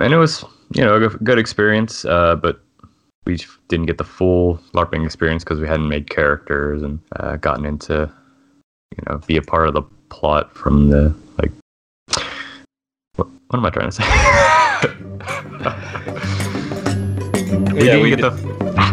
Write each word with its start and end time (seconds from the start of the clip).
and 0.00 0.12
it 0.12 0.16
was 0.16 0.44
you 0.74 0.84
know 0.84 0.96
a 0.96 1.08
good 1.08 1.38
experience. 1.38 2.04
Uh, 2.04 2.34
but 2.36 2.60
we 3.26 3.38
didn't 3.68 3.86
get 3.86 3.98
the 3.98 4.04
full 4.04 4.58
LARPing 4.74 5.04
experience 5.04 5.44
because 5.44 5.60
we 5.60 5.68
hadn't 5.68 5.88
made 5.88 6.10
characters 6.10 6.82
and 6.82 6.98
uh, 7.16 7.36
gotten 7.36 7.64
into 7.64 8.10
you 8.96 9.04
know 9.08 9.18
be 9.26 9.36
a 9.36 9.42
part 9.42 9.68
of 9.68 9.74
the 9.74 9.82
plot 10.08 10.52
from 10.54 10.90
the 10.90 11.14
like. 11.38 11.52
What, 13.16 13.28
what 13.48 13.58
am 13.58 13.64
I 13.66 13.70
trying 13.70 13.90
to 13.90 13.92
say? 13.92 14.04
we 17.74 17.86
Yeah, 17.86 18.02
we 18.02 18.10
get 18.10 18.16
did- 18.16 18.24
the 18.32 18.54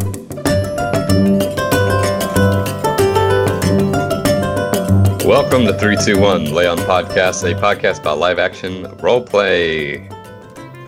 Welcome 5.25 5.65
to 5.65 5.73
321 5.77 6.53
Leon 6.53 6.77
Podcast, 6.79 7.43
a 7.49 7.53
podcast 7.59 7.99
about 7.99 8.17
live 8.19 8.39
action 8.39 8.83
role 8.97 9.21
play, 9.21 10.07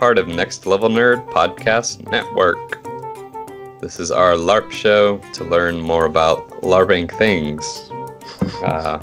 part 0.04 0.17
of 0.17 0.27
Next 0.27 0.65
Level 0.65 0.89
Nerd 0.89 1.25
Podcast 1.29 2.11
Network. 2.11 2.84
This 3.80 4.02
is 4.02 4.11
our 4.11 4.34
LARP 4.34 4.70
show 4.70 5.17
to 5.31 5.45
learn 5.45 5.80
more 5.80 6.03
about 6.03 6.45
LARPing 6.61 7.09
things. 7.17 7.89
Uh, 8.61 9.02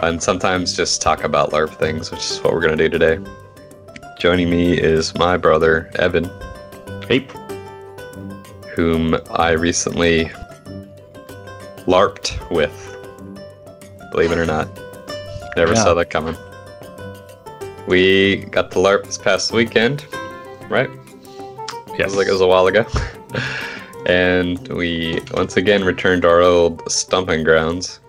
and 0.00 0.22
sometimes 0.22 0.74
just 0.74 1.02
talk 1.02 1.22
about 1.22 1.50
LARP 1.50 1.74
things, 1.74 2.10
which 2.10 2.20
is 2.30 2.38
what 2.38 2.54
we're 2.54 2.62
going 2.62 2.76
to 2.76 2.88
do 2.88 2.98
today. 2.98 3.18
Joining 4.18 4.48
me 4.48 4.78
is 4.78 5.14
my 5.16 5.36
brother, 5.36 5.90
Evan, 5.96 6.24
Hey, 7.06 7.26
whom 8.74 9.16
I 9.30 9.50
recently 9.50 10.30
LARPed 11.86 12.50
with. 12.50 12.72
Believe 14.12 14.32
it 14.32 14.38
or 14.38 14.46
not. 14.46 14.66
Never 15.56 15.74
Yeah. 15.74 15.84
saw 15.84 15.92
that 15.94 16.08
coming. 16.08 16.36
We 17.86 18.36
got 18.50 18.72
the 18.72 18.80
LARP 18.80 19.04
this 19.04 19.16
past 19.16 19.52
weekend, 19.52 20.06
right? 20.68 20.90
yes, 21.88 21.96
Feels 21.96 22.16
like 22.16 22.26
it 22.26 22.32
was 22.32 22.40
a 22.40 22.46
while 22.46 22.66
ago. 22.66 22.84
and 24.06 24.66
we 24.68 25.20
once 25.34 25.56
again 25.56 25.84
returned 25.84 26.22
to 26.22 26.28
our 26.28 26.40
old 26.40 26.90
stomping 26.90 27.44
grounds 27.44 28.00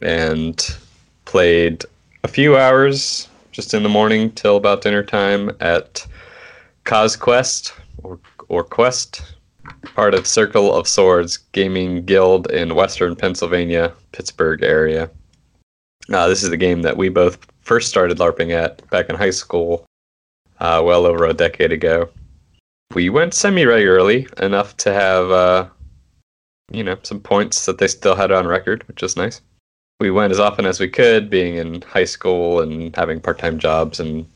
and 0.00 0.76
played 1.24 1.84
a 2.22 2.28
few 2.28 2.56
hours 2.56 3.28
just 3.50 3.74
in 3.74 3.82
the 3.82 3.88
morning 3.88 4.30
till 4.32 4.56
about 4.56 4.82
dinner 4.82 5.02
time 5.02 5.50
at 5.60 6.06
CosQuest 6.84 7.72
or, 8.04 8.20
or 8.48 8.62
Quest, 8.62 9.34
part 9.94 10.14
of 10.14 10.28
Circle 10.28 10.72
of 10.72 10.86
Swords 10.86 11.38
Gaming 11.50 12.04
Guild 12.04 12.50
in 12.52 12.76
Western 12.76 13.16
Pennsylvania, 13.16 13.92
Pittsburgh 14.12 14.62
area. 14.62 15.10
Uh, 16.12 16.28
this 16.28 16.42
is 16.42 16.50
the 16.50 16.56
game 16.56 16.82
that 16.82 16.96
we 16.96 17.08
both 17.08 17.38
first 17.62 17.88
started 17.88 18.18
LARPing 18.18 18.50
at 18.50 18.88
back 18.90 19.08
in 19.08 19.16
high 19.16 19.30
school, 19.30 19.84
uh, 20.60 20.82
well 20.84 21.06
over 21.06 21.24
a 21.24 21.34
decade 21.34 21.72
ago 21.72 22.08
we 22.94 23.08
went 23.08 23.34
semi 23.34 23.64
regularly 23.64 24.26
enough 24.38 24.76
to 24.78 24.92
have 24.92 25.30
uh, 25.30 25.68
you 26.70 26.84
know 26.84 26.96
some 27.02 27.20
points 27.20 27.66
that 27.66 27.78
they 27.78 27.88
still 27.88 28.14
had 28.14 28.32
on 28.32 28.46
record, 28.46 28.86
which 28.88 29.02
is 29.02 29.16
nice. 29.16 29.40
We 30.00 30.10
went 30.10 30.32
as 30.32 30.40
often 30.40 30.66
as 30.66 30.80
we 30.80 30.88
could, 30.88 31.30
being 31.30 31.56
in 31.56 31.82
high 31.82 32.04
school 32.04 32.60
and 32.60 32.94
having 32.96 33.20
part 33.20 33.38
time 33.38 33.58
jobs 33.58 34.00
and 34.00 34.26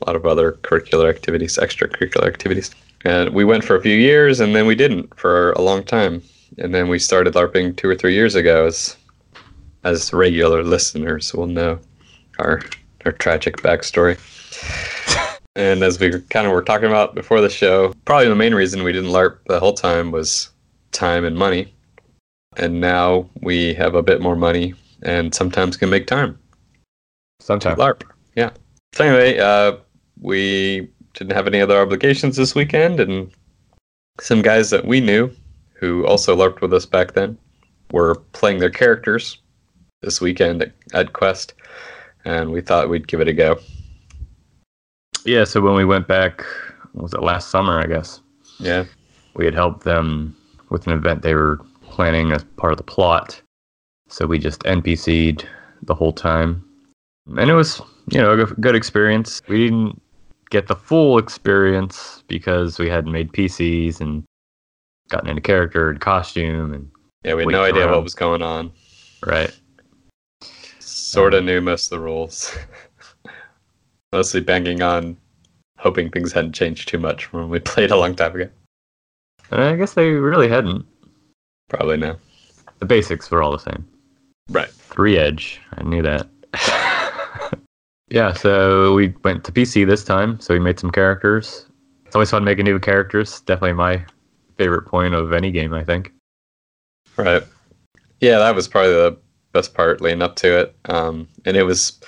a 0.00 0.06
lot 0.06 0.16
of 0.16 0.26
other 0.26 0.52
curricular 0.62 1.08
activities, 1.08 1.58
extracurricular 1.58 2.26
activities. 2.26 2.74
And 3.04 3.30
we 3.30 3.44
went 3.44 3.64
for 3.64 3.76
a 3.76 3.82
few 3.82 3.96
years, 3.96 4.40
and 4.40 4.54
then 4.54 4.66
we 4.66 4.74
didn't 4.74 5.16
for 5.18 5.52
a 5.52 5.62
long 5.62 5.84
time. 5.84 6.22
And 6.58 6.74
then 6.74 6.88
we 6.88 6.98
started 6.98 7.34
LARPing 7.34 7.76
two 7.76 7.88
or 7.88 7.94
three 7.94 8.14
years 8.14 8.34
ago, 8.34 8.66
as 8.66 8.96
as 9.84 10.12
regular 10.12 10.62
listeners 10.62 11.34
will 11.34 11.48
know 11.48 11.78
our 12.38 12.62
our 13.04 13.12
tragic 13.12 13.58
backstory. 13.58 14.18
And 15.54 15.82
as 15.82 16.00
we 16.00 16.10
kind 16.30 16.46
of 16.46 16.52
were 16.52 16.62
talking 16.62 16.88
about 16.88 17.14
before 17.14 17.40
the 17.40 17.50
show, 17.50 17.92
probably 18.04 18.28
the 18.28 18.34
main 18.34 18.54
reason 18.54 18.84
we 18.84 18.92
didn't 18.92 19.10
LARP 19.10 19.38
the 19.46 19.60
whole 19.60 19.74
time 19.74 20.10
was 20.10 20.50
time 20.92 21.24
and 21.24 21.36
money. 21.36 21.74
And 22.56 22.80
now 22.80 23.28
we 23.42 23.74
have 23.74 23.94
a 23.94 24.02
bit 24.02 24.22
more 24.22 24.36
money 24.36 24.74
and 25.02 25.34
sometimes 25.34 25.76
can 25.76 25.90
make 25.90 26.06
time 26.06 26.38
Sometimes. 27.42 27.78
LARP. 27.78 28.04
Yeah. 28.36 28.50
So 28.94 29.04
anyway, 29.04 29.38
uh, 29.38 29.76
we 30.20 30.88
didn't 31.14 31.32
have 31.32 31.48
any 31.48 31.60
other 31.60 31.80
obligations 31.80 32.36
this 32.36 32.54
weekend, 32.54 33.00
and 33.00 33.30
some 34.20 34.42
guys 34.42 34.70
that 34.70 34.86
we 34.86 35.00
knew 35.00 35.30
who 35.74 36.06
also 36.06 36.36
LARPed 36.36 36.60
with 36.60 36.72
us 36.72 36.86
back 36.86 37.12
then 37.12 37.36
were 37.90 38.14
playing 38.32 38.58
their 38.58 38.70
characters 38.70 39.38
this 40.02 40.20
weekend 40.20 40.62
at, 40.62 40.72
at 40.94 41.12
Quest, 41.12 41.54
and 42.24 42.50
we 42.52 42.60
thought 42.60 42.88
we'd 42.88 43.08
give 43.08 43.20
it 43.20 43.28
a 43.28 43.32
go. 43.32 43.58
Yeah, 45.24 45.44
so 45.44 45.60
when 45.60 45.74
we 45.74 45.84
went 45.84 46.08
back, 46.08 46.44
was 46.94 47.14
it 47.14 47.22
last 47.22 47.48
summer? 47.50 47.78
I 47.80 47.86
guess 47.86 48.20
Yeah. 48.58 48.84
we 49.34 49.44
had 49.44 49.54
helped 49.54 49.84
them 49.84 50.36
with 50.70 50.86
an 50.86 50.92
event 50.94 51.22
they 51.22 51.34
were 51.34 51.60
planning 51.82 52.32
as 52.32 52.44
part 52.56 52.72
of 52.72 52.78
the 52.78 52.82
plot. 52.84 53.40
So 54.08 54.26
we 54.26 54.38
just 54.38 54.60
NPC'd 54.64 55.46
the 55.82 55.94
whole 55.94 56.12
time, 56.12 56.62
and 57.38 57.48
it 57.50 57.54
was 57.54 57.80
you 58.10 58.18
know 58.20 58.32
a 58.32 58.46
good 58.46 58.74
experience. 58.74 59.40
We 59.48 59.64
didn't 59.68 60.00
get 60.50 60.66
the 60.66 60.76
full 60.76 61.18
experience 61.18 62.22
because 62.28 62.78
we 62.78 62.88
hadn't 62.90 63.12
made 63.12 63.32
PCs 63.32 64.00
and 64.00 64.22
gotten 65.08 65.28
into 65.30 65.40
character 65.40 65.88
and 65.88 66.00
costume 66.00 66.72
and 66.74 66.90
Yeah, 67.24 67.34
we 67.34 67.42
had 67.44 67.52
no 67.52 67.62
idea 67.64 67.82
around. 67.84 67.94
what 67.94 68.02
was 68.04 68.14
going 68.14 68.42
on. 68.42 68.70
right. 69.26 69.56
Sort 71.12 71.34
of 71.34 71.44
knew 71.44 71.60
most 71.60 71.92
of 71.92 71.98
the 71.98 72.00
rules. 72.02 72.56
Mostly 74.12 74.40
banking 74.40 74.80
on 74.80 75.18
hoping 75.76 76.10
things 76.10 76.32
hadn't 76.32 76.54
changed 76.54 76.88
too 76.88 76.96
much 76.96 77.26
from 77.26 77.40
when 77.40 77.48
we 77.50 77.58
played 77.72 77.90
a 77.90 77.98
long 77.98 78.14
time 78.16 78.34
ago. 78.34 78.48
And 79.50 79.60
I 79.60 79.76
guess 79.76 79.92
they 79.92 80.08
really 80.12 80.48
hadn't. 80.48 80.86
Probably 81.68 81.98
no. 81.98 82.16
The 82.78 82.86
basics 82.86 83.30
were 83.30 83.42
all 83.42 83.52
the 83.52 83.58
same. 83.58 83.86
Right. 84.48 84.70
Three 84.70 85.18
Edge. 85.18 85.60
I 85.76 85.82
knew 85.82 86.00
that. 86.00 86.28
yeah, 88.08 88.32
so 88.32 88.94
we 88.94 89.14
went 89.22 89.44
to 89.44 89.52
PC 89.52 89.86
this 89.86 90.04
time, 90.04 90.40
so 90.40 90.54
we 90.54 90.60
made 90.60 90.80
some 90.80 90.90
characters. 90.90 91.66
It's 92.06 92.16
always 92.16 92.30
fun 92.30 92.42
making 92.42 92.64
new 92.64 92.78
characters. 92.78 93.42
Definitely 93.42 93.74
my 93.74 94.02
favorite 94.56 94.86
point 94.86 95.12
of 95.12 95.34
any 95.34 95.52
game, 95.52 95.74
I 95.74 95.84
think. 95.84 96.10
Right. 97.18 97.42
Yeah, 98.20 98.38
that 98.38 98.54
was 98.54 98.66
probably 98.66 98.92
the 98.92 99.18
best 99.52 99.74
part 99.74 100.00
leading 100.00 100.22
up 100.22 100.36
to 100.36 100.58
it. 100.58 100.74
Um, 100.86 101.28
and 101.44 101.56
it 101.56 101.64
was 101.64 102.00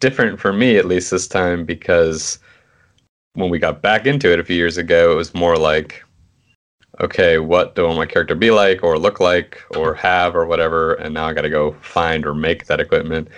different 0.00 0.40
for 0.40 0.52
me, 0.52 0.76
at 0.76 0.86
least 0.86 1.10
this 1.10 1.28
time, 1.28 1.64
because 1.64 2.38
when 3.34 3.50
we 3.50 3.58
got 3.58 3.82
back 3.82 4.06
into 4.06 4.32
it 4.32 4.40
a 4.40 4.44
few 4.44 4.56
years 4.56 4.76
ago, 4.76 5.12
it 5.12 5.16
was 5.16 5.34
more 5.34 5.56
like, 5.56 6.02
okay, 7.00 7.38
what 7.38 7.74
do 7.74 7.84
I 7.84 7.86
want 7.86 7.98
my 7.98 8.06
character 8.06 8.34
be 8.34 8.50
like, 8.50 8.82
or 8.82 8.98
look 8.98 9.20
like, 9.20 9.62
or 9.76 9.94
have, 9.94 10.36
or 10.36 10.46
whatever. 10.46 10.94
And 10.94 11.14
now 11.14 11.26
I 11.26 11.32
got 11.32 11.42
to 11.42 11.50
go 11.50 11.72
find 11.80 12.26
or 12.26 12.34
make 12.34 12.66
that 12.66 12.80
equipment. 12.80 13.28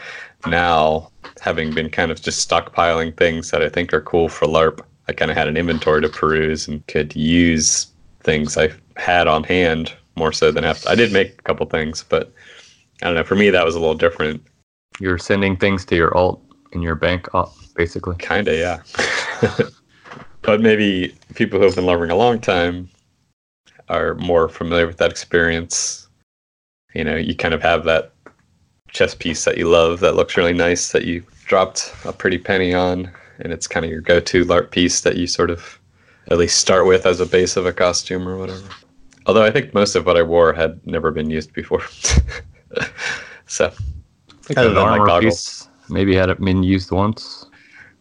Now, 0.46 1.10
having 1.40 1.72
been 1.72 1.88
kind 1.88 2.10
of 2.10 2.20
just 2.20 2.48
stockpiling 2.48 3.16
things 3.16 3.50
that 3.50 3.62
I 3.62 3.68
think 3.68 3.92
are 3.92 4.00
cool 4.00 4.28
for 4.28 4.46
LARP, 4.46 4.80
I 5.08 5.12
kind 5.12 5.30
of 5.30 5.36
had 5.36 5.48
an 5.48 5.56
inventory 5.56 6.00
to 6.02 6.08
peruse 6.08 6.66
and 6.66 6.84
could 6.88 7.14
use 7.14 7.86
things 8.20 8.56
I 8.56 8.72
had 8.96 9.28
on 9.28 9.44
hand 9.44 9.94
more 10.16 10.32
so 10.32 10.50
than 10.50 10.64
have. 10.64 10.84
I 10.86 10.94
did 10.94 11.12
make 11.12 11.38
a 11.38 11.42
couple 11.42 11.66
things, 11.66 12.04
but 12.08 12.32
I 13.02 13.06
don't 13.06 13.14
know. 13.14 13.24
For 13.24 13.34
me, 13.34 13.50
that 13.50 13.64
was 13.64 13.74
a 13.74 13.80
little 13.80 13.94
different. 13.94 14.42
You're 15.00 15.18
sending 15.18 15.56
things 15.56 15.84
to 15.86 15.96
your 15.96 16.16
alt 16.16 16.42
in 16.72 16.82
your 16.82 16.94
bank, 16.94 17.28
basically. 17.74 18.16
Kinda, 18.16 18.56
yeah. 18.56 18.82
but 20.42 20.60
maybe 20.60 21.14
people 21.34 21.58
who 21.58 21.66
have 21.66 21.74
been 21.74 21.86
loving 21.86 22.10
a 22.10 22.16
long 22.16 22.40
time 22.40 22.88
are 23.88 24.14
more 24.14 24.48
familiar 24.48 24.86
with 24.86 24.98
that 24.98 25.10
experience. 25.10 26.08
You 26.94 27.04
know, 27.04 27.16
you 27.16 27.34
kind 27.34 27.54
of 27.54 27.62
have 27.62 27.84
that 27.84 28.12
chess 28.88 29.14
piece 29.14 29.44
that 29.44 29.58
you 29.58 29.68
love 29.68 30.00
that 30.00 30.14
looks 30.14 30.36
really 30.36 30.52
nice 30.52 30.92
that 30.92 31.04
you 31.04 31.24
dropped 31.46 31.92
a 32.04 32.12
pretty 32.12 32.38
penny 32.38 32.72
on, 32.72 33.10
and 33.40 33.52
it's 33.52 33.66
kind 33.66 33.84
of 33.84 33.90
your 33.90 34.00
go-to 34.00 34.44
LARP 34.44 34.70
piece 34.70 35.00
that 35.00 35.16
you 35.16 35.26
sort 35.26 35.50
of 35.50 35.78
at 36.30 36.38
least 36.38 36.58
start 36.58 36.86
with 36.86 37.04
as 37.06 37.18
a 37.18 37.26
base 37.26 37.56
of 37.56 37.66
a 37.66 37.72
costume 37.72 38.28
or 38.28 38.36
whatever. 38.36 38.68
Although 39.26 39.44
I 39.44 39.50
think 39.50 39.74
most 39.74 39.94
of 39.94 40.06
what 40.06 40.16
I 40.16 40.22
wore 40.22 40.52
had 40.52 40.84
never 40.86 41.10
been 41.10 41.30
used 41.30 41.52
before. 41.52 41.82
so, 43.46 43.72
Had 44.48 44.58
other 44.58 44.68
an 44.68 44.74
than 44.74 44.84
my 44.84 44.90
armor 44.92 45.06
goggles. 45.06 45.34
piece. 45.34 45.68
Maybe 45.88 46.14
had 46.14 46.30
it 46.30 46.40
been 46.40 46.62
used 46.62 46.90
once. 46.90 47.46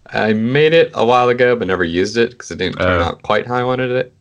I 0.07 0.33
made 0.33 0.73
it 0.73 0.91
a 0.94 1.06
while 1.06 1.29
ago, 1.29 1.56
but 1.56 1.68
never 1.68 1.83
used 1.83 2.18
it 2.18 2.31
because 2.31 2.51
it 2.51 2.57
didn't 2.57 2.77
turn 2.77 3.01
Oh. 3.01 3.06
out 3.06 3.21
quite 3.23 3.47
how 3.47 3.56
I 3.56 3.63
wanted 3.63 3.91
it. 3.91 4.13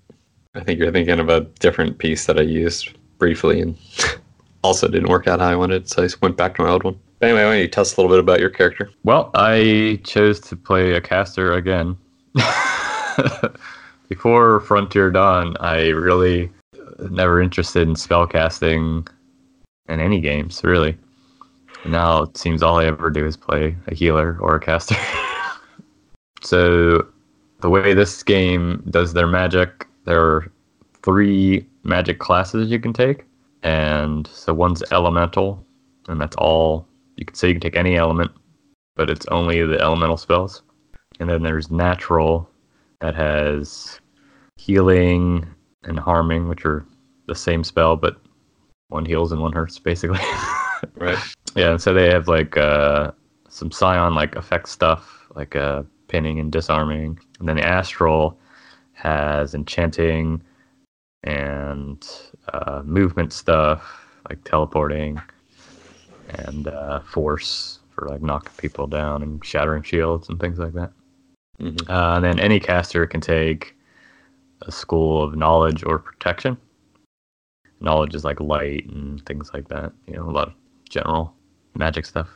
I 0.54 0.60
think 0.60 0.78
you're 0.80 0.90
thinking 0.92 1.18
of 1.20 1.28
a 1.28 1.40
different 1.60 1.98
piece 1.98 2.26
that 2.26 2.38
I 2.38 2.42
used 2.42 2.90
briefly 3.18 3.60
and 3.60 3.76
also 4.62 4.88
didn't 4.88 5.08
work 5.08 5.26
out 5.28 5.40
how 5.40 5.48
I 5.48 5.56
wanted, 5.56 5.88
so 5.88 6.02
I 6.02 6.06
just 6.06 6.20
went 6.22 6.36
back 6.36 6.56
to 6.56 6.62
my 6.62 6.68
old 6.70 6.82
one. 6.84 6.98
But 7.18 7.26
anyway, 7.28 7.44
why 7.44 7.50
don't 7.52 7.60
you 7.60 7.68
tell 7.68 7.82
us 7.82 7.96
a 7.96 8.00
little 8.00 8.10
bit 8.14 8.20
about 8.20 8.40
your 8.40 8.50
character? 8.50 8.90
Well, 9.04 9.30
I 9.34 10.00
chose 10.04 10.40
to 10.40 10.56
play 10.56 10.94
a 10.94 11.00
caster 11.00 11.52
again. 11.54 11.96
Before 14.08 14.60
Frontier 14.60 15.10
Dawn, 15.10 15.56
I 15.60 15.88
really 15.90 16.50
uh, 16.74 17.06
never 17.10 17.40
interested 17.40 17.86
in 17.86 17.94
spellcasting 17.94 19.06
in 19.90 20.00
any 20.00 20.20
games, 20.20 20.62
really. 20.64 20.96
Now 21.84 22.22
it 22.22 22.36
seems 22.36 22.62
all 22.62 22.78
I 22.78 22.86
ever 22.86 23.10
do 23.10 23.26
is 23.26 23.36
play 23.36 23.76
a 23.86 23.94
healer 23.94 24.38
or 24.40 24.56
a 24.56 24.60
caster. 24.60 24.96
so 26.42 27.06
the 27.60 27.70
way 27.70 27.94
this 27.94 28.22
game 28.22 28.82
does 28.90 29.12
their 29.12 29.26
magic, 29.26 29.86
there 30.04 30.22
are 30.22 30.52
three 31.02 31.66
magic 31.82 32.18
classes 32.18 32.70
you 32.70 32.78
can 32.78 32.92
take, 32.92 33.24
and 33.62 34.26
so 34.26 34.54
one's 34.54 34.82
elemental, 34.92 35.64
and 36.08 36.20
that's 36.20 36.36
all 36.36 36.86
you 37.16 37.24
can 37.24 37.34
say. 37.34 37.48
You 37.48 37.54
can 37.54 37.60
take 37.60 37.76
any 37.76 37.96
element, 37.96 38.30
but 38.96 39.10
it's 39.10 39.26
only 39.26 39.64
the 39.64 39.80
elemental 39.80 40.16
spells. 40.16 40.62
And 41.18 41.28
then 41.28 41.42
there's 41.42 41.70
natural, 41.70 42.48
that 43.00 43.14
has 43.14 44.00
healing 44.56 45.46
and 45.84 45.98
harming, 45.98 46.48
which 46.48 46.64
are 46.64 46.84
the 47.26 47.34
same 47.34 47.64
spell, 47.64 47.96
but 47.96 48.20
one 48.90 49.04
heals 49.06 49.32
and 49.32 49.40
one 49.40 49.52
hurts, 49.52 49.78
basically. 49.78 50.20
Right. 50.96 51.18
Yeah, 51.56 51.72
and 51.72 51.80
so 51.82 51.92
they 51.92 52.08
have 52.10 52.26
like 52.26 52.56
uh, 52.56 53.10
some 53.48 53.70
Scion 53.70 54.14
like 54.14 54.34
effect 54.36 54.68
stuff, 54.68 55.26
like 55.34 55.54
uh, 55.56 55.82
pinning 56.08 56.38
and 56.38 56.50
disarming. 56.50 57.18
And 57.38 57.48
then 57.48 57.56
the 57.56 57.66
Astral 57.66 58.38
has 58.92 59.54
enchanting 59.54 60.42
and 61.22 62.06
uh, 62.52 62.82
movement 62.84 63.32
stuff, 63.32 64.06
like 64.28 64.42
teleporting 64.44 65.20
and 66.30 66.68
uh, 66.68 67.00
force 67.00 67.80
for 67.90 68.08
like 68.08 68.22
knocking 68.22 68.52
people 68.56 68.86
down 68.86 69.22
and 69.22 69.44
shattering 69.44 69.82
shields 69.82 70.28
and 70.28 70.40
things 70.40 70.58
like 70.58 70.72
that. 70.74 70.92
Mhm. 71.60 71.88
Uh, 71.90 72.16
and 72.16 72.24
then 72.24 72.40
any 72.40 72.58
caster 72.58 73.06
can 73.06 73.20
take 73.20 73.76
a 74.62 74.72
school 74.72 75.22
of 75.22 75.36
knowledge 75.36 75.84
or 75.84 75.98
protection. 75.98 76.56
Knowledge 77.80 78.14
is 78.14 78.24
like 78.24 78.40
light 78.40 78.86
and 78.86 79.24
things 79.26 79.50
like 79.54 79.68
that. 79.68 79.92
You 80.06 80.14
know, 80.16 80.28
a 80.28 80.30
lot 80.30 80.48
of 80.48 80.54
general 80.88 81.34
magic 81.74 82.04
stuff. 82.06 82.28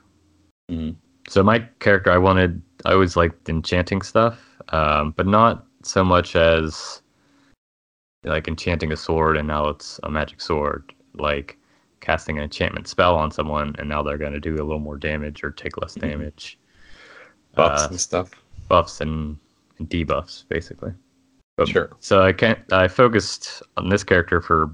Mhm. 0.71 0.97
So 1.29 1.43
my 1.43 1.61
character, 1.81 2.11
I 2.11 2.19
wanted, 2.19 2.61
I 2.85 2.93
always 2.93 3.17
liked 3.17 3.49
enchanting 3.49 4.03
stuff, 4.03 4.59
um, 4.71 5.13
but 5.17 5.27
not 5.27 5.67
so 5.83 6.05
much 6.05 6.37
as 6.37 7.03
like 8.25 8.49
enchanting 8.49 8.93
a 8.93 8.97
sword 8.97 9.37
and 9.37 9.47
now 9.49 9.69
it's 9.69 10.01
a 10.03 10.11
magic 10.11 10.41
sword. 10.41 10.93
Like 11.15 11.59
casting 12.01 12.37
an 12.39 12.45
enchantment 12.45 12.89
spell 12.89 13.17
on 13.17 13.31
someone 13.31 13.75
and 13.79 13.89
now 13.89 14.03
they're 14.03 14.19
going 14.19 14.33
to 14.33 14.41
do 14.41 14.55
a 14.55 14.65
little 14.65 14.79
more 14.79 14.97
damage 14.97 15.43
or 15.45 15.51
take 15.51 15.77
less 15.81 15.95
Mhm. 15.95 16.01
damage. 16.03 16.59
Buffs 17.55 17.85
Uh, 17.85 17.89
and 17.91 18.01
stuff. 18.01 18.31
buffs 18.69 19.01
and, 19.01 19.37
and 19.79 19.89
debuffs, 19.89 20.45
basically. 20.49 20.93
But- 21.57 21.69
Sure. 21.69 21.91
So 22.01 22.23
I 22.23 22.33
can't. 22.33 22.59
I 22.73 22.89
focused 22.89 23.63
on 23.77 23.89
this 23.89 24.03
character 24.05 24.41
for 24.41 24.71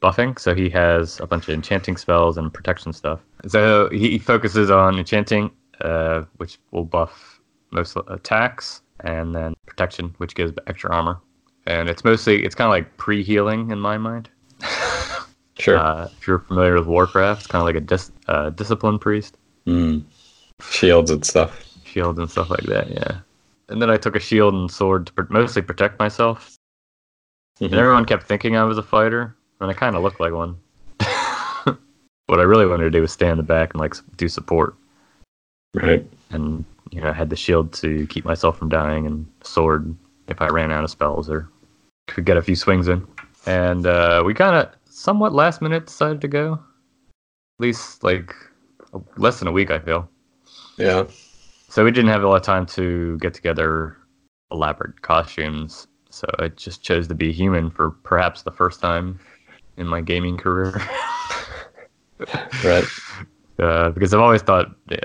buffing. 0.00 0.38
So 0.38 0.54
he 0.54 0.68
has 0.70 1.20
a 1.20 1.26
bunch 1.26 1.48
of 1.48 1.54
enchanting 1.54 1.96
spells 1.96 2.38
and 2.38 2.52
protection 2.52 2.92
stuff. 2.92 3.20
So 3.46 3.88
he 3.90 4.18
focuses 4.18 4.70
on 4.70 4.98
enchanting, 4.98 5.50
uh, 5.80 6.24
which 6.36 6.58
will 6.70 6.84
buff 6.84 7.40
most 7.70 7.96
attacks, 8.08 8.82
and 9.00 9.34
then 9.34 9.54
protection, 9.66 10.14
which 10.18 10.34
gives 10.34 10.52
extra 10.66 10.90
armor. 10.90 11.20
And 11.66 11.88
it's 11.88 12.04
mostly 12.04 12.44
it's 12.44 12.54
kind 12.54 12.66
of 12.66 12.72
like 12.72 12.96
pre-healing 12.96 13.70
in 13.70 13.78
my 13.78 13.98
mind. 13.98 14.30
Sure. 15.58 15.76
Uh, 15.76 16.08
if 16.16 16.26
you're 16.26 16.38
familiar 16.38 16.74
with 16.74 16.86
Warcraft, 16.86 17.40
it's 17.40 17.46
kind 17.48 17.60
of 17.60 17.66
like 17.66 17.74
a 17.74 17.80
dis- 17.80 18.12
uh, 18.28 18.50
discipline 18.50 18.98
priest. 18.98 19.36
Mm. 19.66 20.04
Shields 20.70 21.10
and 21.10 21.24
stuff. 21.24 21.64
Shields 21.84 22.18
and 22.18 22.30
stuff 22.30 22.48
like 22.50 22.62
that. 22.64 22.88
Yeah. 22.90 23.18
And 23.68 23.82
then 23.82 23.90
I 23.90 23.96
took 23.96 24.14
a 24.14 24.20
shield 24.20 24.54
and 24.54 24.70
sword 24.70 25.08
to 25.08 25.12
pr- 25.12 25.32
mostly 25.32 25.62
protect 25.62 25.98
myself. 25.98 26.56
Mhm. 27.60 27.66
And 27.66 27.74
everyone 27.74 28.04
kept 28.04 28.22
thinking 28.22 28.56
I 28.56 28.62
was 28.62 28.78
a 28.78 28.82
fighter, 28.82 29.34
and 29.60 29.70
I 29.70 29.74
kind 29.74 29.96
of 29.96 30.02
looked 30.02 30.20
like 30.20 30.32
one. 30.32 30.56
what 32.26 32.40
I 32.40 32.42
really 32.42 32.66
wanted 32.66 32.84
to 32.84 32.90
do 32.90 33.00
was 33.00 33.12
stand 33.12 33.32
in 33.32 33.36
the 33.38 33.42
back 33.42 33.72
and 33.74 33.80
like 33.80 33.94
do 34.16 34.28
support, 34.28 34.74
Right. 35.74 36.06
and 36.30 36.64
you 36.90 37.00
know 37.00 37.10
I 37.10 37.12
had 37.12 37.30
the 37.30 37.36
shield 37.36 37.72
to 37.74 38.06
keep 38.08 38.24
myself 38.24 38.58
from 38.58 38.68
dying, 38.68 39.06
and 39.06 39.26
sword 39.42 39.94
if 40.28 40.40
I 40.40 40.48
ran 40.48 40.70
out 40.72 40.84
of 40.84 40.90
spells 40.90 41.28
or 41.30 41.48
could 42.06 42.24
get 42.24 42.36
a 42.36 42.42
few 42.42 42.56
swings 42.56 42.88
in. 42.88 43.06
And 43.46 43.86
uh, 43.86 44.22
we 44.26 44.34
kind 44.34 44.56
of 44.56 44.70
somewhat 44.90 45.32
last 45.32 45.62
minute 45.62 45.86
decided 45.86 46.20
to 46.20 46.28
go. 46.28 46.54
At 46.54 47.62
least 47.62 48.02
like 48.04 48.34
less 49.16 49.38
than 49.38 49.48
a 49.48 49.52
week, 49.52 49.70
I 49.70 49.78
feel. 49.78 50.08
Yeah. 50.76 51.04
So 51.68 51.84
we 51.84 51.90
didn't 51.90 52.10
have 52.10 52.22
a 52.22 52.28
lot 52.28 52.36
of 52.36 52.42
time 52.42 52.66
to 52.66 53.18
get 53.18 53.34
together 53.34 53.96
elaborate 54.50 55.02
costumes. 55.02 55.86
So 56.10 56.26
I 56.38 56.48
just 56.48 56.82
chose 56.82 57.06
to 57.08 57.14
be 57.14 57.32
human 57.32 57.70
for 57.70 57.90
perhaps 57.90 58.42
the 58.42 58.50
first 58.50 58.80
time 58.80 59.18
in 59.78 59.86
my 59.86 60.00
gaming 60.00 60.36
career. 60.36 60.80
Right. 62.64 62.84
uh, 63.60 63.90
because 63.90 64.12
I've 64.12 64.18
always 64.20 64.42
thought 64.42 64.74
uh, 64.90 64.96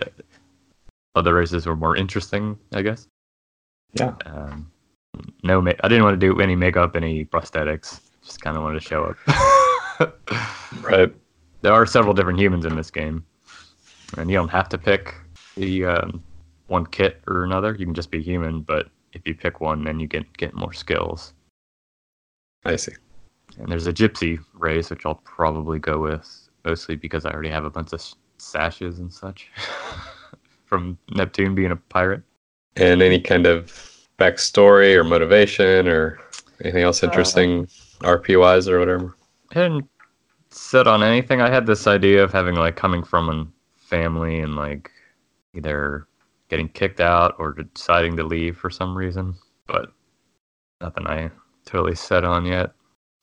other 1.14 1.36
races 1.36 1.68
were 1.68 1.75
more 1.75 1.96
interesting, 1.96 2.58
I 2.74 2.81
guess. 2.81 3.08
Yeah. 3.94 4.16
Um, 4.25 4.72
no, 5.44 5.62
ma- 5.62 5.74
I 5.84 5.88
didn't 5.90 6.04
want 6.06 6.20
to 6.20 6.28
do 6.34 6.42
any 6.42 6.56
makeup, 6.56 6.96
any 6.96 7.24
prosthetics. 7.24 8.00
Just 8.24 8.42
kind 8.42 8.58
of 8.58 8.64
wanted 8.64 8.81
to 8.81 8.88
show 8.88 9.04
up. 9.04 10.16
Right. 10.81 11.14
there 11.62 11.72
are 11.72 11.86
several 11.86 12.16
different 12.16 12.40
humans 12.40 12.66
in 12.66 12.75
this 12.75 12.90
game, 12.90 13.24
and 14.18 14.28
you 14.30 14.36
don't 14.36 14.50
have 14.50 14.68
to 14.70 14.78
pick 14.80 15.14
the 15.56 15.86
um, 15.86 16.24
one 16.66 16.88
kit 16.88 17.22
or 17.28 17.44
another. 17.44 17.75
You 17.78 17.86
can 17.86 17.94
just 17.94 18.10
be 18.10 18.24
human, 18.24 18.62
but 18.62 18.90
if 19.14 19.22
you 19.28 19.36
pick 19.36 19.62
one, 19.62 19.84
then 19.84 20.00
you 20.00 20.08
get 20.08 20.25
get 20.36 20.56
more 20.56 20.74
skills. 20.74 21.34
I 22.66 22.75
see. 22.75 22.94
And 23.60 23.72
there's 23.72 23.88
a 23.88 23.94
gypsy 23.94 24.40
race, 24.54 24.90
which 24.90 25.06
I'll 25.06 25.16
probably 25.16 25.80
go 25.80 26.00
with, 26.00 26.50
mostly 26.66 26.96
because 26.96 27.26
I 27.26 27.32
already 27.32 27.50
have 27.50 27.66
a 27.66 27.70
bunch 27.70 27.94
of 27.94 28.04
sashes 28.38 29.00
and 29.00 29.12
such 29.12 29.52
from 30.66 30.98
Neptune 31.12 31.56
being 31.56 31.72
a 31.72 31.76
pirate. 31.76 32.24
And 32.76 33.02
any 33.02 33.22
kind 33.22 33.46
of 33.46 33.68
backstory 34.18 34.96
or 34.96 35.04
motivation 35.04 35.88
or 35.88 36.20
anything 36.64 36.84
else 36.84 37.04
uh, 37.04 37.08
interesting, 37.08 37.68
RP 38.00 38.40
wise 38.40 38.68
or 38.68 38.80
whatever? 38.80 39.16
I 39.54 39.60
hadn't 39.60 39.88
set 40.50 40.88
on 40.88 41.04
anything. 41.04 41.42
I 41.42 41.50
had 41.50 41.66
this 41.66 41.88
idea 41.88 42.24
of 42.24 42.32
having 42.32 42.56
like 42.56 42.76
coming 42.76 43.04
from 43.04 43.30
a 43.30 43.48
family 43.78 44.40
and 44.40 44.56
like 44.56 44.90
either 45.54 46.08
getting 46.50 46.70
kicked 46.70 47.00
out 47.00 47.36
or 47.38 47.54
deciding 47.54 48.18
to 48.18 48.24
leave 48.24 48.58
for 48.58 48.70
some 48.70 48.96
reason, 48.96 49.36
but 49.68 49.92
nothing 50.82 51.08
I 51.08 51.32
totally 51.66 51.96
set 51.96 52.24
on 52.24 52.46
yet. 52.46 52.72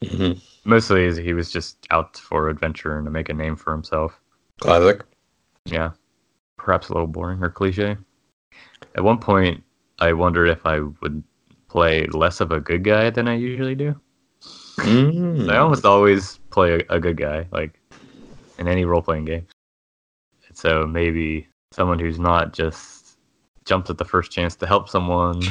Hmm 0.05 0.33
Mostly 0.65 1.23
he 1.23 1.33
was 1.33 1.51
just 1.51 1.87
out 1.91 2.17
for 2.19 2.49
adventure 2.49 2.99
and 2.99 3.07
to 3.07 3.11
make 3.11 3.31
a 3.31 3.35
name 3.35 3.57
for 3.57 3.73
himself. 3.73 4.21
Classic. 4.61 5.03
Yeah, 5.65 5.93
perhaps 6.59 6.89
a 6.89 6.93
little 6.93 7.07
boring 7.07 7.43
or 7.43 7.49
cliche. 7.49 7.97
At 8.95 9.05
one 9.05 9.19
point, 9.19 9.63
I 9.99 10.13
wondered 10.13 10.49
if 10.49 10.67
I 10.67 10.81
would 10.81 11.23
play 11.69 12.07
less 12.07 12.41
of 12.41 12.53
a 12.53 12.61
good 12.61 12.85
guy 12.85 13.11
than 13.11 13.29
I 13.29 13.35
usually 13.35 13.75
do. 13.75 13.99
Mm. 14.79 15.51
I 15.51 15.59
almost 15.59 15.85
always 15.85 16.39
play 16.51 16.81
a, 16.81 16.97
a 16.97 17.01
good 17.01 17.17
guy, 17.17 17.47
like 17.53 17.81
in 18.59 18.69
any 18.69 18.85
role 18.85 19.03
playing 19.03 19.25
game. 19.27 19.47
So 20.55 20.87
maybe 20.87 21.49
someone 21.73 21.99
who's 21.99 22.19
not 22.19 22.53
just 22.53 23.19
jumps 23.65 23.91
at 23.91 23.99
the 23.99 24.05
first 24.05 24.33
chance 24.33 24.57
to 24.57 24.67
help 24.67 24.89
someone, 24.89 25.43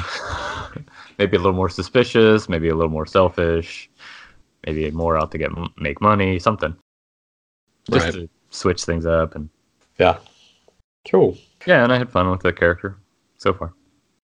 maybe 1.18 1.38
a 1.38 1.39
little 1.39 1.53
more 1.53 1.70
suspicious, 1.70 2.50
maybe 2.50 2.70
a 2.70 2.75
little 2.75 2.91
more 2.91 3.06
selfish, 3.06 3.88
maybe 4.66 4.89
more 4.92 5.18
out 5.18 5.32
to 5.32 5.38
get 5.38 5.51
make 5.78 6.01
money, 6.01 6.39
something. 6.39 6.75
Just 7.92 8.06
Right. 8.06 8.13
to 8.13 8.30
switch 8.51 8.84
things 8.84 9.06
up 9.06 9.36
and 9.36 9.50
Yeah. 9.98 10.18
Cool. 11.10 11.38
yeah, 11.66 11.84
and 11.84 11.92
I 11.94 11.98
had 11.98 12.10
fun 12.12 12.30
with 12.30 12.42
the 12.42 12.54
character 12.54 12.98
so 13.38 13.54
far. 13.54 13.74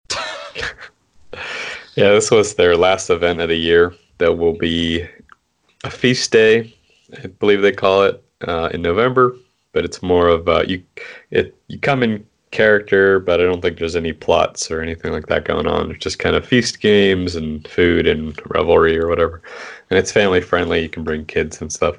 Yeah, 1.95 2.09
this 2.09 2.29
was 2.29 2.53
their 2.53 2.77
last 2.77 3.09
event 3.09 3.41
of 3.41 3.49
the 3.49 3.55
year. 3.55 3.91
There 4.19 4.31
will 4.31 4.53
be 4.55 5.07
a 5.83 5.89
feast 5.89 6.31
day, 6.31 6.71
I 7.23 7.25
believe 7.25 7.63
they 7.63 7.71
call 7.71 8.03
it, 8.03 8.23
uh, 8.47 8.69
in 8.71 8.83
November. 8.83 9.35
But 9.71 9.83
it's 9.83 10.03
more 10.03 10.27
of 10.27 10.47
uh, 10.47 10.63
you. 10.67 10.83
It 11.31 11.55
you 11.67 11.79
come 11.79 12.03
in 12.03 12.23
character, 12.51 13.19
but 13.19 13.39
I 13.39 13.43
don't 13.43 13.61
think 13.61 13.77
there's 13.77 13.95
any 13.95 14.13
plots 14.13 14.71
or 14.71 14.81
anything 14.81 15.11
like 15.11 15.27
that 15.27 15.45
going 15.45 15.67
on. 15.67 15.91
It's 15.91 16.03
just 16.03 16.19
kind 16.19 16.35
of 16.35 16.45
feast 16.45 16.79
games 16.79 17.35
and 17.35 17.67
food 17.67 18.07
and 18.07 18.39
revelry 18.47 18.97
or 18.97 19.07
whatever. 19.07 19.41
And 19.89 19.99
it's 19.99 20.11
family 20.11 20.41
friendly. 20.41 20.81
You 20.81 20.89
can 20.89 21.03
bring 21.03 21.25
kids 21.25 21.61
and 21.61 21.71
stuff. 21.71 21.97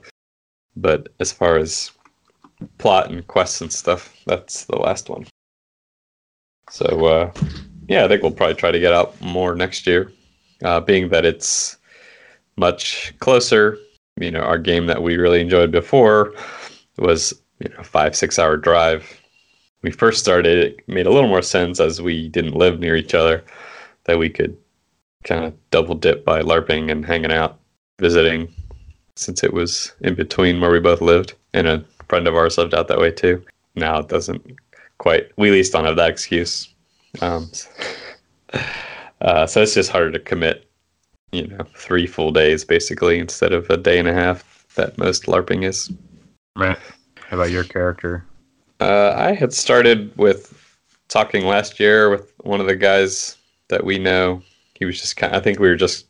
But 0.76 1.08
as 1.20 1.32
far 1.32 1.56
as 1.56 1.90
plot 2.78 3.10
and 3.10 3.26
quests 3.26 3.60
and 3.60 3.72
stuff, 3.72 4.16
that's 4.26 4.64
the 4.64 4.76
last 4.76 5.08
one. 5.08 5.26
So 6.70 7.06
uh, 7.06 7.32
yeah, 7.88 8.04
I 8.04 8.08
think 8.08 8.22
we'll 8.22 8.32
probably 8.32 8.54
try 8.54 8.70
to 8.70 8.80
get 8.80 8.92
out 8.92 9.20
more 9.20 9.54
next 9.54 9.86
year, 9.86 10.12
uh, 10.62 10.80
being 10.80 11.08
that 11.08 11.24
it's 11.24 11.78
much 12.56 13.14
closer. 13.18 13.78
You 14.20 14.30
know, 14.30 14.40
our 14.40 14.58
game 14.58 14.86
that 14.86 15.02
we 15.02 15.16
really 15.16 15.40
enjoyed 15.40 15.70
before 15.70 16.34
was 16.98 17.32
you 17.60 17.70
know 17.70 17.82
five 17.82 18.14
six 18.14 18.38
hour 18.38 18.56
drive. 18.56 19.20
We 19.82 19.90
first 19.90 20.20
started, 20.20 20.58
it 20.58 20.88
made 20.88 21.06
a 21.06 21.10
little 21.10 21.28
more 21.28 21.42
sense 21.42 21.80
as 21.80 22.02
we 22.02 22.28
didn't 22.28 22.54
live 22.56 22.80
near 22.80 22.96
each 22.96 23.14
other 23.14 23.44
that 24.04 24.18
we 24.18 24.28
could 24.28 24.56
kind 25.24 25.44
of 25.44 25.54
double 25.70 25.94
dip 25.94 26.24
by 26.24 26.42
LARPing 26.42 26.90
and 26.90 27.04
hanging 27.04 27.32
out, 27.32 27.58
visiting, 27.98 28.52
since 29.14 29.44
it 29.44 29.52
was 29.52 29.92
in 30.00 30.14
between 30.14 30.60
where 30.60 30.70
we 30.70 30.80
both 30.80 31.00
lived, 31.00 31.34
and 31.52 31.66
a 31.66 31.84
friend 32.08 32.26
of 32.26 32.34
ours 32.34 32.58
lived 32.58 32.74
out 32.74 32.88
that 32.88 32.98
way 32.98 33.10
too. 33.10 33.44
Now 33.74 33.98
it 33.98 34.08
doesn't 34.08 34.56
quite. 34.98 35.30
We 35.36 35.48
at 35.48 35.52
least 35.52 35.72
don't 35.72 35.84
have 35.84 35.96
that 35.96 36.10
excuse. 36.10 36.68
Um, 37.20 37.50
Uh, 39.20 39.46
so 39.46 39.62
it's 39.62 39.74
just 39.74 39.90
harder 39.90 40.12
to 40.12 40.18
commit, 40.18 40.70
you 41.32 41.46
know, 41.46 41.64
three 41.74 42.06
full 42.06 42.30
days 42.30 42.64
basically 42.64 43.18
instead 43.18 43.52
of 43.52 43.68
a 43.70 43.76
day 43.76 43.98
and 43.98 44.08
a 44.08 44.14
half 44.14 44.66
that 44.76 44.96
most 44.98 45.24
LARPing 45.24 45.64
is. 45.64 45.90
Right. 46.56 46.78
How 47.16 47.36
about 47.36 47.50
your 47.50 47.64
character? 47.64 48.24
Uh, 48.80 49.12
I 49.16 49.34
had 49.34 49.52
started 49.52 50.16
with 50.16 50.54
talking 51.08 51.46
last 51.46 51.80
year 51.80 52.10
with 52.10 52.32
one 52.44 52.60
of 52.60 52.66
the 52.66 52.76
guys 52.76 53.36
that 53.68 53.84
we 53.84 53.98
know. 53.98 54.42
He 54.74 54.84
was 54.84 55.00
just 55.00 55.16
kind. 55.16 55.34
I 55.34 55.40
think 55.40 55.58
we 55.58 55.68
were 55.68 55.76
just 55.76 56.06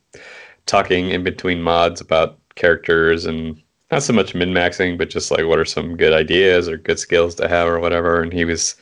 talking 0.66 1.10
in 1.10 1.24
between 1.24 1.62
mods 1.62 2.00
about 2.00 2.38
characters 2.56 3.24
and 3.24 3.60
not 3.90 4.02
so 4.02 4.12
much 4.12 4.34
min 4.34 4.52
maxing, 4.52 4.98
but 4.98 5.08
just 5.08 5.30
like 5.30 5.46
what 5.46 5.58
are 5.58 5.64
some 5.64 5.96
good 5.96 6.12
ideas 6.12 6.68
or 6.68 6.76
good 6.76 6.98
skills 6.98 7.34
to 7.36 7.48
have 7.48 7.68
or 7.68 7.80
whatever. 7.80 8.20
And 8.20 8.32
he 8.32 8.44
was 8.44 8.76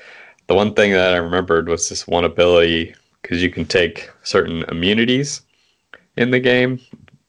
the 0.49 0.55
one 0.55 0.75
thing 0.75 0.93
that 0.93 1.14
I 1.14 1.19
remembered 1.19 1.69
was 1.69 1.88
this 1.88 2.07
one 2.07 2.25
ability 2.25 2.95
because 3.23 3.43
you 3.43 3.50
can 3.50 3.64
take 3.64 4.11
certain 4.23 4.64
immunities 4.64 5.43
in 6.16 6.31
the 6.31 6.40
game 6.40 6.81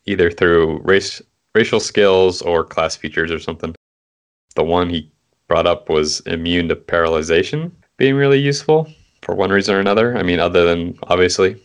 either 0.06 0.32
through 0.32 0.80
race 0.80 1.22
racial 1.54 1.80
skills 1.80 2.42
or 2.42 2.64
class 2.64 2.96
features 2.96 3.32
or 3.32 3.40
something. 3.40 3.76
The 4.56 4.64
one 4.64 4.90
he 4.90 5.12
brought 5.48 5.68
up 5.68 5.89
was 5.89 6.20
immune 6.22 6.68
to 6.70 6.75
paralyzation 6.75 7.72
being 7.98 8.16
really 8.16 8.39
useful 8.39 8.88
for 9.22 9.34
one 9.36 9.50
reason 9.50 9.75
or 9.75 9.80
another. 9.80 10.16
I 10.18 10.24
mean, 10.24 10.39
other 10.39 10.63
than 10.63 10.98
obviously 11.04 11.62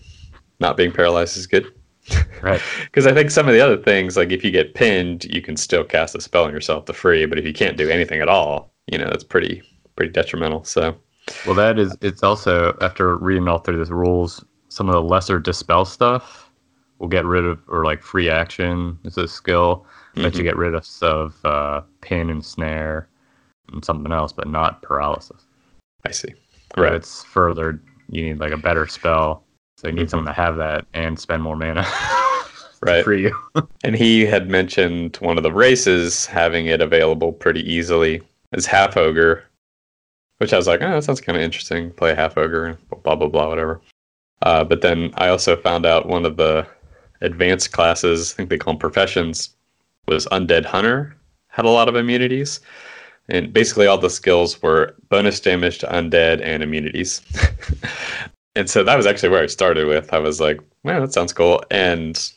not 0.61 0.77
being 0.77 0.93
paralyzed 0.93 1.37
is 1.37 1.47
good. 1.47 1.67
Right. 2.43 2.61
Because 2.87 3.07
I 3.07 3.15
think 3.15 3.31
some 3.31 3.47
of 3.47 3.55
the 3.55 3.61
other 3.61 3.77
things, 3.77 4.17
like 4.17 4.33
if 4.33 4.43
you 4.45 4.51
get 4.51 4.75
pinned, 4.75 5.25
you 5.27 5.41
can 5.41 5.57
still 5.57 5.85
cast 5.85 6.17
a 6.17 6.21
spell 6.21 6.43
on 6.45 6.53
yourself 6.53 6.87
to 6.87 6.93
free. 6.93 7.25
But 7.25 7.39
if 7.39 7.47
you 7.47 7.53
can't 7.53 7.77
do 7.77 7.89
anything 7.89 8.21
at 8.21 8.29
all, 8.29 8.73
you 8.91 8.99
know, 8.99 9.07
it's 9.07 9.23
pretty 9.25 9.63
pretty 9.95 10.11
detrimental. 10.11 10.65
So 10.65 10.97
Well, 11.47 11.55
that 11.55 11.79
is. 11.79 11.97
It's 12.01 12.25
also 12.25 12.77
after 12.81 13.17
reading 13.17 13.47
all 13.47 13.59
through 13.59 13.85
the 13.85 13.95
rules, 13.95 14.45
some 14.69 14.89
of 14.89 14.95
the 14.95 15.03
lesser 15.03 15.39
dispel 15.39 15.85
stuff 15.85 16.51
will 16.99 17.07
get 17.09 17.25
rid 17.25 17.45
of, 17.45 17.61
or 17.69 17.85
like 17.85 18.03
free 18.03 18.29
action 18.29 18.99
is 19.05 19.17
a 19.17 19.29
skill 19.29 19.87
that 20.17 20.35
you 20.35 20.41
Mhm. 20.41 20.45
get 20.45 20.57
rid 20.57 20.75
of, 20.75 20.87
of 21.03 21.45
uh, 21.45 21.81
pin 22.01 22.29
and 22.29 22.45
snare 22.45 23.09
and 23.73 23.85
something 23.85 24.13
else, 24.13 24.33
but 24.33 24.49
not 24.49 24.83
paralysis. 24.83 25.45
I 26.07 26.11
see. 26.11 26.35
Right. 26.77 26.95
It's 26.95 27.23
further. 27.25 27.81
You 28.09 28.25
need 28.25 28.41
like 28.41 28.53
a 28.53 28.57
better 28.57 28.87
spell, 28.87 29.45
so 29.77 29.89
you 29.89 29.95
need 29.95 30.07
Mhm. 30.07 30.11
someone 30.11 30.27
to 30.27 30.33
have 30.33 30.57
that 30.57 30.87
and 30.95 31.19
spend 31.19 31.43
more 31.43 31.57
mana. 31.57 31.87
Right. 32.85 33.05
For 33.05 33.15
you. 33.15 33.33
And 33.85 33.95
he 33.95 34.27
had 34.27 34.51
mentioned 34.51 35.17
one 35.21 35.37
of 35.37 35.45
the 35.45 35.53
races 35.53 36.27
having 36.27 36.67
it 36.67 36.81
available 36.81 37.33
pretty 37.33 37.61
easily 37.73 38.21
as 38.53 38.67
half 38.67 38.97
ogre, 38.97 39.45
which 40.39 40.53
I 40.53 40.57
was 40.57 40.67
like, 40.67 40.83
oh, 40.83 40.91
that 40.91 41.05
sounds 41.05 41.21
kind 41.21 41.37
of 41.39 41.45
interesting. 41.45 41.93
Play 41.93 42.13
half 42.13 42.37
ogre, 42.37 42.77
blah 43.05 43.15
blah 43.15 43.29
blah, 43.29 43.49
whatever. 43.49 43.81
Uh, 44.43 44.65
but 44.65 44.81
then 44.81 45.13
I 45.17 45.29
also 45.29 45.55
found 45.55 45.87
out 45.87 46.09
one 46.09 46.27
of 46.27 46.37
the 46.37 46.67
advanced 47.21 47.71
classes, 47.71 48.33
I 48.33 48.37
think 48.37 48.51
they 48.51 48.59
call 48.59 48.73
them 48.73 48.81
professions, 48.81 49.51
was 50.09 50.27
undead 50.33 50.65
hunter. 50.65 51.15
Had 51.51 51.65
a 51.67 51.71
lot 51.71 51.89
of 51.89 51.95
immunities, 51.95 52.59
and 53.33 53.53
basically 53.53 53.87
all 53.87 53.99
the 53.99 54.11
skills 54.11 54.63
were 54.63 54.95
bonus 55.09 55.41
damage 55.41 55.79
to 55.79 55.87
undead 55.87 56.41
and 56.43 56.63
immunities. 56.63 57.23
and 58.55 58.69
so 58.69 58.85
that 58.85 58.97
was 58.97 59.07
actually 59.07 59.31
where 59.31 59.43
I 59.43 59.47
started 59.47 59.89
with. 59.89 60.13
I 60.13 60.19
was 60.19 60.41
like, 60.41 60.61
well, 60.85 61.01
that 61.01 61.15
sounds 61.15 61.33
cool, 61.33 61.63
and 61.71 62.31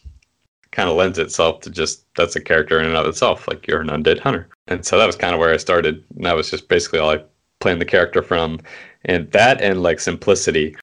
kind 0.72 0.90
of 0.90 0.96
lends 0.96 1.20
itself 1.20 1.62
to 1.62 1.70
just 1.70 2.06
that's 2.16 2.36
a 2.36 2.42
character 2.42 2.80
in 2.80 2.86
and 2.86 2.96
of 2.96 3.08
itself. 3.08 3.48
Like 3.48 3.68
you're 3.68 3.82
an 3.82 3.88
undead 3.88 4.20
hunter. 4.20 4.48
And 4.68 4.86
so 4.86 4.98
that 4.98 5.06
was 5.06 5.16
kind 5.16 5.34
of 5.34 5.40
where 5.40 5.54
I 5.54 5.58
started. 5.58 6.04
And 6.16 6.26
that 6.26 6.36
was 6.36 6.50
just 6.50 6.68
basically 6.68 7.00
all 7.00 7.12
I 7.12 7.24
planned 7.60 7.82
the 7.82 7.86
character 7.86 8.22
from. 8.22 8.60
And 9.06 9.32
that 9.32 9.62
and 9.62 9.84
like 9.84 10.00
simplicity 10.00 10.76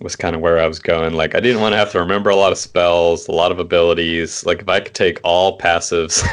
was 0.00 0.16
kind 0.16 0.34
of 0.34 0.42
where 0.42 0.58
I 0.58 0.66
was 0.66 0.78
going. 0.78 1.14
Like 1.14 1.34
I 1.34 1.40
didn't 1.40 1.60
want 1.60 1.72
to 1.74 1.76
have 1.76 1.92
to 1.92 2.00
remember 2.00 2.30
a 2.30 2.36
lot 2.36 2.52
of 2.52 2.58
spells, 2.58 3.28
a 3.28 3.32
lot 3.32 3.52
of 3.52 3.58
abilities. 3.58 4.44
Like 4.46 4.62
if 4.62 4.68
I 4.68 4.80
could 4.80 4.94
take 4.94 5.20
all 5.22 5.58
passives, 5.58 6.26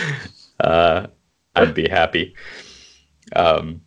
uh, 0.60 1.06
I'd 1.58 1.74
be 1.74 1.88
happy. 1.88 2.34
Um, 3.34 3.82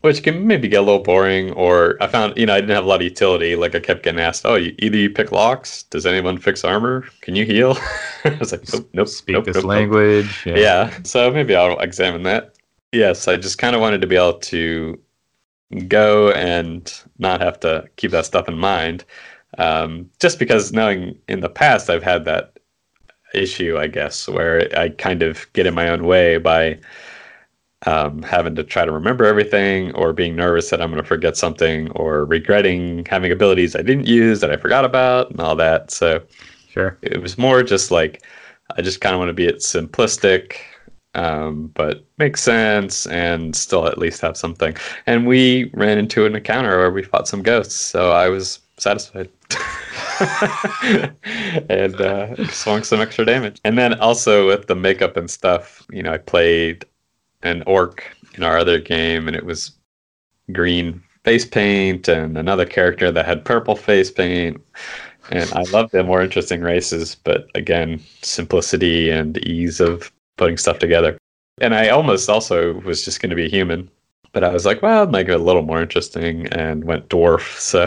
which 0.00 0.22
can 0.24 0.46
maybe 0.46 0.66
get 0.66 0.78
a 0.78 0.82
little 0.82 1.02
boring, 1.02 1.52
or 1.52 1.96
I 2.00 2.08
found, 2.08 2.36
you 2.36 2.46
know, 2.46 2.54
I 2.54 2.60
didn't 2.60 2.74
have 2.74 2.84
a 2.84 2.88
lot 2.88 2.96
of 2.96 3.02
utility. 3.02 3.54
Like 3.54 3.74
I 3.74 3.80
kept 3.80 4.02
getting 4.02 4.20
asked, 4.20 4.42
oh, 4.44 4.56
you, 4.56 4.74
either 4.80 4.96
you 4.96 5.10
pick 5.10 5.30
locks, 5.30 5.84
does 5.84 6.06
anyone 6.06 6.38
fix 6.38 6.64
armor? 6.64 7.06
Can 7.20 7.36
you 7.36 7.44
heal? 7.44 7.78
I 8.24 8.36
was 8.40 8.50
like, 8.50 8.72
nope, 8.72 8.88
nope, 8.92 9.08
Speak 9.08 9.34
nope, 9.34 9.44
this 9.44 9.54
nope, 9.54 9.64
nope." 9.64 9.68
language. 9.70 10.42
Yeah. 10.44 10.92
so 11.04 11.30
maybe 11.30 11.54
I'll 11.54 11.78
examine 11.78 12.24
that. 12.24 12.54
Yes, 12.92 13.28
I 13.28 13.36
just 13.36 13.58
kind 13.58 13.76
of 13.76 13.80
wanted 13.80 14.00
to 14.00 14.06
be 14.06 14.16
able 14.16 14.38
to 14.40 14.98
go 15.86 16.30
and 16.32 16.92
not 17.18 17.40
have 17.40 17.60
to 17.60 17.84
keep 17.96 18.10
that 18.10 18.26
stuff 18.26 18.48
in 18.48 18.58
mind. 18.58 19.04
Um, 19.58 20.10
just 20.20 20.38
because 20.38 20.72
knowing 20.72 21.18
in 21.28 21.40
the 21.40 21.48
past 21.48 21.90
I've 21.90 22.02
had 22.02 22.24
that 22.24 22.58
issue, 23.36 23.78
I 23.78 23.86
guess, 23.88 24.28
where 24.28 24.68
I 24.78 24.90
kind 24.90 25.22
of 25.22 25.46
get 25.52 25.66
in 25.66 25.74
my 25.74 25.88
own 25.88 26.04
way 26.04 26.38
by 26.38 26.78
um, 27.84 28.22
having 28.22 28.54
to 28.56 28.64
try 28.64 28.84
to 28.84 28.92
remember 28.92 29.24
everything 29.24 29.94
or 29.94 30.12
being 30.12 30.34
nervous 30.34 30.70
that 30.70 30.80
I'm 30.80 30.90
going 30.90 31.02
to 31.02 31.06
forget 31.06 31.36
something 31.36 31.90
or 31.92 32.24
regretting 32.24 33.04
having 33.06 33.30
abilities 33.30 33.76
I 33.76 33.82
didn't 33.82 34.06
use 34.08 34.40
that 34.40 34.50
I 34.50 34.56
forgot 34.56 34.84
about 34.84 35.30
and 35.30 35.40
all 35.40 35.56
that. 35.56 35.90
So 35.90 36.22
Sure. 36.68 36.98
it 37.02 37.20
was 37.22 37.38
more 37.38 37.62
just 37.62 37.90
like 37.90 38.22
I 38.76 38.82
just 38.82 39.00
kind 39.00 39.14
of 39.14 39.18
want 39.20 39.28
to 39.28 39.34
be 39.34 39.46
it 39.46 39.58
simplistic, 39.58 40.56
um, 41.14 41.68
but 41.74 42.04
make 42.18 42.36
sense 42.36 43.06
and 43.06 43.54
still 43.54 43.86
at 43.86 43.98
least 43.98 44.20
have 44.22 44.36
something. 44.36 44.76
And 45.06 45.26
we 45.26 45.70
ran 45.74 45.98
into 45.98 46.26
an 46.26 46.34
encounter 46.34 46.76
where 46.78 46.90
we 46.90 47.02
fought 47.02 47.28
some 47.28 47.42
ghosts, 47.42 47.74
so 47.76 48.10
I 48.10 48.28
was 48.28 48.58
satisfied. 48.78 49.30
and 51.68 52.00
uh, 52.00 52.46
swung 52.48 52.82
some 52.82 53.00
extra 53.00 53.24
damage. 53.24 53.60
And 53.64 53.78
then 53.78 53.94
also 54.00 54.46
with 54.46 54.66
the 54.66 54.74
makeup 54.74 55.16
and 55.16 55.30
stuff, 55.30 55.86
you 55.90 56.02
know, 56.02 56.12
I 56.12 56.18
played 56.18 56.84
an 57.42 57.62
orc 57.66 58.04
in 58.34 58.42
our 58.42 58.58
other 58.58 58.80
game, 58.80 59.28
and 59.28 59.36
it 59.36 59.44
was 59.44 59.72
green 60.52 61.02
face 61.24 61.44
paint, 61.44 62.08
and 62.08 62.38
another 62.38 62.66
character 62.66 63.10
that 63.12 63.26
had 63.26 63.44
purple 63.44 63.76
face 63.76 64.10
paint 64.10 64.62
and 65.30 65.52
I 65.52 65.62
love 65.72 65.90
the 65.90 66.04
more 66.04 66.22
interesting 66.22 66.60
races, 66.60 67.14
but 67.14 67.48
again, 67.54 68.00
simplicity 68.22 69.10
and 69.10 69.38
ease 69.38 69.80
of 69.80 70.12
putting 70.36 70.56
stuff 70.56 70.78
together. 70.78 71.18
And 71.60 71.74
I 71.74 71.88
almost 71.88 72.28
also 72.28 72.74
was 72.80 73.04
just 73.04 73.20
going 73.20 73.30
to 73.30 73.36
be 73.36 73.48
human, 73.48 73.90
but 74.36 74.44
I 74.44 74.52
was 74.52 74.66
like, 74.66 74.82
well, 74.82 75.06
make 75.06 75.30
it 75.30 75.32
a 75.32 75.38
little 75.38 75.62
more 75.62 75.80
interesting 75.80 76.46
and 76.48 76.84
went 76.84 77.08
dwarf. 77.08 77.40
So 77.58 77.86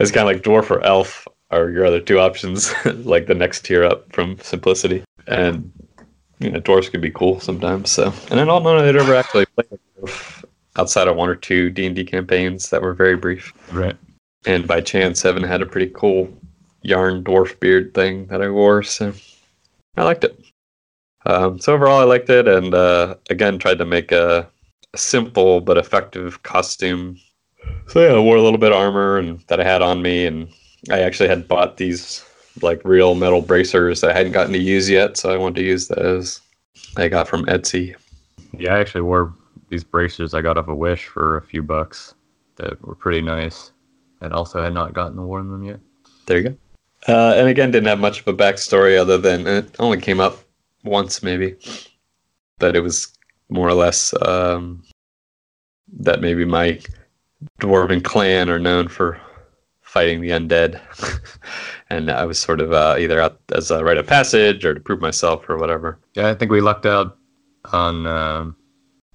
it's 0.00 0.10
kind 0.10 0.26
of 0.26 0.34
like 0.34 0.42
dwarf 0.42 0.70
or 0.70 0.80
elf 0.80 1.28
are 1.50 1.68
your 1.68 1.84
other 1.84 2.00
two 2.00 2.18
options, 2.18 2.72
like 3.04 3.26
the 3.26 3.34
next 3.34 3.66
tier 3.66 3.84
up 3.84 4.10
from 4.10 4.38
simplicity. 4.38 5.04
And 5.26 5.70
you 6.38 6.50
know, 6.50 6.60
dwarfs 6.60 6.88
could 6.88 7.02
be 7.02 7.10
cool 7.10 7.40
sometimes. 7.40 7.90
So, 7.90 8.10
and 8.30 8.40
I 8.40 8.46
don't 8.46 8.62
know 8.62 8.74
that 8.78 8.88
I'd 8.88 8.96
ever 8.96 9.14
actually 9.14 9.44
played 9.44 9.78
dwarf 10.00 10.44
outside 10.76 11.08
of 11.08 11.16
one 11.16 11.28
or 11.28 11.34
two 11.34 11.68
D 11.68 11.84
and 11.84 11.94
D 11.94 12.04
campaigns 12.04 12.70
that 12.70 12.80
were 12.80 12.94
very 12.94 13.16
brief 13.16 13.52
Right. 13.70 13.96
and 14.46 14.66
by 14.66 14.80
chance 14.80 15.26
Evan 15.26 15.42
had 15.42 15.60
a 15.60 15.66
pretty 15.66 15.92
cool 15.94 16.32
yarn 16.80 17.22
dwarf 17.22 17.60
beard 17.60 17.92
thing 17.92 18.28
that 18.28 18.40
I 18.40 18.48
wore, 18.48 18.82
so 18.82 19.12
I 19.98 20.04
liked 20.04 20.24
it. 20.24 20.42
Um, 21.26 21.58
so 21.58 21.74
overall, 21.74 22.00
I 22.00 22.04
liked 22.04 22.30
it, 22.30 22.48
and 22.48 22.74
uh, 22.74 23.16
again 23.28 23.58
tried 23.58 23.76
to 23.76 23.84
make 23.84 24.10
a 24.10 24.48
simple 24.94 25.60
but 25.60 25.78
effective 25.78 26.42
costume. 26.42 27.18
So 27.88 28.00
yeah, 28.00 28.14
I 28.14 28.20
wore 28.20 28.36
a 28.36 28.42
little 28.42 28.58
bit 28.58 28.72
of 28.72 28.78
armor 28.78 29.18
and 29.18 29.40
that 29.48 29.60
I 29.60 29.64
had 29.64 29.82
on 29.82 30.02
me, 30.02 30.26
and 30.26 30.48
I 30.90 31.00
actually 31.00 31.28
had 31.28 31.48
bought 31.48 31.76
these 31.76 32.24
like 32.62 32.80
real 32.84 33.14
metal 33.14 33.42
bracers 33.42 34.00
that 34.00 34.10
I 34.10 34.14
hadn't 34.14 34.32
gotten 34.32 34.52
to 34.52 34.58
use 34.58 34.88
yet, 34.88 35.16
so 35.16 35.32
I 35.32 35.36
wanted 35.36 35.56
to 35.56 35.66
use 35.66 35.88
those. 35.88 36.40
I 36.96 37.08
got 37.08 37.28
from 37.28 37.44
Etsy. 37.46 37.94
Yeah, 38.56 38.74
I 38.74 38.80
actually 38.80 39.02
wore 39.02 39.34
these 39.68 39.84
bracers 39.84 40.34
I 40.34 40.42
got 40.42 40.56
off 40.56 40.68
a 40.68 40.74
Wish 40.74 41.06
for 41.06 41.36
a 41.36 41.42
few 41.42 41.62
bucks 41.62 42.14
that 42.56 42.80
were 42.82 42.94
pretty 42.94 43.20
nice, 43.20 43.72
and 44.20 44.32
also 44.32 44.62
had 44.62 44.74
not 44.74 44.94
gotten 44.94 45.16
to 45.16 45.22
wear 45.22 45.42
them 45.42 45.64
yet. 45.64 45.80
There 46.26 46.38
you 46.38 46.50
go. 46.50 46.56
Uh, 47.08 47.34
and 47.36 47.48
again, 47.48 47.70
didn't 47.70 47.88
have 47.88 48.00
much 48.00 48.20
of 48.20 48.28
a 48.28 48.34
backstory 48.34 48.98
other 48.98 49.18
than 49.18 49.46
it 49.46 49.76
only 49.78 50.00
came 50.00 50.20
up 50.20 50.38
once, 50.82 51.22
maybe. 51.22 51.56
But 52.58 52.74
it 52.74 52.80
was 52.80 53.15
more 53.48 53.68
or 53.68 53.74
less 53.74 54.14
um, 54.22 54.82
that 55.92 56.20
maybe 56.20 56.44
my 56.44 56.80
dwarven 57.60 58.02
clan 58.02 58.50
are 58.50 58.58
known 58.58 58.88
for 58.88 59.20
fighting 59.82 60.20
the 60.20 60.30
undead. 60.30 60.80
and 61.90 62.10
I 62.10 62.24
was 62.24 62.38
sort 62.38 62.60
of 62.60 62.72
uh, 62.72 62.96
either 62.98 63.20
out 63.20 63.40
as 63.54 63.70
a 63.70 63.84
rite 63.84 63.98
of 63.98 64.06
passage 64.06 64.64
or 64.64 64.74
to 64.74 64.80
prove 64.80 65.00
myself 65.00 65.48
or 65.48 65.56
whatever. 65.56 65.98
Yeah, 66.14 66.28
I 66.28 66.34
think 66.34 66.50
we 66.50 66.60
lucked 66.60 66.86
out 66.86 67.16
on 67.72 68.06
um, 68.06 68.56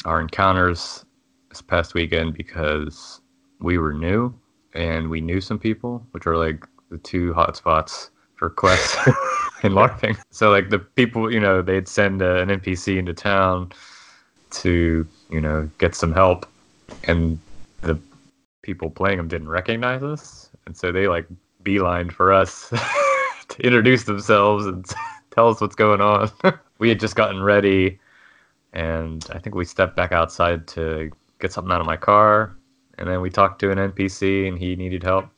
our 0.06 0.20
encounters 0.20 1.06
this 1.50 1.62
past 1.62 1.94
weekend 1.94 2.34
because 2.34 3.22
we 3.60 3.78
were 3.78 3.94
new 3.94 4.34
and 4.74 5.10
we 5.10 5.22
knew 5.22 5.42
some 5.42 5.60
people, 5.60 6.06
which 6.12 6.26
are 6.26 6.38
like 6.38 6.66
the 6.90 6.98
two 6.98 7.34
hotspots 7.34 8.10
for 8.36 8.50
quests 8.50 8.96
in 9.64 9.74
LARPing. 9.74 10.18
So 10.32 10.50
like 10.50 10.70
the 10.70 10.80
people, 10.80 11.32
you 11.32 11.40
know, 11.40 11.62
they'd 11.62 11.88
send 11.88 12.22
uh, 12.22 12.38
an 12.38 12.50
NPC 12.50 12.98
into 12.98 13.14
town 13.14 13.72
to, 14.51 15.08
you 15.29 15.41
know, 15.41 15.70
get 15.77 15.96
some 15.96 16.13
help, 16.13 16.46
and 17.05 17.39
the 17.81 18.00
people 18.62 18.89
playing 18.89 19.17
them 19.17 19.27
didn't 19.27 19.50
recognize 19.50 20.03
us, 20.03 20.50
and 20.65 20.75
so 20.75 20.91
they 20.91 21.08
like 21.08 21.25
beeline 21.63 22.10
for 22.10 22.31
us 22.34 22.70
to 23.50 23.62
introduce 23.65 24.03
themselves 24.03 24.65
and 24.65 24.86
tell 25.31 25.50
us 25.50 25.62
what's 25.62 25.75
going 25.75 26.01
on. 26.01 26.29
we 26.79 26.89
had 26.89 27.00
just 27.00 27.15
gotten 27.15 27.41
ready, 27.41 28.00
and 28.74 29.25
I 29.31 29.39
think 29.39 29.55
we 29.55 29.65
stepped 29.65 29.96
back 29.96 30.12
outside 30.12 30.67
to 30.70 31.12
get 31.39 31.51
something 31.51 31.72
out 31.72 31.81
of 31.81 31.88
my 31.88 31.98
car, 31.98 32.55
and 32.98 33.08
then 33.08 33.22
we 33.22 33.29
talked 33.29 33.60
to 33.62 33.72
an 33.72 33.77
NPC, 33.77 34.48
and 34.48 34.58
he 34.58 34.75
needed 34.75 35.03
help, 35.03 35.29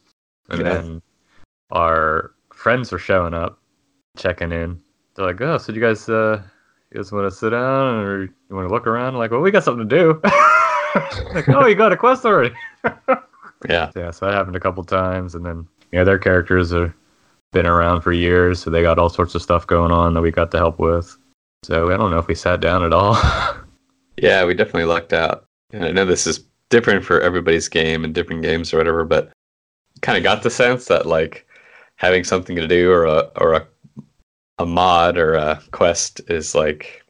and 0.50 0.60
Yeah. 0.60 0.74
then 0.74 1.02
our 1.72 2.32
friends 2.52 2.92
were 2.92 3.00
showing 3.00 3.34
up, 3.34 3.60
checking 4.18 4.52
in. 4.52 4.82
They're 5.16 5.26
like, 5.26 5.42
"Oh, 5.42 5.58
so 5.58 5.72
you 5.72 5.82
guys, 5.82 6.10
uh, 6.10 6.42
you 6.94 7.00
guys 7.00 7.12
want 7.12 7.30
to 7.30 7.36
sit 7.36 7.50
down 7.50 7.96
or 8.04 8.24
you 8.24 8.30
want 8.50 8.68
to 8.68 8.74
look 8.74 8.88
around?" 8.88 9.16
Like, 9.16 9.32
well, 9.32 9.42
we 9.42 9.52
got 9.52 9.64
something 9.64 9.88
to 9.88 9.96
do. 9.96 10.22
like, 11.34 11.50
oh, 11.50 11.66
you 11.66 11.76
got 11.76 11.92
a 11.92 11.98
quest 11.98 12.26
already. 12.26 12.56
Yeah. 13.70 13.92
Yeah, 13.96 14.12
so 14.12 14.26
that 14.26 14.34
happened 14.34 14.58
a 14.58 14.60
couple 14.60 14.84
times, 14.84 15.36
and 15.36 15.46
then 15.46 15.66
you 15.92 16.00
know 16.00 16.04
their 16.04 16.20
characters 16.20 16.72
have 16.72 16.94
been 17.54 17.66
around 17.66 18.02
for 18.02 18.12
years, 18.12 18.60
so 18.60 18.70
they 18.70 18.82
got 18.82 19.00
all 19.00 19.10
sorts 19.10 19.36
of 19.36 19.42
stuff 19.42 19.66
going 19.68 19.92
on 19.92 20.14
that 20.14 20.22
we 20.22 20.32
got 20.32 20.52
to 20.52 20.58
help 20.58 20.80
with. 20.80 21.18
So 21.64 21.90
I 21.90 21.98
don't 21.98 22.12
know 22.12 22.18
if 22.18 22.28
we 22.28 22.36
sat 22.36 22.60
down 22.60 22.84
at 22.84 22.94
all. 22.94 23.16
Yeah, 24.16 24.46
we 24.46 24.54
definitely 24.54 24.84
lucked 24.84 25.12
out. 25.12 25.46
And 25.72 25.84
I 25.84 25.92
know 25.92 26.06
this 26.06 26.28
is 26.28 26.46
different 26.70 27.04
for 27.04 27.20
everybody's 27.20 27.68
game 27.68 28.04
and 28.04 28.14
different 28.14 28.44
games 28.44 28.72
or 28.72 28.78
whatever, 28.78 29.04
but 29.06 29.32
kind 30.02 30.20
of 30.20 30.24
got 30.24 30.44
the 30.44 30.52
sense 30.52 30.86
that 30.86 31.08
like 31.08 31.48
having 31.96 32.24
something 32.24 32.56
to 32.56 32.68
do 32.68 32.92
or 32.92 33.06
a 33.06 33.32
or 33.38 33.54
a 33.54 33.68
a 34.64 34.66
mod 34.66 35.18
or 35.18 35.36
a 35.36 35.62
quest 35.72 36.22
is 36.28 36.56
like 36.56 37.04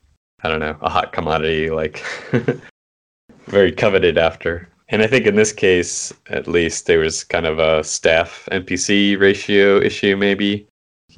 I 0.43 0.49
don't 0.49 0.59
know, 0.59 0.75
a 0.81 0.89
hot 0.89 1.13
commodity 1.13 1.69
like 1.69 2.03
very 3.45 3.71
coveted 3.71 4.17
after. 4.17 4.67
And 4.89 5.01
I 5.01 5.07
think 5.07 5.25
in 5.25 5.35
this 5.35 5.53
case, 5.53 6.13
at 6.27 6.47
least, 6.47 6.85
there 6.85 6.99
was 6.99 7.23
kind 7.23 7.45
of 7.45 7.57
a 7.57 7.83
staff 7.83 8.47
NPC 8.51 9.19
ratio 9.19 9.79
issue, 9.79 10.17
maybe. 10.17 10.67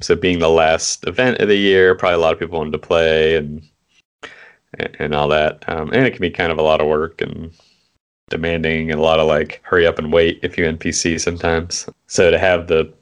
So 0.00 0.14
being 0.14 0.38
the 0.38 0.48
last 0.48 1.06
event 1.06 1.40
of 1.40 1.48
the 1.48 1.56
year, 1.56 1.94
probably 1.94 2.14
a 2.14 2.18
lot 2.18 2.32
of 2.32 2.38
people 2.38 2.58
wanted 2.58 2.72
to 2.72 2.78
play 2.78 3.36
and 3.36 3.62
and 4.98 5.14
all 5.14 5.28
that. 5.28 5.64
Um, 5.68 5.90
and 5.92 6.06
it 6.06 6.12
can 6.12 6.20
be 6.20 6.30
kind 6.30 6.52
of 6.52 6.58
a 6.58 6.62
lot 6.62 6.80
of 6.80 6.86
work 6.86 7.20
and 7.20 7.50
demanding 8.28 8.90
and 8.90 9.00
a 9.00 9.02
lot 9.02 9.20
of 9.20 9.26
like 9.26 9.60
hurry 9.64 9.86
up 9.86 9.98
and 9.98 10.12
wait 10.12 10.38
if 10.42 10.56
you 10.56 10.64
NPC 10.64 11.20
sometimes. 11.20 11.88
So 12.06 12.30
to 12.30 12.38
have 12.38 12.66
the 12.66 12.92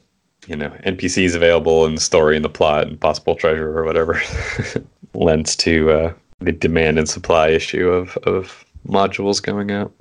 you 0.49 0.57
know 0.57 0.71
NPCs 0.87 1.35
available 1.35 1.87
and 1.87 1.97
the 1.97 2.01
story 2.01 2.37
and 2.37 2.45
the 2.45 2.51
plot 2.51 2.87
and 2.87 3.01
possible 3.01 3.35
treasure 3.35 3.77
or 3.79 3.85
whatever 3.85 4.21
lends 5.15 5.57
to 5.57 5.91
uh, 5.91 6.15
the 6.41 6.53
demand 6.53 6.99
and 6.99 7.09
supply 7.09 7.49
issue 7.49 7.89
of 7.89 8.17
of 8.19 8.65
modules 8.87 9.43
going 9.43 9.71
out. 9.71 9.93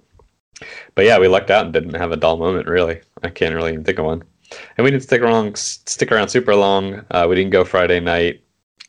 But 0.96 1.06
yeah, 1.06 1.20
we 1.20 1.28
lucked 1.28 1.52
out 1.52 1.66
and 1.66 1.74
didn't 1.74 1.96
have 1.96 2.12
a 2.12 2.18
dull 2.18 2.38
moment 2.38 2.68
really. 2.68 3.02
I 3.24 3.30
can't 3.30 3.56
really 3.56 3.74
even 3.74 3.84
think 3.84 4.00
of 4.00 4.06
one. 4.06 4.24
And 4.78 4.86
we 4.86 4.92
didn't 4.92 5.04
stick 5.04 5.22
around 5.22 5.58
stick 5.58 6.12
around 6.12 6.30
super 6.30 6.56
long. 6.56 7.06
Uh, 7.12 7.26
we 7.28 7.36
didn't 7.36 7.52
go 7.52 7.64
Friday 7.64 8.00
night 8.00 8.44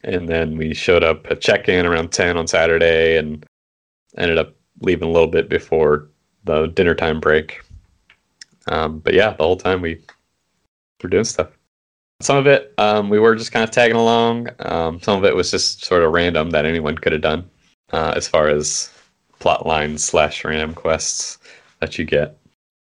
and 0.05 0.29
then 0.29 0.57
we 0.57 0.75
showed 0.75 1.03
up 1.03 1.27
at 1.31 1.41
check-in 1.41 1.87
around 1.87 2.13
10 2.13 2.37
on 2.37 2.47
saturday 2.47 3.17
and 3.17 3.45
ended 4.17 4.39
up 4.39 4.55
leaving 4.81 5.09
a 5.09 5.13
little 5.13 5.29
bit 5.29 5.49
before 5.49 6.09
the 6.45 6.67
dinner 6.69 6.95
time 6.95 7.19
break 7.19 7.61
um, 8.69 8.99
but 9.01 9.15
yeah 9.15 9.31
the 9.31 9.43
whole 9.43 9.57
time 9.57 9.81
we 9.81 10.01
were 11.05 11.11
doing 11.11 11.25
stuff 11.25 11.49
some 12.21 12.37
of 12.37 12.47
it 12.47 12.75
um, 12.79 13.11
we 13.11 13.19
were 13.19 13.35
just 13.35 13.53
kind 13.53 13.65
of 13.65 13.71
tagging 13.71 13.97
along 13.97 14.49
um, 14.61 15.01
some 15.01 15.19
of 15.19 15.25
it 15.25 15.35
was 15.35 15.51
just 15.51 15.85
sort 15.85 16.03
of 16.03 16.13
random 16.13 16.51
that 16.51 16.67
anyone 16.67 16.97
could 16.97 17.13
have 17.13 17.23
done 17.23 17.49
uh, 17.93 18.13
as 18.17 18.27
far 18.27 18.49
as 18.49 18.91
plot 19.39 19.67
lines 19.67 20.03
slash 20.03 20.45
random 20.45 20.75
quests 20.75 21.39
that 21.81 21.99
you 21.99 22.05
get 22.05 22.37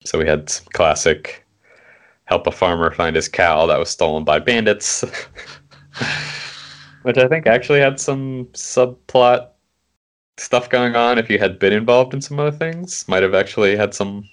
so 0.03 0.17
we 0.19 0.25
had 0.25 0.49
some 0.49 0.65
classic 0.73 1.45
help 2.25 2.47
a 2.47 2.51
farmer 2.51 2.91
find 2.91 3.15
his 3.15 3.27
cow 3.27 3.65
that 3.65 3.79
was 3.79 3.89
stolen 3.89 4.23
by 4.23 4.39
bandits 4.39 5.03
which 7.05 7.19
I 7.19 7.27
think 7.27 7.45
actually 7.45 7.81
had 7.81 7.99
some 7.99 8.45
subplot 8.53 9.49
stuff 10.37 10.69
going 10.71 10.95
on. 10.95 11.19
If 11.19 11.29
you 11.29 11.37
had 11.37 11.59
been 11.59 11.71
involved 11.71 12.15
in 12.15 12.21
some 12.21 12.39
other 12.39 12.55
things, 12.55 13.07
might 13.07 13.21
have 13.21 13.35
actually 13.35 13.75
had 13.75 13.93
some 13.93 14.27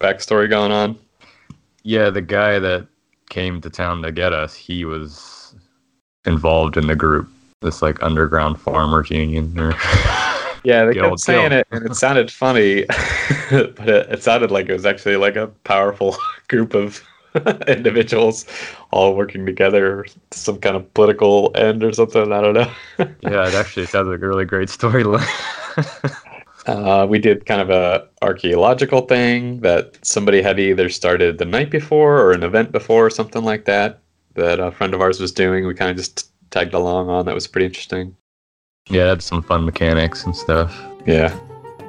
backstory 0.00 0.48
going 0.48 0.72
on. 0.72 0.98
yeah, 1.84 2.10
the 2.10 2.20
guy 2.20 2.58
that 2.58 2.88
came 3.30 3.60
to 3.62 3.70
town 3.70 4.02
to 4.02 4.12
get 4.12 4.32
us, 4.34 4.54
he 4.54 4.84
was 4.84 5.54
involved 6.26 6.76
in 6.76 6.86
the 6.86 6.96
group, 6.96 7.28
this 7.62 7.80
like 7.80 8.02
underground 8.02 8.60
farmers 8.60 9.10
union. 9.10 9.58
Or 9.58 9.72
Yeah, 10.64 10.84
they 10.84 10.92
Guild, 10.94 11.12
kept 11.12 11.20
saying 11.20 11.50
guild. 11.50 11.52
it, 11.52 11.66
and 11.70 11.86
it 11.86 11.94
sounded 11.96 12.30
funny, 12.30 12.84
but 13.50 13.88
it, 13.88 14.10
it 14.12 14.22
sounded 14.22 14.50
like 14.50 14.68
it 14.68 14.74
was 14.74 14.84
actually 14.84 15.16
like 15.16 15.36
a 15.36 15.46
powerful 15.64 16.16
group 16.48 16.74
of 16.74 17.02
individuals 17.68 18.44
all 18.90 19.14
working 19.16 19.46
together, 19.46 20.04
some 20.32 20.58
kind 20.58 20.76
of 20.76 20.92
political 20.94 21.50
end 21.54 21.82
or 21.82 21.92
something. 21.92 22.32
I 22.32 22.40
don't 22.42 22.54
know. 22.54 22.70
yeah, 23.22 23.48
it 23.48 23.54
actually 23.54 23.86
sounds 23.86 24.08
like 24.08 24.20
a 24.20 24.28
really 24.28 24.44
great 24.44 24.68
storyline. 24.68 25.26
Uh, 26.66 27.06
we 27.08 27.18
did 27.18 27.46
kind 27.46 27.60
of 27.60 27.70
a 27.70 28.06
archaeological 28.22 29.02
thing 29.02 29.60
that 29.60 29.98
somebody 30.02 30.42
had 30.42 30.60
either 30.60 30.88
started 30.88 31.38
the 31.38 31.44
night 31.44 31.70
before 31.70 32.20
or 32.20 32.32
an 32.32 32.42
event 32.42 32.70
before 32.72 33.06
or 33.06 33.10
something 33.10 33.42
like 33.44 33.64
that 33.64 34.00
that 34.34 34.60
a 34.60 34.70
friend 34.70 34.94
of 34.94 35.00
ours 35.00 35.20
was 35.20 35.32
doing. 35.32 35.66
We 35.66 35.74
kind 35.74 35.90
of 35.90 35.96
just 35.96 36.30
tagged 36.50 36.74
along 36.74 37.08
on. 37.08 37.24
That 37.26 37.34
was 37.34 37.46
pretty 37.46 37.66
interesting. 37.66 38.14
yeah, 38.88 39.04
it 39.04 39.08
had 39.08 39.22
some 39.22 39.42
fun 39.42 39.64
mechanics 39.64 40.24
and 40.24 40.36
stuff. 40.36 40.78
Yeah. 41.06 41.38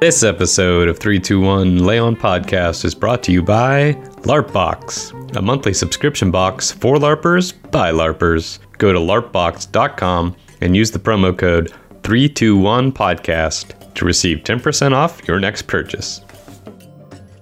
This 0.00 0.24
episode 0.24 0.88
of 0.88 0.98
321 0.98 1.86
Leon 1.86 2.16
Podcast 2.16 2.84
is 2.84 2.94
brought 2.94 3.22
to 3.24 3.32
you 3.32 3.40
by 3.42 3.92
LARPbox, 4.22 5.36
a 5.36 5.42
monthly 5.42 5.72
subscription 5.72 6.30
box 6.32 6.72
for 6.72 6.96
LARPers 6.96 7.54
by 7.70 7.92
LARPers. 7.92 8.58
Go 8.78 8.92
to 8.92 8.98
larpbox.com 8.98 10.34
and 10.60 10.76
use 10.76 10.90
the 10.90 10.98
promo 10.98 11.36
code 11.36 11.72
321podcast 12.02 13.94
to 13.94 14.04
receive 14.04 14.38
10% 14.38 14.92
off 14.92 15.26
your 15.28 15.38
next 15.40 15.62
purchase. 15.62 16.20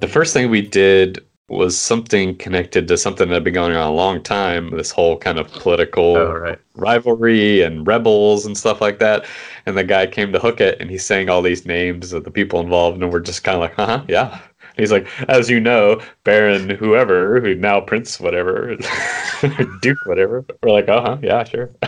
The 0.00 0.08
first 0.08 0.32
thing 0.32 0.50
we 0.50 0.62
did 0.62 1.24
was 1.48 1.76
something 1.76 2.36
connected 2.36 2.86
to 2.86 2.96
something 2.96 3.28
that 3.28 3.34
had 3.34 3.44
been 3.44 3.54
going 3.54 3.74
on 3.74 3.88
a 3.88 3.92
long 3.92 4.22
time 4.22 4.70
this 4.76 4.92
whole 4.92 5.16
kind 5.18 5.36
of 5.38 5.50
political 5.50 6.16
Oh, 6.16 6.32
right. 6.32 6.58
rivalry 6.76 7.60
and 7.62 7.84
rebels 7.86 8.46
and 8.46 8.56
stuff 8.56 8.80
like 8.80 9.00
that. 9.00 9.26
And 9.66 9.76
the 9.76 9.82
guy 9.82 10.06
came 10.06 10.32
to 10.32 10.38
hook 10.38 10.60
it 10.60 10.80
and 10.80 10.88
he's 10.90 11.04
saying 11.04 11.28
all 11.28 11.42
these 11.42 11.66
names 11.66 12.12
of 12.12 12.22
the 12.24 12.30
people 12.30 12.60
involved, 12.60 13.02
and 13.02 13.12
we're 13.12 13.18
just 13.20 13.42
kind 13.42 13.56
of 13.56 13.60
like, 13.62 13.76
uh 13.78 13.86
huh, 13.86 14.04
yeah. 14.08 14.30
And 14.60 14.78
he's 14.78 14.92
like, 14.92 15.08
as 15.28 15.50
you 15.50 15.58
know, 15.58 16.00
Baron 16.22 16.70
whoever, 16.70 17.40
who 17.40 17.56
now 17.56 17.80
Prince 17.80 18.20
whatever, 18.20 18.76
Duke 19.82 19.98
whatever. 20.06 20.44
We're 20.62 20.70
like, 20.70 20.88
uh 20.88 21.00
huh, 21.00 21.18
yeah, 21.20 21.42
sure. 21.44 21.70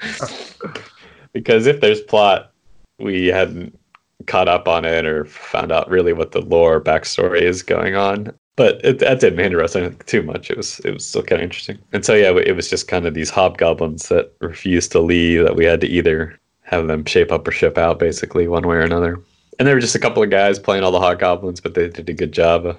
because 1.32 1.66
if 1.66 1.80
there's 1.80 2.00
plot, 2.00 2.52
we 2.98 3.26
hadn't 3.26 3.78
caught 4.26 4.48
up 4.48 4.66
on 4.68 4.84
it 4.84 5.06
or 5.06 5.24
found 5.24 5.72
out 5.72 5.88
really 5.88 6.12
what 6.12 6.32
the 6.32 6.40
lore 6.40 6.80
backstory 6.80 7.40
is 7.42 7.62
going 7.62 7.94
on. 7.94 8.32
But 8.56 8.84
it, 8.84 8.98
that 8.98 9.20
didn't 9.20 9.38
hinder 9.38 9.62
us 9.62 9.76
too 10.06 10.22
much. 10.22 10.50
It 10.50 10.56
was 10.56 10.80
it 10.80 10.92
was 10.92 11.06
still 11.06 11.22
kind 11.22 11.40
of 11.40 11.44
interesting. 11.44 11.78
And 11.92 12.04
so 12.04 12.14
yeah, 12.14 12.32
it 12.36 12.56
was 12.56 12.68
just 12.68 12.88
kind 12.88 13.06
of 13.06 13.14
these 13.14 13.30
hobgoblins 13.30 14.08
that 14.08 14.32
refused 14.40 14.90
to 14.92 15.00
leave 15.00 15.44
that 15.44 15.54
we 15.54 15.64
had 15.64 15.80
to 15.82 15.86
either 15.86 16.38
have 16.62 16.88
them 16.88 17.04
shape 17.04 17.30
up 17.30 17.46
or 17.46 17.52
ship 17.52 17.78
out, 17.78 17.98
basically 17.98 18.48
one 18.48 18.66
way 18.66 18.76
or 18.76 18.80
another. 18.80 19.20
And 19.58 19.66
there 19.66 19.74
were 19.74 19.80
just 19.80 19.94
a 19.94 20.00
couple 20.00 20.22
of 20.22 20.30
guys 20.30 20.58
playing 20.58 20.82
all 20.82 20.90
the 20.90 21.00
hobgoblins, 21.00 21.60
but 21.60 21.74
they 21.74 21.88
did 21.88 22.08
a 22.08 22.12
good 22.12 22.32
job 22.32 22.66
of 22.66 22.78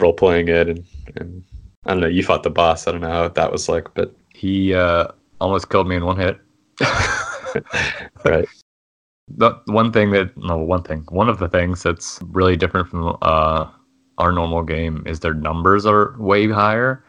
role 0.00 0.12
playing 0.12 0.48
it. 0.48 0.68
And, 0.68 0.84
and 1.16 1.44
I 1.86 1.92
don't 1.92 2.00
know, 2.00 2.08
you 2.08 2.22
fought 2.22 2.42
the 2.42 2.50
boss. 2.50 2.86
I 2.86 2.92
don't 2.92 3.00
know 3.00 3.10
how 3.10 3.28
that 3.28 3.52
was 3.52 3.68
like, 3.68 3.92
but 3.94 4.14
He 4.34 4.74
uh, 4.74 5.08
almost 5.40 5.70
killed 5.70 5.88
me 5.88 5.96
in 5.96 6.04
one 6.04 6.18
hit. 6.18 6.38
right. 8.24 8.48
the 9.28 9.52
one 9.66 9.92
thing 9.92 10.10
that 10.10 10.36
no 10.36 10.56
one 10.58 10.82
thing 10.82 11.04
one 11.10 11.28
of 11.28 11.38
the 11.38 11.48
things 11.48 11.82
that's 11.82 12.20
really 12.28 12.56
different 12.56 12.88
from 12.88 13.16
uh 13.22 13.66
our 14.18 14.32
normal 14.32 14.62
game 14.62 15.02
is 15.06 15.20
their 15.20 15.34
numbers 15.34 15.86
are 15.86 16.14
way 16.18 16.48
higher 16.48 17.04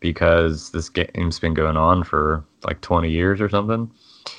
because 0.00 0.70
this 0.72 0.88
game's 0.88 1.38
been 1.38 1.54
going 1.54 1.76
on 1.76 2.04
for 2.04 2.44
like 2.64 2.80
20 2.80 3.10
years 3.10 3.40
or 3.40 3.48
something 3.48 3.90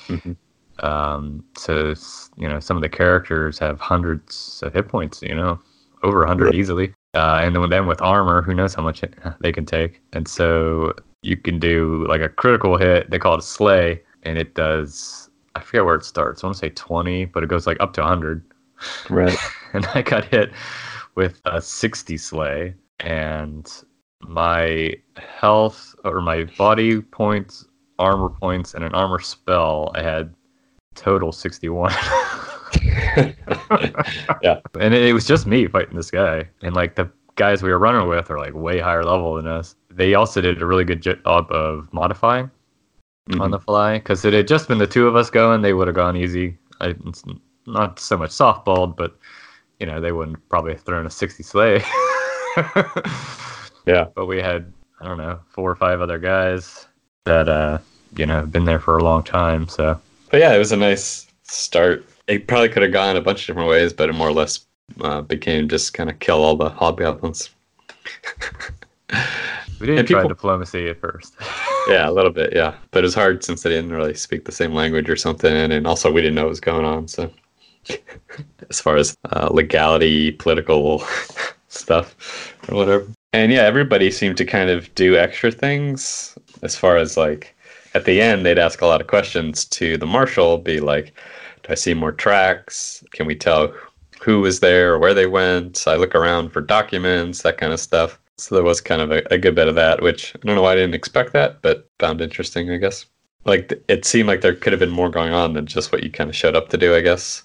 Mhm. 0.08 0.36
um 0.80 1.44
so 1.56 1.94
you 2.36 2.48
know 2.48 2.60
some 2.60 2.76
of 2.76 2.82
the 2.82 2.88
characters 2.88 3.58
have 3.58 3.80
hundreds 3.80 4.62
of 4.62 4.72
hit 4.72 4.88
points 4.88 5.22
you 5.22 5.34
know 5.34 5.58
over 6.02 6.18
100 6.20 6.44
Right. 6.46 6.54
easily 6.54 6.94
uh 7.14 7.40
and 7.42 7.54
then, 7.56 7.68
then 7.70 7.86
with 7.86 8.00
armor 8.00 8.42
who 8.42 8.54
knows 8.54 8.74
how 8.74 8.82
much 8.82 9.02
they 9.40 9.52
can 9.52 9.66
take 9.66 10.00
and 10.12 10.28
so 10.28 10.92
you 11.22 11.36
can 11.36 11.58
do 11.58 12.06
like 12.08 12.20
a 12.20 12.28
critical 12.28 12.76
hit 12.76 13.10
they 13.10 13.18
call 13.18 13.34
it 13.34 13.40
a 13.40 13.42
slay 13.42 14.00
and 14.22 14.38
it 14.38 14.54
does 14.54 15.28
I 15.58 15.60
forget 15.60 15.84
where 15.84 15.96
it 15.96 16.04
starts. 16.04 16.42
I 16.42 16.46
want 16.46 16.56
to 16.56 16.60
say 16.60 16.70
20, 16.70 17.24
but 17.26 17.42
it 17.42 17.48
goes 17.48 17.66
like 17.66 17.78
up 17.80 17.92
to 17.94 18.00
100. 18.00 18.44
Right. 19.10 19.36
And 19.74 19.84
I 19.92 20.00
got 20.00 20.24
hit 20.24 20.50
with 21.14 21.42
a 21.44 21.60
60 21.60 22.16
slay, 22.16 22.72
and 23.00 23.70
my 24.22 24.94
health 25.18 25.94
or 26.04 26.22
my 26.22 26.44
body 26.56 27.02
points, 27.02 27.66
armor 27.98 28.30
points, 28.30 28.72
and 28.72 28.82
an 28.82 28.94
armor 28.94 29.18
spell, 29.18 29.92
I 29.94 30.00
had 30.00 30.34
total 30.94 31.32
61. 31.32 31.92
yeah. 32.86 33.34
and 34.80 34.94
it, 34.94 35.02
it 35.02 35.12
was 35.12 35.26
just 35.26 35.46
me 35.46 35.66
fighting 35.66 35.96
this 35.96 36.10
guy. 36.10 36.48
And 36.62 36.74
like 36.74 36.94
the 36.94 37.10
guys 37.34 37.62
we 37.62 37.68
were 37.68 37.78
running 37.78 38.08
with 38.08 38.30
are 38.30 38.38
like 38.38 38.54
way 38.54 38.78
higher 38.78 39.04
level 39.04 39.34
than 39.34 39.46
us. 39.46 39.76
They 39.90 40.14
also 40.14 40.40
did 40.40 40.62
a 40.62 40.66
really 40.66 40.84
good 40.84 41.02
job 41.02 41.52
of 41.52 41.92
modifying 41.92 42.50
Mm-hmm. 43.28 43.42
on 43.42 43.50
the 43.50 43.58
fly 43.60 43.98
because 43.98 44.24
it 44.24 44.32
had 44.32 44.48
just 44.48 44.68
been 44.68 44.78
the 44.78 44.86
two 44.86 45.06
of 45.06 45.14
us 45.14 45.28
going. 45.28 45.60
They 45.60 45.74
would 45.74 45.86
have 45.86 45.94
gone 45.96 46.16
easy. 46.16 46.56
I, 46.80 46.94
it's 47.06 47.22
not 47.66 48.00
so 48.00 48.16
much 48.16 48.30
softballed, 48.30 48.96
but 48.96 49.16
you 49.80 49.86
know 49.86 50.00
they 50.00 50.12
wouldn't 50.12 50.48
probably 50.48 50.72
have 50.72 50.80
thrown 50.82 51.06
a 51.06 51.10
sixty 51.10 51.42
slay. 51.42 51.82
Yeah. 53.86 54.06
but 54.14 54.26
we 54.26 54.38
had 54.38 54.72
I 55.00 55.06
don't 55.06 55.16
know 55.18 55.40
four 55.48 55.70
or 55.70 55.76
five 55.76 56.00
other 56.00 56.18
guys 56.18 56.86
that 57.24 57.48
uh 57.48 57.78
you 58.16 58.26
know 58.26 58.36
have 58.36 58.52
been 58.52 58.64
there 58.66 58.80
for 58.80 58.98
a 58.98 59.02
long 59.04 59.22
time. 59.22 59.68
So 59.68 59.98
But 60.30 60.40
yeah, 60.40 60.54
it 60.54 60.58
was 60.58 60.72
a 60.72 60.76
nice 60.76 61.26
start. 61.42 62.04
It 62.26 62.46
probably 62.46 62.68
could 62.68 62.82
have 62.82 62.92
gone 62.92 63.16
a 63.16 63.20
bunch 63.22 63.42
of 63.42 63.46
different 63.46 63.70
ways, 63.70 63.92
but 63.92 64.08
it 64.10 64.12
more 64.12 64.28
or 64.28 64.32
less 64.32 64.66
uh, 65.00 65.22
became 65.22 65.68
just 65.68 65.94
kind 65.94 66.10
of 66.10 66.18
kill 66.18 66.42
all 66.44 66.56
the 66.56 66.68
hobgoblins. 66.68 67.50
we 69.80 69.86
did 69.86 69.98
And 70.00 70.08
try 70.08 70.26
diplomacy 70.26 70.88
at 70.88 71.00
first. 71.00 71.34
yeah, 71.88 72.08
a 72.08 72.12
little 72.12 72.30
bit, 72.30 72.52
yeah. 72.54 72.74
But 72.90 73.00
it 73.00 73.02
was 73.06 73.14
hard 73.14 73.44
since 73.44 73.62
they 73.62 73.70
didn't 73.70 73.92
really 73.92 74.14
speak 74.14 74.44
the 74.44 74.52
same 74.52 74.74
language 74.74 75.08
or 75.08 75.16
something, 75.16 75.52
and 75.52 75.86
also 75.86 76.12
we 76.12 76.20
didn't 76.20 76.34
know 76.34 76.44
what 76.44 76.50
was 76.50 76.60
going 76.60 76.84
on. 76.84 77.08
So, 77.08 77.30
as 78.70 78.80
far 78.80 78.96
as 78.96 79.16
uh, 79.32 79.48
legality, 79.50 80.32
political 80.32 81.02
stuff, 81.68 82.54
or 82.68 82.76
whatever. 82.76 83.06
And 83.32 83.52
yeah, 83.52 83.62
everybody 83.62 84.10
seemed 84.10 84.36
to 84.38 84.44
kind 84.44 84.70
of 84.70 84.94
do 84.94 85.16
extra 85.16 85.50
things 85.50 86.36
as 86.62 86.76
far 86.76 86.96
as 86.96 87.16
like 87.16 87.54
at 87.94 88.04
the 88.04 88.20
end, 88.20 88.44
they'd 88.44 88.58
ask 88.58 88.80
a 88.80 88.86
lot 88.86 89.00
of 89.00 89.06
questions 89.06 89.64
to 89.66 89.96
the 89.96 90.06
marshal, 90.06 90.58
be 90.58 90.80
like, 90.80 91.14
Do 91.62 91.72
I 91.72 91.74
see 91.74 91.94
more 91.94 92.12
tracks? 92.12 93.02
Can 93.12 93.26
we 93.26 93.34
tell 93.34 93.74
who 94.20 94.40
was 94.40 94.60
there 94.60 94.94
or 94.94 94.98
where 94.98 95.14
they 95.14 95.26
went? 95.26 95.86
I 95.86 95.96
look 95.96 96.14
around 96.14 96.50
for 96.50 96.60
documents, 96.60 97.42
that 97.42 97.58
kind 97.58 97.72
of 97.72 97.80
stuff. 97.80 98.18
So 98.38 98.54
there 98.54 98.64
was 98.64 98.80
kind 98.80 99.02
of 99.02 99.10
a, 99.10 99.22
a 99.30 99.38
good 99.38 99.54
bit 99.54 99.68
of 99.68 99.74
that, 99.74 100.02
which 100.02 100.34
I 100.34 100.46
don't 100.46 100.56
know 100.56 100.62
why 100.62 100.72
I 100.72 100.76
didn't 100.76 100.94
expect 100.94 101.32
that, 101.32 101.60
but 101.62 101.88
found 101.98 102.20
interesting, 102.20 102.70
I 102.70 102.76
guess. 102.76 103.06
Like 103.44 103.72
it 103.88 104.04
seemed 104.04 104.28
like 104.28 104.40
there 104.40 104.54
could 104.54 104.72
have 104.72 104.80
been 104.80 104.90
more 104.90 105.10
going 105.10 105.32
on 105.32 105.54
than 105.54 105.66
just 105.66 105.92
what 105.92 106.02
you 106.02 106.10
kind 106.10 106.30
of 106.30 106.36
showed 106.36 106.56
up 106.56 106.68
to 106.68 106.76
do, 106.76 106.94
I 106.94 107.00
guess. 107.00 107.42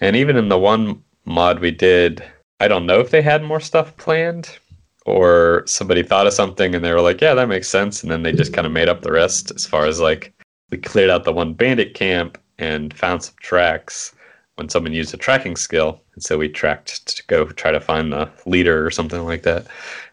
And 0.00 0.14
even 0.16 0.36
in 0.36 0.48
the 0.48 0.58
one 0.58 1.02
mod 1.24 1.58
we 1.58 1.70
did, 1.70 2.22
I 2.60 2.68
don't 2.68 2.86
know 2.86 3.00
if 3.00 3.10
they 3.10 3.22
had 3.22 3.42
more 3.42 3.60
stuff 3.60 3.96
planned 3.96 4.58
or 5.04 5.62
somebody 5.66 6.02
thought 6.02 6.26
of 6.26 6.32
something 6.32 6.74
and 6.74 6.84
they 6.84 6.92
were 6.92 7.00
like, 7.00 7.20
yeah, 7.20 7.34
that 7.34 7.48
makes 7.48 7.68
sense. 7.68 8.02
And 8.02 8.10
then 8.10 8.22
they 8.22 8.32
just 8.32 8.52
kind 8.52 8.66
of 8.66 8.72
made 8.72 8.88
up 8.88 9.02
the 9.02 9.12
rest 9.12 9.50
as 9.52 9.66
far 9.66 9.86
as 9.86 10.00
like 10.00 10.32
we 10.70 10.78
cleared 10.78 11.10
out 11.10 11.24
the 11.24 11.32
one 11.32 11.54
bandit 11.54 11.94
camp 11.94 12.38
and 12.58 12.94
found 12.94 13.22
some 13.22 13.34
tracks 13.40 14.14
when 14.56 14.68
someone 14.68 14.92
used 14.92 15.14
a 15.14 15.18
tracking 15.18 15.56
skill. 15.56 16.00
And 16.14 16.22
so 16.22 16.38
we 16.38 16.48
tracked 16.48 17.06
to 17.06 17.22
go 17.26 17.46
try 17.46 17.70
to 17.70 17.80
find 17.80 18.12
the 18.12 18.28
leader 18.46 18.84
or 18.84 18.90
something 18.90 19.24
like 19.24 19.42
that. 19.42 19.66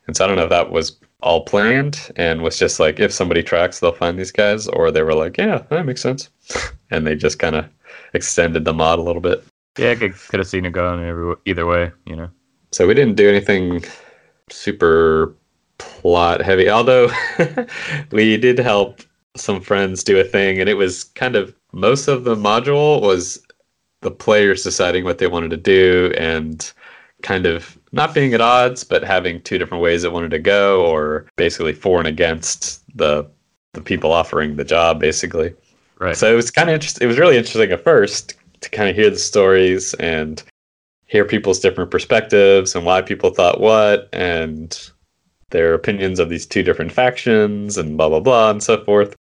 And 0.08 0.16
so 0.16 0.24
I 0.24 0.28
don't 0.28 0.38
know 0.38 0.44
if 0.44 0.50
that 0.50 0.72
was 0.72 0.98
all 1.22 1.46
planned 1.46 2.12
and 2.18 2.42
was 2.42 2.60
just 2.60 2.80
like, 2.80 3.00
if 3.00 3.12
somebody 3.12 3.42
tracks, 3.42 3.80
they'll 3.80 3.94
find 3.94 4.20
these 4.20 4.32
guys, 4.32 4.68
or 4.68 4.92
they 4.92 5.04
were 5.04 5.14
like, 5.14 5.38
yeah, 5.38 5.64
that 5.70 5.86
makes 5.86 6.02
sense. 6.02 6.30
and 6.92 7.08
they 7.08 7.16
just 7.16 7.40
kind 7.40 7.56
of 7.56 7.66
extended 8.14 8.66
the 8.66 8.74
mod 8.74 9.00
a 9.00 9.02
little 9.02 9.22
bit. 9.22 9.44
yeah, 9.78 9.92
I 9.92 9.96
could, 9.96 10.16
could 10.16 10.40
have 10.40 10.48
seen 10.48 10.66
it 10.66 10.72
going 10.72 11.04
every, 11.04 11.36
either 11.46 11.66
way. 11.66 11.92
You 12.06 12.16
know. 12.16 12.30
So 12.72 12.88
we 12.88 12.94
didn't 12.94 13.16
do 13.16 13.30
anything 13.30 13.84
super 14.50 15.36
plot 15.78 16.42
heavy, 16.42 16.70
although 16.70 17.10
we 18.12 18.38
did 18.38 18.58
help 18.60 19.02
some 19.36 19.62
friends 19.62 20.04
do 20.04 20.20
a 20.20 20.24
thing, 20.24 20.60
and 20.60 20.70
it 20.70 20.76
was 20.76 21.06
kind 21.06 21.36
of 21.36 21.56
most 21.72 22.08
of 22.08 22.24
the 22.24 22.36
module 22.36 23.02
was 23.02 23.42
the 24.02 24.12
players 24.12 24.64
deciding 24.64 25.06
what 25.06 25.18
they 25.18 25.28
wanted 25.28 25.50
to 25.50 25.58
do 25.58 26.14
and 26.18 26.74
kind 27.24 27.48
of 27.48 27.78
not 27.92 28.14
being 28.14 28.34
at 28.34 28.42
odds, 28.42 28.84
but 28.84 29.04
having 29.04 29.42
two 29.42 29.58
different 29.58 29.82
ways 29.82 30.04
it 30.04 30.14
wanted 30.14 30.32
to 30.32 30.40
go, 30.40 30.86
or 30.86 31.26
basically 31.36 31.74
for 31.74 31.98
and 31.98 32.08
against 32.08 32.84
the 32.96 33.28
the 33.74 33.82
people 33.82 34.12
offering 34.12 34.56
the 34.56 34.64
job, 34.64 35.00
basically. 35.00 35.54
Right. 35.98 36.16
So 36.16 36.32
it 36.32 36.36
was 36.36 36.52
kind 36.52 36.70
of 36.70 36.76
interesting. 36.76 37.04
It 37.04 37.08
was 37.08 37.18
really 37.18 37.38
interesting 37.38 37.72
at 37.72 37.84
first 37.84 38.36
to 38.62 38.70
kind 38.70 38.90
of 38.90 38.96
hear 38.96 39.10
the 39.10 39.18
stories 39.18 39.94
and 39.96 40.44
hear 41.06 41.26
people's 41.26 41.60
different 41.60 41.92
perspectives 41.92 42.76
and 42.76 42.86
why 42.86 43.02
people 43.02 43.32
thought 43.32 43.60
what 43.60 44.10
and 44.14 44.92
their 45.50 45.74
opinions 45.74 46.20
of 46.20 46.30
these 46.30 46.46
two 46.46 46.64
different 46.64 46.92
factions 46.92 47.78
and 47.78 47.98
blah 47.98 48.10
blah 48.10 48.20
blah 48.20 48.50
and 48.50 48.62
so 48.62 48.84
forth. 48.84 49.16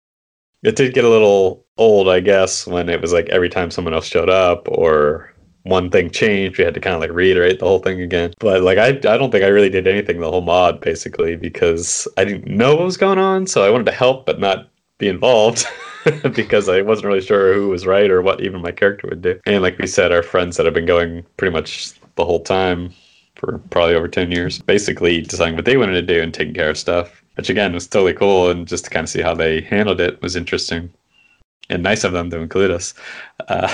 It 0.64 0.76
did 0.76 0.94
get 0.94 1.06
a 1.06 1.10
little 1.10 1.66
old, 1.78 2.08
I 2.08 2.20
guess, 2.20 2.68
when 2.68 2.88
it 2.88 3.02
was 3.02 3.14
like 3.14 3.30
every 3.30 3.50
time 3.50 3.72
someone 3.72 3.94
else 3.94 4.06
showed 4.06 4.30
up 4.30 4.68
or 4.70 5.34
one 5.64 5.90
thing 5.90 6.10
changed, 6.10 6.58
we 6.58 6.64
had 6.64 6.74
to 6.74 6.80
kind 6.80 6.96
of 6.96 7.02
like 7.02 7.12
reiterate 7.12 7.60
the 7.60 7.66
whole 7.66 7.80
thing 7.80 8.02
again. 8.02 8.34
But 8.40 8.62
like 8.62 8.78
I 8.78 8.90
I 8.90 9.18
don't 9.18 9.32
think 9.32 9.44
I 9.44 9.48
really 9.48 9.70
did 9.70 9.88
anything 9.88 10.20
the 10.20 10.32
whole 10.32 10.42
mod 10.42 10.82
basically 10.82 11.36
because 11.36 12.08
I 12.18 12.26
didn't 12.26 12.48
know 12.48 12.76
what 12.76 12.86
was 12.86 12.98
going 12.98 13.20
on, 13.20 13.48
so 13.48 13.64
I 13.64 13.70
wanted 13.70 13.86
to 13.86 13.92
help 13.92 14.26
but 14.26 14.40
not 14.40 14.70
be 14.98 15.08
involved 15.08 15.66
because 16.36 16.70
I 16.70 16.82
wasn't 16.82 17.08
really 17.08 17.22
sure 17.22 17.54
who 17.54 17.70
was 17.70 17.86
right 17.86 18.10
or 18.10 18.22
what 18.22 18.42
even 18.42 18.62
my 18.62 18.72
character 18.72 19.08
would 19.08 19.22
do. 19.22 19.40
And 19.46 19.62
like 19.62 19.78
we 19.78 19.88
said, 19.88 20.12
our 20.12 20.24
friends 20.24 20.58
that 20.58 20.66
have 20.66 20.76
been 20.76 20.86
going 20.86 21.26
pretty 21.38 21.54
much 21.54 21.94
the 22.16 22.26
whole 22.26 22.42
time 22.42 22.94
for 23.36 23.58
probably 23.72 23.96
over 23.96 24.08
10 24.08 24.32
years, 24.32 24.60
basically 24.60 25.22
deciding 25.22 25.56
what 25.56 25.66
they 25.66 25.78
wanted 25.78 25.94
to 25.94 26.02
do 26.02 26.22
and 26.22 26.34
taking 26.34 26.54
care 26.54 26.70
of 26.70 26.78
stuff, 26.78 27.24
which 27.36 27.50
again 27.50 27.74
was 27.74 27.88
totally 27.88 28.14
cool. 28.14 28.52
And 28.52 28.68
just 28.68 28.86
to 28.86 28.90
kind 28.92 29.06
of 29.06 29.10
see 29.10 29.22
how 29.22 29.34
they 29.34 29.62
handled 29.62 30.00
it 30.00 30.22
was 30.22 30.36
interesting 30.36 30.92
and 31.72 31.82
nice 31.84 32.04
of 32.04 32.12
them 32.12 32.30
to 32.30 32.40
include 32.40 32.72
us. 32.72 32.94
Uh, 33.48 33.70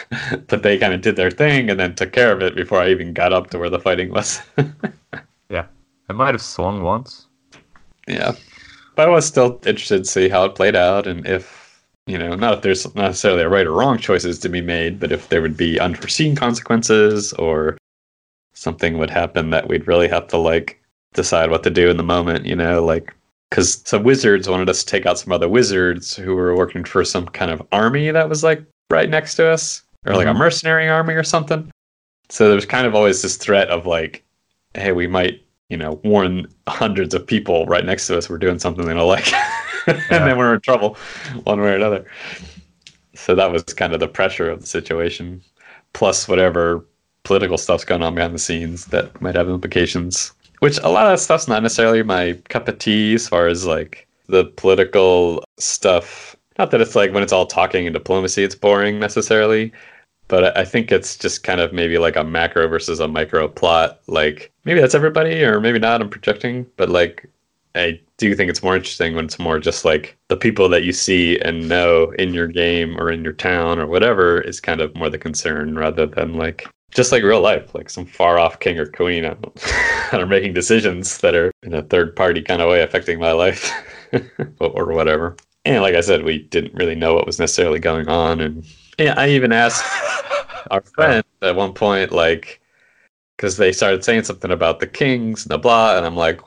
but 0.46 0.62
they 0.62 0.78
kind 0.78 0.94
of 0.94 1.00
did 1.00 1.16
their 1.16 1.30
thing 1.30 1.70
and 1.70 1.80
then 1.80 1.94
took 1.94 2.12
care 2.12 2.32
of 2.32 2.42
it 2.42 2.54
before 2.54 2.80
I 2.80 2.90
even 2.90 3.12
got 3.12 3.32
up 3.32 3.50
to 3.50 3.58
where 3.58 3.70
the 3.70 3.80
fighting 3.80 4.10
was. 4.10 4.40
Yeah, 5.50 5.64
I 6.10 6.12
might 6.12 6.34
have 6.34 6.42
swung 6.42 6.82
once. 6.82 7.26
Yeah. 8.06 8.32
But 8.96 9.08
I 9.08 9.10
was 9.10 9.26
still 9.26 9.60
interested 9.64 10.04
to 10.04 10.10
see 10.10 10.28
how 10.28 10.44
it 10.44 10.54
played 10.54 10.76
out 10.76 11.06
and 11.06 11.26
if, 11.26 11.82
you 12.06 12.18
know, 12.18 12.34
not 12.34 12.54
if 12.54 12.62
there's 12.62 12.94
necessarily 12.94 13.42
a 13.42 13.48
right 13.48 13.66
or 13.66 13.72
wrong 13.72 13.98
choices 13.98 14.38
to 14.40 14.48
be 14.48 14.60
made, 14.60 15.00
but 15.00 15.12
if 15.12 15.28
there 15.28 15.40
would 15.40 15.56
be 15.56 15.80
unforeseen 15.80 16.36
consequences 16.36 17.32
or 17.34 17.78
something 18.52 18.98
would 18.98 19.10
happen 19.10 19.50
that 19.50 19.68
we'd 19.68 19.86
really 19.86 20.08
have 20.08 20.26
to 20.28 20.36
like 20.36 20.82
decide 21.14 21.50
what 21.50 21.62
to 21.62 21.70
do 21.70 21.88
in 21.88 21.96
the 21.96 22.02
moment, 22.02 22.44
you 22.44 22.56
know, 22.56 22.84
like 22.84 23.14
because 23.50 23.82
some 23.86 24.02
wizards 24.02 24.48
wanted 24.48 24.68
us 24.68 24.80
to 24.84 24.86
take 24.86 25.06
out 25.06 25.18
some 25.18 25.32
other 25.32 25.48
wizards 25.48 26.14
who 26.16 26.34
were 26.34 26.54
working 26.56 26.84
for 26.84 27.04
some 27.04 27.26
kind 27.26 27.50
of 27.50 27.62
army 27.72 28.10
that 28.10 28.28
was 28.28 28.42
like 28.44 28.62
right 28.90 29.08
next 29.08 29.34
to 29.36 29.46
us 29.46 29.82
or 30.06 30.14
like 30.14 30.26
a 30.26 30.30
Mhm. 30.30 30.38
mercenary 30.38 30.88
army 30.88 31.14
or 31.14 31.22
something. 31.22 31.70
So 32.28 32.46
there 32.46 32.54
was 32.56 32.66
kind 32.66 32.86
of 32.86 32.94
always 32.94 33.22
this 33.22 33.36
threat 33.36 33.68
of 33.68 33.86
like, 33.86 34.22
hey, 34.74 34.92
we 34.92 35.06
might, 35.06 35.42
you 35.70 35.76
know, 35.78 36.00
warn 36.04 36.46
hundreds 36.68 37.14
of 37.14 37.26
people 37.26 37.64
right 37.66 37.84
next 37.84 38.06
to 38.08 38.18
us 38.18 38.28
we're 38.28 38.38
doing 38.38 38.58
something 38.58 38.84
they 38.86 38.94
don't 38.94 39.08
like. 39.08 39.32
and 39.86 39.98
Yeah. 40.10 40.24
then 40.26 40.38
we're 40.38 40.54
in 40.54 40.60
trouble 40.60 40.96
one 41.44 41.60
way 41.60 41.68
or 41.72 41.74
another. 41.76 42.04
So 43.14 43.34
that 43.34 43.50
was 43.50 43.62
kind 43.64 43.94
of 43.94 44.00
the 44.00 44.08
pressure 44.08 44.50
of 44.50 44.60
the 44.60 44.66
situation, 44.66 45.42
plus 45.94 46.28
whatever 46.28 46.84
political 47.24 47.58
stuff's 47.58 47.84
going 47.84 48.02
on 48.02 48.14
behind 48.14 48.34
the 48.34 48.38
scenes 48.38 48.86
that 48.86 49.20
might 49.20 49.34
have 49.34 49.48
implications. 49.48 50.32
Which 50.60 50.78
a 50.78 50.88
lot 50.88 51.06
of 51.06 51.12
that 51.12 51.20
stuff's 51.22 51.48
not 51.48 51.62
necessarily 51.62 52.02
my 52.02 52.38
cup 52.48 52.68
of 52.68 52.78
tea 52.78 53.14
as 53.14 53.28
far 53.28 53.46
as 53.46 53.66
like 53.66 54.06
the 54.26 54.44
political 54.44 55.44
stuff. 55.58 56.36
Not 56.58 56.70
that 56.72 56.80
it's 56.80 56.96
like 56.96 57.12
when 57.12 57.22
it's 57.22 57.32
all 57.32 57.46
talking 57.46 57.86
and 57.86 57.94
diplomacy, 57.94 58.42
it's 58.42 58.54
boring 58.54 58.98
necessarily, 58.98 59.72
but 60.28 60.56
I 60.56 60.62
I 60.62 60.64
think 60.64 60.92
it's 60.92 61.16
just 61.16 61.44
kind 61.44 61.60
of 61.60 61.72
maybe 61.72 61.98
like 61.98 62.16
a 62.16 62.24
macro 62.24 62.68
versus 62.68 63.00
a 63.00 63.08
micro 63.08 63.48
plot. 63.48 64.00
Like 64.06 64.52
maybe 64.64 64.80
that's 64.80 64.94
everybody, 64.94 65.44
or 65.44 65.60
maybe 65.60 65.78
not. 65.78 66.00
I'm 66.00 66.10
projecting, 66.10 66.66
but 66.76 66.88
like 66.88 67.28
I 67.74 68.00
do 68.16 68.34
think 68.34 68.50
it's 68.50 68.62
more 68.62 68.76
interesting 68.76 69.14
when 69.14 69.26
it's 69.26 69.38
more 69.38 69.58
just 69.58 69.84
like 69.84 70.16
the 70.28 70.36
people 70.36 70.68
that 70.70 70.82
you 70.82 70.92
see 70.92 71.38
and 71.40 71.68
know 71.68 72.10
in 72.18 72.34
your 72.34 72.48
game 72.48 72.98
or 72.98 73.10
in 73.10 73.22
your 73.22 73.32
town 73.32 73.78
or 73.78 73.86
whatever 73.86 74.40
is 74.40 74.60
kind 74.60 74.80
of 74.80 74.94
more 74.96 75.08
the 75.08 75.18
concern 75.18 75.76
rather 75.76 76.06
than 76.06 76.34
like 76.34 76.66
just 76.92 77.12
like 77.12 77.22
real 77.22 77.40
life, 77.40 77.74
like 77.74 77.90
some 77.90 78.06
far 78.06 78.38
off 78.38 78.60
king 78.60 78.78
or 78.78 78.86
queen 78.86 79.22
that 79.22 79.38
are 80.12 80.26
making 80.26 80.54
decisions 80.54 81.18
that 81.18 81.34
are 81.34 81.52
in 81.62 81.74
a 81.74 81.82
third 81.82 82.16
party 82.16 82.42
kind 82.42 82.62
of 82.62 82.68
way 82.68 82.82
affecting 82.82 83.18
my 83.18 83.32
life 83.32 83.70
or 84.60 84.70
or 84.70 84.92
whatever. 84.92 85.36
And 85.64 85.82
like 85.82 85.94
I 85.94 86.00
said, 86.00 86.24
we 86.24 86.38
didn't 86.38 86.74
really 86.74 86.94
know 86.94 87.14
what 87.14 87.26
was 87.26 87.38
necessarily 87.38 87.78
going 87.78 88.08
on. 88.08 88.40
And 88.40 88.64
yeah, 88.98 89.14
I 89.16 89.28
even 89.28 89.52
asked 89.52 89.84
our 90.70 90.80
friend 90.80 91.24
at 91.42 91.56
one 91.56 91.74
point, 91.74 92.10
like, 92.12 92.60
because 93.36 93.56
they 93.56 93.72
started 93.72 94.02
saying 94.02 94.24
something 94.24 94.50
about 94.50 94.80
the 94.80 94.86
kings 94.86 95.44
and 95.44 95.50
the 95.50 95.58
blah, 95.58 95.96
and 95.96 96.06
I'm 96.06 96.16
like, 96.16 96.40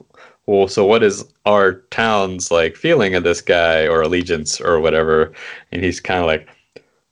well, 0.47 0.67
so 0.67 0.86
what 0.86 1.04
is 1.04 1.23
our 1.45 1.75
town's 1.91 2.51
like 2.51 2.75
feeling 2.75 3.15
of 3.15 3.23
this 3.23 3.41
guy 3.41 3.88
or 3.88 4.01
allegiance 4.01 4.60
or 4.60 4.80
whatever? 4.80 5.32
And 5.71 5.84
he's 5.84 5.99
kind 5.99 6.19
of 6.19 6.25
like, 6.25 6.49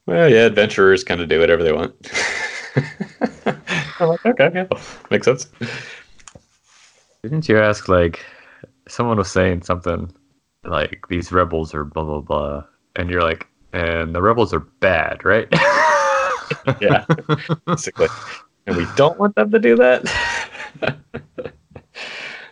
well, 0.07 0.27
yeah, 0.27 0.45
adventurers 0.45 1.03
kind 1.03 1.21
of 1.21 1.29
do 1.29 1.39
whatever 1.39 1.63
they 1.63 1.71
want. 1.71 2.11
I'm 3.99 4.07
like, 4.07 4.25
okay, 4.25 4.51
yeah, 4.53 4.67
makes 5.11 5.25
sense. 5.25 5.47
Didn't 7.23 7.49
you 7.49 7.59
ask 7.59 7.87
like 7.87 8.23
someone 8.87 9.17
was 9.17 9.31
saying 9.31 9.63
something 9.63 10.11
like 10.63 11.03
these 11.09 11.31
rebels 11.31 11.73
are 11.73 11.83
blah 11.83 12.03
blah 12.03 12.21
blah, 12.21 12.63
and 12.95 13.09
you're 13.09 13.23
like, 13.23 13.47
and 13.73 14.13
the 14.15 14.21
rebels 14.21 14.53
are 14.53 14.59
bad, 14.59 15.23
right? 15.25 15.47
Yeah, 16.81 17.05
basically. 17.67 18.07
And 18.65 18.75
we 18.75 18.85
don't 18.95 19.19
want 19.19 19.35
them 19.35 19.51
to 19.51 19.59
do 19.59 19.75
that. 19.75 20.03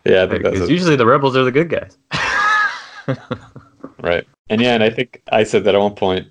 Yeah, 0.05 0.23
I 0.23 0.27
think 0.27 0.43
that's 0.43 0.53
Because 0.53 0.69
usually 0.69 0.95
the 0.95 1.05
rebels 1.05 1.35
are 1.35 1.43
the 1.43 1.51
good 1.51 1.69
guys. 1.69 1.97
right. 4.01 4.25
And 4.49 4.61
yeah, 4.61 4.73
and 4.73 4.83
I 4.83 4.89
think 4.89 5.21
I 5.31 5.43
said 5.43 5.65
that 5.65 5.75
at 5.75 5.81
one 5.81 5.95
point 5.95 6.27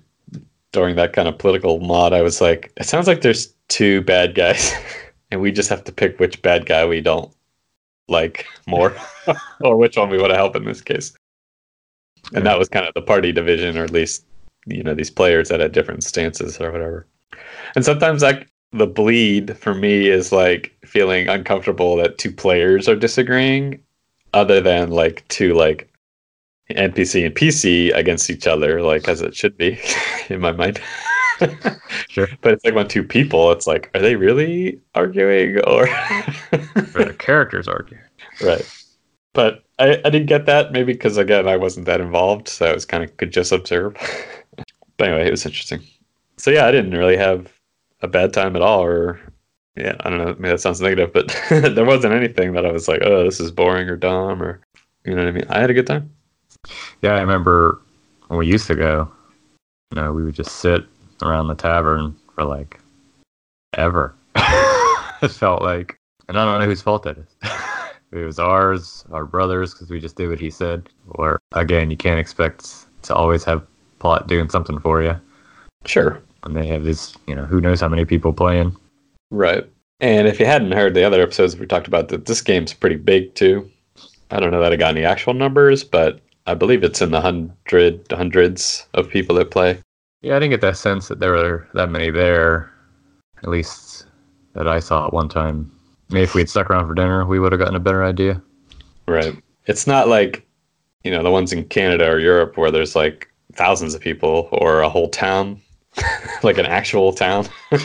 during 0.71 0.95
that 0.95 1.13
kind 1.13 1.27
of 1.27 1.37
political 1.37 1.79
mod, 1.79 2.11
I 2.13 2.21
was 2.23 2.41
like, 2.41 2.71
it 2.77 2.85
sounds 2.85 3.07
like 3.07 3.21
there's 3.21 3.53
two 3.69 4.01
bad 4.01 4.35
guys, 4.35 4.73
and 5.31 5.41
we 5.41 5.51
just 5.51 5.69
have 5.69 5.83
to 5.85 5.91
pick 5.91 6.19
which 6.19 6.41
bad 6.41 6.65
guy 6.65 6.85
we 6.85 7.01
don't 7.01 7.33
like 8.07 8.45
more, 8.67 8.95
or 9.61 9.77
which 9.77 9.97
one 9.97 10.09
we 10.09 10.17
want 10.17 10.31
to 10.31 10.37
help 10.37 10.55
in 10.55 10.65
this 10.65 10.81
case. 10.81 11.13
And 12.33 12.45
that 12.45 12.59
was 12.59 12.69
kind 12.69 12.85
of 12.85 12.93
the 12.93 13.01
party 13.01 13.31
division, 13.31 13.77
or 13.77 13.83
at 13.83 13.91
least 13.91 14.25
you 14.65 14.83
know 14.83 14.93
these 14.93 15.11
players 15.11 15.49
that 15.49 15.59
had 15.59 15.71
different 15.71 16.03
stances 16.03 16.59
or 16.59 16.71
whatever. 16.71 17.07
And 17.75 17.85
sometimes 17.85 18.21
like 18.21 18.49
the 18.71 18.87
bleed 18.87 19.57
for 19.57 19.73
me 19.73 20.07
is 20.07 20.31
like 20.31 20.77
feeling 20.85 21.27
uncomfortable 21.29 21.95
that 21.97 22.17
two 22.17 22.31
players 22.31 22.87
are 22.89 22.95
disagreeing, 22.95 23.79
other 24.33 24.61
than 24.61 24.91
like 24.91 25.27
two 25.29 25.53
like 25.53 25.89
NPC 26.71 27.25
and 27.25 27.35
PC 27.35 27.95
against 27.95 28.29
each 28.29 28.45
other, 28.45 28.81
like 28.81 29.07
as 29.07 29.21
it 29.21 29.35
should 29.35 29.57
be 29.57 29.79
in 30.29 30.41
my 30.41 30.51
mind. 30.51 30.79
Sure. 32.09 32.27
But 32.41 32.53
it's 32.53 32.65
like 32.65 32.73
when 32.73 32.87
two 32.87 33.03
people, 33.03 33.51
it's 33.51 33.67
like, 33.67 33.91
are 33.93 34.01
they 34.01 34.15
really 34.15 34.79
arguing 34.95 35.59
or 35.59 35.87
Or 36.51 37.03
the 37.03 37.15
characters 37.17 37.67
argue. 37.67 37.97
right? 38.41 38.65
But 39.33 39.63
I, 39.77 40.01
I 40.03 40.09
didn't 40.09 40.25
get 40.25 40.45
that 40.47 40.71
maybe 40.71 40.93
because 40.93 41.17
again 41.17 41.47
I 41.47 41.57
wasn't 41.57 41.85
that 41.85 42.01
involved, 42.01 42.47
so 42.47 42.65
I 42.65 42.73
was 42.73 42.85
kind 42.85 43.03
of 43.03 43.15
could 43.17 43.31
just 43.31 43.51
observe. 43.51 43.93
but 44.97 45.07
anyway, 45.07 45.27
it 45.27 45.31
was 45.31 45.45
interesting. 45.45 45.81
So 46.37 46.49
yeah, 46.51 46.65
I 46.65 46.71
didn't 46.71 46.97
really 46.97 47.17
have 47.17 47.53
a 48.01 48.07
bad 48.07 48.33
time 48.33 48.55
at 48.55 48.61
all, 48.61 48.83
or 48.83 49.19
yeah, 49.75 49.95
I 49.99 50.09
don't 50.09 50.17
know. 50.17 50.35
Maybe 50.39 50.49
that 50.49 50.61
sounds 50.61 50.81
negative, 50.81 51.13
but 51.13 51.27
there 51.49 51.85
wasn't 51.85 52.13
anything 52.13 52.53
that 52.53 52.65
I 52.65 52.71
was 52.71 52.87
like, 52.87 53.01
oh, 53.03 53.23
this 53.23 53.39
is 53.39 53.51
boring 53.51 53.89
or 53.89 53.95
dumb, 53.95 54.41
or 54.41 54.59
you 55.05 55.13
know 55.13 55.23
what 55.23 55.29
I 55.29 55.31
mean. 55.31 55.45
I 55.49 55.59
had 55.59 55.69
a 55.69 55.75
good 55.75 55.87
time. 55.87 56.11
Yeah, 57.01 57.13
I 57.13 57.21
remember 57.21 57.79
when 58.27 58.39
we 58.39 58.47
used 58.47 58.67
to 58.67 58.75
go, 58.75 59.11
you 59.91 60.01
know, 60.01 60.11
we 60.13 60.23
would 60.23 60.35
just 60.35 60.57
sit 60.57 60.85
around 61.21 61.47
the 61.47 61.55
tavern 61.55 62.15
for 62.33 62.43
like 62.43 62.79
ever. 63.73 64.15
it 64.35 65.31
felt 65.31 65.61
like, 65.61 65.97
and 66.27 66.37
I 66.37 66.45
don't 66.45 66.59
know 66.59 66.65
whose 66.65 66.81
fault 66.81 67.03
that 67.03 67.17
is. 67.17 67.35
it 68.11 68.25
was 68.25 68.39
ours, 68.39 69.05
our 69.11 69.25
brothers, 69.25 69.73
because 69.73 69.89
we 69.89 69.99
just 69.99 70.15
did 70.15 70.29
what 70.29 70.39
he 70.39 70.49
said. 70.49 70.89
Or 71.09 71.39
again, 71.53 71.89
you 71.91 71.97
can't 71.97 72.19
expect 72.19 72.85
to 73.03 73.15
always 73.15 73.43
have 73.43 73.65
plot 73.99 74.27
doing 74.27 74.49
something 74.49 74.79
for 74.79 75.01
you. 75.01 75.15
Sure. 75.85 76.21
And 76.43 76.55
they 76.55 76.67
have 76.67 76.83
this, 76.83 77.15
you 77.27 77.35
know, 77.35 77.45
who 77.45 77.61
knows 77.61 77.81
how 77.81 77.87
many 77.87 78.05
people 78.05 78.33
playing. 78.33 78.75
Right. 79.31 79.65
And 79.99 80.27
if 80.27 80.39
you 80.39 80.45
hadn't 80.45 80.73
heard 80.73 80.93
the 80.93 81.03
other 81.03 81.21
episodes, 81.21 81.57
we 81.57 81.65
talked 81.65 81.87
about 81.87 82.09
that 82.09 82.25
this 82.25 82.41
game's 82.41 82.73
pretty 82.73 82.97
big 82.97 83.33
too. 83.33 83.69
I 84.29 84.39
don't 84.39 84.51
know 84.51 84.61
that 84.61 84.73
I 84.73 84.75
got 84.75 84.95
any 84.95 85.05
actual 85.05 85.33
numbers, 85.33 85.83
but 85.83 86.19
I 86.45 86.53
believe 86.53 86.83
it's 86.83 87.01
in 87.01 87.11
the 87.11 87.21
hundred 87.21 88.05
hundreds 88.11 88.85
of 88.93 89.09
people 89.09 89.35
that 89.37 89.51
play. 89.51 89.79
Yeah, 90.21 90.35
I 90.35 90.39
didn't 90.39 90.51
get 90.51 90.61
that 90.61 90.77
sense 90.77 91.07
that 91.07 91.19
there 91.19 91.31
were 91.31 91.67
that 91.73 91.89
many 91.89 92.09
there, 92.09 92.71
at 93.43 93.49
least 93.49 94.05
that 94.53 94.67
I 94.67 94.79
saw 94.79 95.05
at 95.05 95.13
one 95.13 95.29
time. 95.29 95.71
Maybe 96.09 96.23
if 96.23 96.33
we'd 96.33 96.49
stuck 96.49 96.69
around 96.69 96.87
for 96.87 96.95
dinner, 96.95 97.25
we 97.25 97.39
would 97.39 97.51
have 97.51 97.59
gotten 97.59 97.75
a 97.75 97.79
better 97.79 98.03
idea. 98.03 98.41
Right. 99.07 99.35
It's 99.65 99.85
not 99.85 100.07
like, 100.07 100.45
you 101.03 101.11
know, 101.11 101.21
the 101.21 101.31
ones 101.31 101.53
in 101.53 101.65
Canada 101.65 102.09
or 102.09 102.19
Europe 102.19 102.57
where 102.57 102.71
there's 102.71 102.95
like 102.95 103.29
thousands 103.53 103.93
of 103.93 104.01
people 104.01 104.49
or 104.51 104.81
a 104.81 104.89
whole 104.89 105.09
town, 105.09 105.61
like 106.43 106.57
an 106.57 106.65
actual 106.65 107.13
town. 107.13 107.47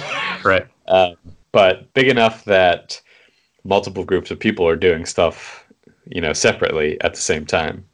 Right. 0.45 0.66
uh, 0.88 1.12
but 1.53 1.92
big 1.95 2.09
enough 2.09 2.45
that 2.47 3.01
multiple 3.62 4.05
groups 4.05 4.33
of 4.33 4.40
people 4.40 4.66
are 4.66 4.75
doing 4.75 5.07
stuff, 5.07 5.64
you 6.07 6.21
know, 6.21 6.33
separately 6.33 7.01
at 7.01 7.14
the 7.14 7.21
same 7.21 7.47
time. 7.47 7.85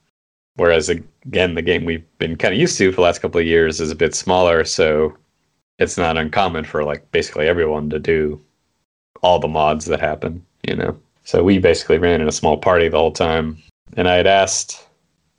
Whereas 0.56 0.90
again, 1.28 1.54
the 1.54 1.62
game 1.62 1.84
we've 1.84 2.04
been 2.18 2.36
kind 2.36 2.54
of 2.54 2.60
used 2.60 2.78
to 2.78 2.90
for 2.90 2.96
the 2.96 3.02
last 3.02 3.20
couple 3.20 3.40
of 3.40 3.46
years 3.46 3.80
is 3.80 3.90
a 3.90 3.94
bit 3.96 4.14
smaller, 4.14 4.64
so 4.64 5.16
it's 5.78 5.98
not 5.98 6.16
uncommon 6.16 6.64
for 6.64 6.82
like 6.84 7.10
basically 7.12 7.46
everyone 7.46 7.90
to 7.90 7.98
do 7.98 8.40
all 9.22 9.38
the 9.38 9.46
mods 9.46 9.84
that 9.84 10.00
happen, 10.00 10.44
you 10.66 10.74
know. 10.74 10.98
So 11.24 11.44
we 11.44 11.58
basically 11.58 11.98
ran 11.98 12.22
in 12.22 12.28
a 12.28 12.32
small 12.32 12.56
party 12.56 12.88
the 12.88 12.96
whole 12.96 13.12
time, 13.12 13.58
and 13.96 14.08
I 14.08 14.14
had 14.14 14.26
asked 14.26 14.86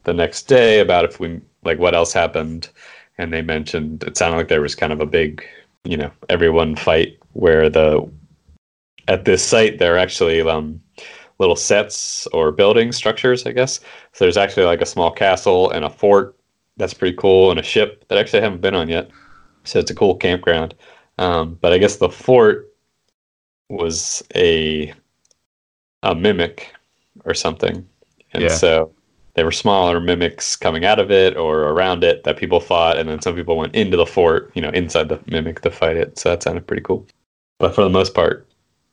the 0.04 0.14
next 0.14 0.44
day 0.44 0.80
about 0.80 1.06
if 1.06 1.20
we 1.20 1.42
like 1.64 1.80
what 1.80 1.96
else 1.96 2.14
happened, 2.14 2.70
and 3.18 3.34
they 3.34 3.42
mentioned 3.42 4.04
it 4.04 4.16
sounded 4.16 4.38
like 4.38 4.48
there 4.48 4.62
was 4.62 4.76
kind 4.76 4.94
of 4.94 5.02
a 5.02 5.08
big, 5.08 5.44
you 5.86 5.98
know, 5.98 6.12
everyone 6.30 6.76
fight 6.76 7.18
where 7.34 7.68
the 7.68 8.08
at 9.08 9.26
this 9.26 9.44
site 9.44 9.80
there 9.80 9.96
are 9.96 9.98
actually 9.98 10.40
um, 10.42 10.80
little 11.40 11.56
sets 11.56 12.28
or 12.28 12.52
building 12.52 12.92
structures, 12.92 13.46
I 13.46 13.52
guess. 13.54 13.80
So 14.14 14.26
there's 14.26 14.38
actually 14.38 14.66
like 14.66 14.82
a 14.82 14.86
small 14.86 15.12
castle 15.12 15.72
and 15.72 15.86
a 15.86 15.90
fort 15.90 16.38
that's 16.78 16.94
pretty 16.94 17.18
cool, 17.18 17.52
and 17.52 17.60
a 17.60 17.64
ship 17.64 18.06
that 18.10 18.18
actually 18.18 18.40
I 18.40 18.44
haven't 18.44 18.62
been 18.62 18.76
on 18.76 18.90
yet. 18.90 19.12
So 19.66 19.80
it's 19.80 19.92
a 19.92 19.96
cool 19.96 20.16
campground. 20.16 20.76
Um, 21.18 21.56
but 21.62 21.74
I 21.74 21.78
guess 21.78 21.98
the 21.98 22.10
fort 22.10 22.74
was 23.70 24.24
a 24.36 24.94
a 26.04 26.16
mimic 26.16 26.74
or 27.26 27.34
something, 27.34 27.88
and 28.34 28.44
Yeah. 28.44 28.50
so 28.52 28.94
there 29.36 29.46
were 29.46 29.52
smaller 29.52 30.00
mimics 30.00 30.56
coming 30.56 30.86
out 30.86 31.00
of 31.00 31.12
it 31.12 31.38
or 31.38 31.64
around 31.64 32.04
it 32.04 32.24
that 32.24 32.38
people 32.38 32.60
fought, 32.60 32.98
and 32.98 33.08
then 33.10 33.22
some 33.22 33.36
people 33.36 33.58
went 33.58 33.76
into 33.76 33.98
the 33.98 34.06
fort, 34.06 34.52
you 34.56 34.62
know, 34.62 34.70
inside 34.70 35.10
the 35.10 35.20
mimic 35.28 35.62
to 35.62 35.72
fight 35.72 35.98
it. 35.98 36.18
So 36.18 36.30
that 36.30 36.44
sounded 36.44 36.68
pretty 36.68 36.84
cool. 36.84 37.08
But 37.60 37.76
for 37.76 37.84
the 37.84 37.90
most 37.90 38.14
part, 38.14 38.48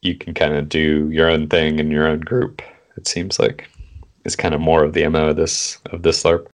you 0.06 0.14
can 0.14 0.34
kind 0.34 0.54
of 0.54 0.68
do 0.68 1.10
your 1.10 1.28
own 1.28 1.48
thing 1.48 1.78
in 1.78 1.90
your 1.90 2.06
own 2.06 2.20
group. 2.20 2.62
It 2.96 3.06
seems 3.06 3.38
like 3.38 3.68
it's 4.24 4.36
kind 4.36 4.54
of 4.54 4.60
more 4.60 4.84
of 4.84 4.92
the 4.92 5.06
mo 5.08 5.28
of 5.28 5.36
this 5.36 5.78
of 5.86 6.02
this 6.02 6.22
LARP. 6.22 6.46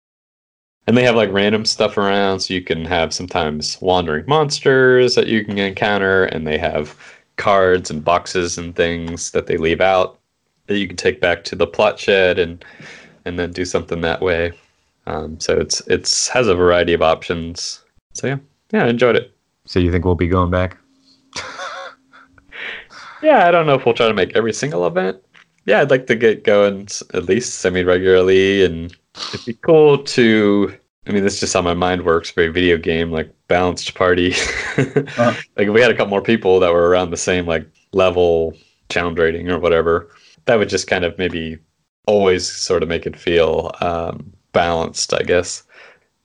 And 0.86 0.96
they 0.96 1.04
have 1.04 1.14
like 1.14 1.32
random 1.32 1.64
stuff 1.64 1.98
around, 1.98 2.40
so 2.40 2.54
you 2.54 2.62
can 2.62 2.84
have 2.84 3.12
sometimes 3.12 3.80
wandering 3.80 4.24
monsters 4.26 5.14
that 5.14 5.26
you 5.26 5.44
can 5.44 5.58
encounter, 5.58 6.24
and 6.24 6.46
they 6.46 6.58
have 6.58 6.96
cards 7.36 7.90
and 7.90 8.04
boxes 8.04 8.58
and 8.58 8.74
things 8.74 9.30
that 9.30 9.46
they 9.46 9.56
leave 9.56 9.80
out 9.80 10.18
that 10.66 10.78
you 10.78 10.86
can 10.86 10.96
take 10.96 11.20
back 11.20 11.44
to 11.44 11.56
the 11.56 11.66
plot 11.66 11.98
shed 11.98 12.38
and 12.38 12.64
and 13.24 13.38
then 13.38 13.52
do 13.52 13.64
something 13.64 14.00
that 14.00 14.22
way. 14.22 14.52
Um, 15.06 15.38
so 15.38 15.54
it's 15.54 15.80
it's 15.86 16.28
has 16.28 16.48
a 16.48 16.54
variety 16.54 16.92
of 16.92 17.02
options. 17.02 17.84
So 18.14 18.26
yeah, 18.26 18.38
yeah, 18.72 18.84
I 18.84 18.88
enjoyed 18.88 19.16
it. 19.16 19.32
So 19.66 19.78
you 19.78 19.92
think 19.92 20.04
we'll 20.04 20.14
be 20.14 20.28
going 20.28 20.50
back? 20.50 20.79
Yeah, 23.22 23.46
I 23.46 23.50
don't 23.50 23.66
know 23.66 23.74
if 23.74 23.84
we'll 23.84 23.94
try 23.94 24.08
to 24.08 24.14
make 24.14 24.36
every 24.36 24.52
single 24.52 24.86
event. 24.86 25.22
Yeah, 25.66 25.80
I'd 25.80 25.90
like 25.90 26.06
to 26.06 26.16
get 26.16 26.44
going 26.44 26.88
at 27.14 27.24
least 27.24 27.60
semi 27.60 27.82
regularly, 27.84 28.64
and 28.64 28.96
it'd 29.32 29.46
be 29.46 29.54
cool 29.54 29.98
to. 29.98 30.74
I 31.06 31.12
mean, 31.12 31.24
this 31.24 31.34
is 31.34 31.40
just 31.40 31.54
how 31.54 31.62
my 31.62 31.74
mind 31.74 32.04
works. 32.04 32.30
Very 32.30 32.48
video 32.48 32.76
game, 32.78 33.10
like 33.10 33.32
balanced 33.48 33.94
party. 33.94 34.34
Like 35.56 35.66
if 35.66 35.74
we 35.74 35.80
had 35.82 35.90
a 35.90 35.94
couple 35.94 36.10
more 36.10 36.22
people 36.22 36.60
that 36.60 36.72
were 36.72 36.88
around 36.88 37.10
the 37.10 37.16
same 37.16 37.46
like 37.46 37.68
level 37.92 38.54
challenge 38.88 39.18
rating 39.18 39.50
or 39.50 39.58
whatever, 39.58 40.08
that 40.46 40.58
would 40.58 40.68
just 40.70 40.86
kind 40.86 41.04
of 41.04 41.18
maybe 41.18 41.58
always 42.06 42.50
sort 42.50 42.82
of 42.82 42.88
make 42.88 43.06
it 43.06 43.16
feel 43.16 43.72
um, 43.80 44.32
balanced, 44.52 45.12
I 45.12 45.22
guess. 45.22 45.64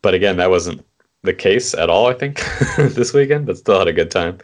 But 0.01 0.13
again, 0.13 0.37
that 0.37 0.49
wasn't 0.49 0.85
the 1.23 1.33
case 1.33 1.73
at 1.73 1.89
all. 1.89 2.07
I 2.07 2.13
think 2.13 2.41
this 2.77 3.13
weekend, 3.13 3.45
but 3.47 3.57
still 3.57 3.79
had 3.79 3.87
a 3.87 3.93
good 3.93 4.11
time. 4.11 4.37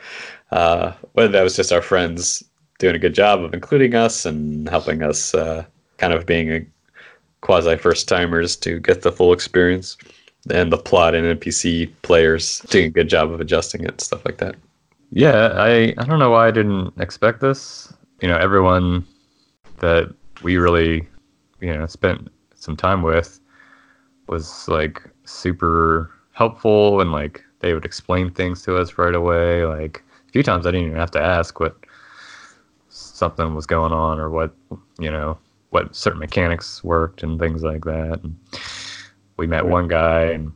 Uh, 0.51 0.93
whether 1.13 1.31
that 1.31 1.43
was 1.43 1.55
just 1.55 1.71
our 1.71 1.81
friends 1.81 2.43
doing 2.79 2.95
a 2.95 2.99
good 2.99 3.13
job 3.13 3.43
of 3.43 3.53
including 3.53 3.95
us 3.95 4.25
and 4.25 4.67
helping 4.67 5.01
us, 5.03 5.33
uh, 5.33 5.63
kind 5.97 6.13
of 6.13 6.25
being 6.25 6.51
a 6.51 6.65
quasi 7.41 7.77
first 7.77 8.07
timers 8.07 8.55
to 8.55 8.79
get 8.79 9.01
the 9.01 9.11
full 9.11 9.33
experience, 9.33 9.97
and 10.49 10.71
the 10.71 10.77
plot 10.77 11.13
and 11.15 11.39
NPC 11.39 11.91
players 12.01 12.59
doing 12.69 12.85
a 12.85 12.89
good 12.89 13.09
job 13.09 13.31
of 13.31 13.39
adjusting 13.39 13.83
it, 13.83 13.91
and 13.91 14.01
stuff 14.01 14.25
like 14.25 14.37
that. 14.37 14.55
Yeah, 15.11 15.53
I 15.55 15.93
I 15.97 16.03
don't 16.05 16.19
know 16.19 16.31
why 16.31 16.47
I 16.47 16.51
didn't 16.51 16.93
expect 16.99 17.41
this. 17.41 17.93
You 18.21 18.27
know, 18.27 18.37
everyone 18.37 19.05
that 19.79 20.13
we 20.41 20.57
really, 20.57 21.07
you 21.59 21.73
know, 21.73 21.85
spent 21.85 22.29
some 22.55 22.75
time 22.75 23.01
with 23.01 23.39
was 24.27 24.67
like 24.67 25.01
super 25.25 26.11
helpful 26.31 27.01
and 27.01 27.11
like 27.11 27.43
they 27.59 27.73
would 27.73 27.85
explain 27.85 28.31
things 28.31 28.61
to 28.63 28.77
us 28.77 28.97
right 28.97 29.15
away. 29.15 29.65
Like 29.65 30.03
a 30.31 30.33
few 30.33 30.43
times 30.43 30.65
I 30.65 30.71
didn't 30.71 30.87
even 30.87 30.97
have 30.99 31.11
to 31.11 31.21
ask 31.21 31.59
what 31.59 31.75
something 32.89 33.53
was 33.53 33.65
going 33.65 33.91
on 33.91 34.19
or 34.19 34.29
what, 34.29 34.53
you 34.99 35.11
know, 35.11 35.37
what 35.71 35.95
certain 35.95 36.19
mechanics 36.19 36.83
worked 36.83 37.23
and 37.23 37.39
things 37.39 37.63
like 37.63 37.83
that. 37.85 38.19
And 38.23 38.35
we 39.37 39.47
met 39.47 39.65
one 39.65 39.87
guy 39.87 40.23
and 40.23 40.51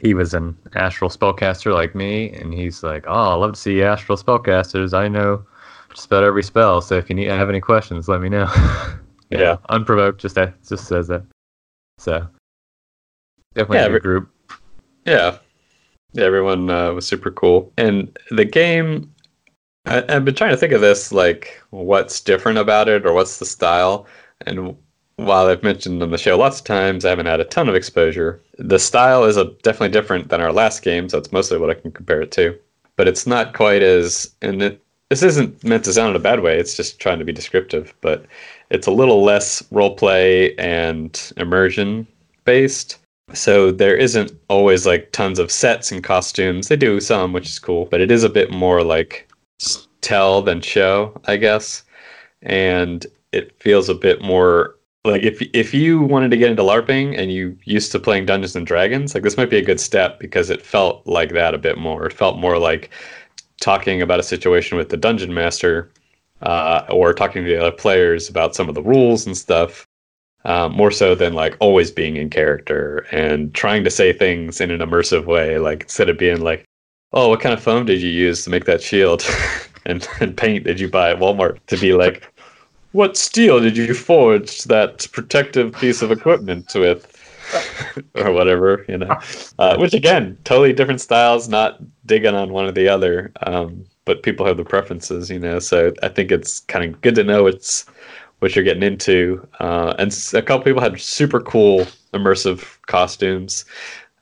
he 0.00 0.14
was 0.14 0.34
an 0.34 0.56
astral 0.74 1.10
spellcaster 1.10 1.72
like 1.74 1.94
me, 1.94 2.30
and 2.30 2.52
he's 2.54 2.82
like, 2.82 3.04
"Oh, 3.06 3.30
I 3.30 3.34
love 3.34 3.52
to 3.52 3.60
see 3.60 3.82
astral 3.82 4.16
spellcasters. 4.18 4.92
I 4.94 5.08
know 5.08 5.44
just 5.92 6.06
about 6.06 6.24
every 6.24 6.42
spell. 6.42 6.80
So 6.80 6.96
if 6.96 7.08
you 7.10 7.14
need 7.16 7.28
have 7.28 7.48
any 7.50 7.60
questions, 7.60 8.08
let 8.08 8.20
me 8.20 8.28
know." 8.28 8.46
Yeah. 9.32 9.58
unprovoked, 9.68 10.20
just 10.20 10.34
that 10.34 10.60
just 10.66 10.88
says 10.88 11.06
that. 11.06 11.22
So 11.98 12.26
definitely 13.54 13.76
Yeah, 13.76 13.82
a 13.82 13.86
every- 13.86 14.00
group. 14.00 14.28
Yeah, 15.06 15.14
yeah, 15.14 15.38
everyone 16.16 16.70
uh, 16.70 16.92
was 16.92 17.06
super 17.06 17.30
cool, 17.30 17.72
and 17.76 18.16
the 18.30 18.44
game. 18.44 19.12
I, 19.86 20.04
I've 20.08 20.24
been 20.24 20.34
trying 20.34 20.50
to 20.50 20.56
think 20.56 20.72
of 20.72 20.80
this, 20.80 21.12
like 21.12 21.62
what's 21.70 22.20
different 22.20 22.58
about 22.58 22.88
it, 22.88 23.06
or 23.06 23.12
what's 23.12 23.38
the 23.38 23.46
style. 23.46 24.06
And 24.46 24.76
while 25.16 25.46
I've 25.46 25.62
mentioned 25.62 26.02
on 26.02 26.10
the 26.10 26.18
show 26.18 26.38
lots 26.38 26.60
of 26.60 26.64
times, 26.64 27.04
I 27.04 27.10
haven't 27.10 27.26
had 27.26 27.40
a 27.40 27.44
ton 27.44 27.68
of 27.68 27.74
exposure. 27.74 28.40
The 28.58 28.78
style 28.78 29.24
is 29.24 29.36
a, 29.36 29.46
definitely 29.62 29.90
different 29.90 30.28
than 30.28 30.40
our 30.40 30.52
last 30.52 30.82
game, 30.82 31.08
so 31.08 31.18
that's 31.18 31.32
mostly 31.32 31.58
what 31.58 31.70
I 31.70 31.74
can 31.74 31.92
compare 31.92 32.22
it 32.22 32.30
to. 32.32 32.58
But 32.96 33.08
it's 33.08 33.26
not 33.26 33.54
quite 33.54 33.82
as, 33.82 34.34
and 34.42 34.62
it, 34.62 34.82
this 35.08 35.22
isn't 35.22 35.62
meant 35.64 35.84
to 35.84 35.92
sound 35.92 36.10
in 36.10 36.16
a 36.16 36.20
bad 36.20 36.40
way. 36.40 36.58
It's 36.58 36.76
just 36.76 37.00
trying 37.00 37.18
to 37.18 37.24
be 37.24 37.32
descriptive, 37.32 37.94
but 38.00 38.26
it's 38.70 38.86
a 38.86 38.92
little 38.92 39.22
less 39.22 39.62
role 39.70 39.96
play 39.96 40.54
and 40.56 41.32
immersion 41.36 42.06
based. 42.44 42.98
So 43.34 43.70
there 43.70 43.96
isn't 43.96 44.32
always 44.48 44.86
like 44.86 45.12
tons 45.12 45.38
of 45.38 45.50
sets 45.50 45.92
and 45.92 46.02
costumes. 46.02 46.68
They 46.68 46.76
do 46.76 47.00
some, 47.00 47.32
which 47.32 47.48
is 47.48 47.58
cool, 47.58 47.86
but 47.86 48.00
it 48.00 48.10
is 48.10 48.24
a 48.24 48.28
bit 48.28 48.50
more 48.50 48.82
like 48.82 49.28
tell 50.00 50.42
than 50.42 50.60
show, 50.60 51.18
I 51.26 51.36
guess. 51.36 51.84
And 52.42 53.06
it 53.32 53.54
feels 53.60 53.88
a 53.88 53.94
bit 53.94 54.22
more 54.22 54.76
like 55.04 55.22
if 55.22 55.40
if 55.54 55.72
you 55.72 56.00
wanted 56.00 56.30
to 56.30 56.36
get 56.36 56.50
into 56.50 56.62
LARPing 56.62 57.18
and 57.18 57.32
you 57.32 57.56
used 57.64 57.90
to 57.92 57.98
playing 57.98 58.26
Dungeons 58.26 58.56
and 58.56 58.66
Dragons, 58.66 59.14
like 59.14 59.22
this 59.22 59.36
might 59.36 59.50
be 59.50 59.58
a 59.58 59.64
good 59.64 59.80
step 59.80 60.18
because 60.18 60.50
it 60.50 60.64
felt 60.64 61.06
like 61.06 61.32
that 61.32 61.54
a 61.54 61.58
bit 61.58 61.78
more. 61.78 62.06
It 62.06 62.12
felt 62.12 62.38
more 62.38 62.58
like 62.58 62.90
talking 63.60 64.02
about 64.02 64.20
a 64.20 64.22
situation 64.24 64.76
with 64.76 64.88
the 64.88 64.96
dungeon 64.96 65.32
master, 65.32 65.90
uh, 66.42 66.84
or 66.90 67.12
talking 67.14 67.44
to 67.44 67.50
the 67.50 67.60
other 67.60 67.70
players 67.76 68.28
about 68.28 68.54
some 68.54 68.68
of 68.68 68.74
the 68.74 68.82
rules 68.82 69.26
and 69.26 69.36
stuff. 69.36 69.86
Um, 70.46 70.72
more 70.72 70.90
so 70.90 71.14
than 71.14 71.34
like 71.34 71.54
always 71.60 71.90
being 71.90 72.16
in 72.16 72.30
character 72.30 73.06
and 73.12 73.52
trying 73.54 73.84
to 73.84 73.90
say 73.90 74.12
things 74.14 74.58
in 74.58 74.70
an 74.70 74.80
immersive 74.80 75.26
way. 75.26 75.58
Like 75.58 75.82
instead 75.82 76.08
of 76.08 76.16
being 76.16 76.40
like, 76.40 76.64
"Oh, 77.12 77.28
what 77.28 77.40
kind 77.40 77.52
of 77.52 77.62
foam 77.62 77.84
did 77.84 78.00
you 78.00 78.08
use 78.08 78.44
to 78.44 78.50
make 78.50 78.64
that 78.64 78.82
shield?" 78.82 79.22
and, 79.86 80.08
and 80.20 80.36
paint 80.36 80.64
did 80.64 80.80
you 80.80 80.88
buy 80.88 81.10
at 81.10 81.18
Walmart? 81.18 81.58
To 81.66 81.76
be 81.76 81.92
like, 81.92 82.32
what 82.92 83.16
steel 83.16 83.60
did 83.60 83.76
you 83.76 83.94
forge 83.94 84.64
that 84.64 85.06
protective 85.12 85.72
piece 85.74 86.02
of 86.02 86.10
equipment 86.10 86.72
with? 86.74 87.16
or 88.14 88.32
whatever, 88.32 88.84
you 88.88 88.96
know. 88.96 89.18
Uh, 89.58 89.76
which 89.76 89.94
again, 89.94 90.38
totally 90.44 90.72
different 90.72 91.00
styles, 91.00 91.48
not 91.48 91.80
digging 92.06 92.34
on 92.34 92.52
one 92.52 92.64
or 92.64 92.72
the 92.72 92.88
other. 92.88 93.32
Um, 93.42 93.84
but 94.04 94.22
people 94.22 94.46
have 94.46 94.56
the 94.56 94.64
preferences, 94.64 95.30
you 95.30 95.38
know. 95.38 95.58
So 95.58 95.92
I 96.02 96.08
think 96.08 96.30
it's 96.32 96.60
kind 96.60 96.84
of 96.84 97.00
good 97.00 97.14
to 97.16 97.24
know 97.24 97.46
it's 97.46 97.86
what 98.40 98.54
you're 98.54 98.64
getting 98.64 98.82
into. 98.82 99.46
Uh, 99.60 99.94
and 99.98 100.12
a 100.34 100.42
couple 100.42 100.64
people 100.64 100.82
had 100.82 101.00
super 101.00 101.40
cool 101.40 101.86
immersive 102.12 102.78
costumes. 102.86 103.64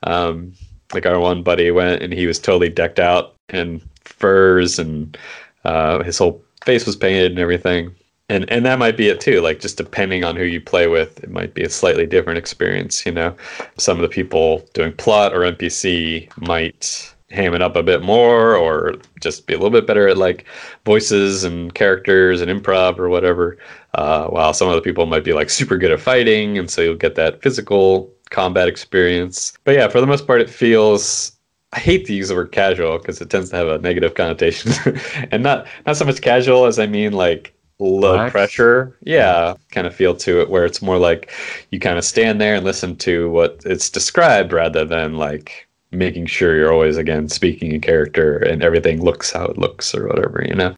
Um, 0.04 0.52
like 0.94 1.06
our 1.06 1.18
one 1.18 1.42
buddy 1.42 1.70
went 1.70 2.02
and 2.02 2.12
he 2.12 2.26
was 2.26 2.38
totally 2.38 2.68
decked 2.68 2.98
out 2.98 3.34
in 3.48 3.82
furs 4.04 4.78
and 4.78 5.16
uh, 5.64 6.02
his 6.02 6.18
whole 6.18 6.42
face 6.64 6.86
was 6.86 6.96
painted 6.96 7.32
and 7.32 7.38
everything 7.38 7.94
and 8.28 8.50
and 8.50 8.64
that 8.64 8.78
might 8.78 8.96
be 8.96 9.08
it 9.08 9.20
too 9.20 9.40
like 9.40 9.60
just 9.60 9.76
depending 9.76 10.24
on 10.24 10.36
who 10.36 10.44
you 10.44 10.60
play 10.60 10.86
with 10.86 11.22
it 11.22 11.30
might 11.30 11.54
be 11.54 11.62
a 11.62 11.70
slightly 11.70 12.06
different 12.06 12.38
experience 12.38 13.04
you 13.06 13.12
know 13.12 13.34
some 13.76 13.96
of 13.96 14.02
the 14.02 14.08
people 14.08 14.66
doing 14.74 14.92
plot 14.92 15.34
or 15.34 15.40
npc 15.40 16.28
might 16.46 17.14
ham 17.30 17.54
it 17.54 17.62
up 17.62 17.76
a 17.76 17.82
bit 17.82 18.02
more 18.02 18.56
or 18.56 18.94
just 19.20 19.46
be 19.46 19.54
a 19.54 19.56
little 19.58 19.70
bit 19.70 19.86
better 19.86 20.08
at 20.08 20.16
like 20.16 20.46
voices 20.84 21.44
and 21.44 21.74
characters 21.74 22.40
and 22.40 22.50
improv 22.50 22.98
or 22.98 23.08
whatever. 23.08 23.58
Uh, 23.94 24.26
while 24.28 24.52
some 24.52 24.68
of 24.68 24.74
the 24.74 24.80
people 24.80 25.06
might 25.06 25.24
be 25.24 25.32
like 25.32 25.50
super 25.50 25.76
good 25.76 25.90
at 25.90 26.00
fighting 26.00 26.58
and 26.58 26.70
so 26.70 26.80
you'll 26.80 26.94
get 26.94 27.14
that 27.14 27.42
physical 27.42 28.10
combat 28.30 28.68
experience. 28.68 29.52
But 29.64 29.74
yeah 29.74 29.88
for 29.88 30.00
the 30.00 30.06
most 30.06 30.26
part 30.26 30.40
it 30.40 30.50
feels 30.50 31.32
I 31.72 31.80
hate 31.80 32.06
to 32.06 32.14
use 32.14 32.28
the 32.28 32.34
word 32.34 32.52
casual 32.52 32.98
because 32.98 33.20
it 33.20 33.28
tends 33.28 33.50
to 33.50 33.56
have 33.56 33.68
a 33.68 33.78
negative 33.78 34.14
connotation, 34.14 34.72
and 35.30 35.42
not 35.42 35.66
not 35.86 35.98
so 35.98 36.04
much 36.06 36.22
casual 36.22 36.64
as 36.64 36.78
I 36.78 36.86
mean 36.86 37.12
like 37.12 37.54
low 37.78 38.12
Relax. 38.12 38.32
pressure. 38.32 38.96
Yeah. 39.02 39.54
Kind 39.70 39.86
of 39.86 39.94
feel 39.94 40.14
to 40.16 40.40
it 40.40 40.50
where 40.50 40.64
it's 40.64 40.82
more 40.82 40.98
like 40.98 41.30
you 41.70 41.78
kind 41.78 41.98
of 41.98 42.04
stand 42.04 42.40
there 42.40 42.54
and 42.54 42.64
listen 42.64 42.96
to 42.96 43.30
what 43.30 43.60
it's 43.64 43.90
described 43.90 44.52
rather 44.52 44.84
than 44.84 45.16
like 45.16 45.67
making 45.90 46.26
sure 46.26 46.56
you're 46.56 46.72
always 46.72 46.96
again 46.96 47.28
speaking 47.28 47.72
in 47.72 47.80
character 47.80 48.38
and 48.38 48.62
everything 48.62 49.02
looks 49.02 49.32
how 49.32 49.44
it 49.44 49.58
looks 49.58 49.94
or 49.94 50.08
whatever 50.08 50.44
you 50.46 50.54
know 50.54 50.74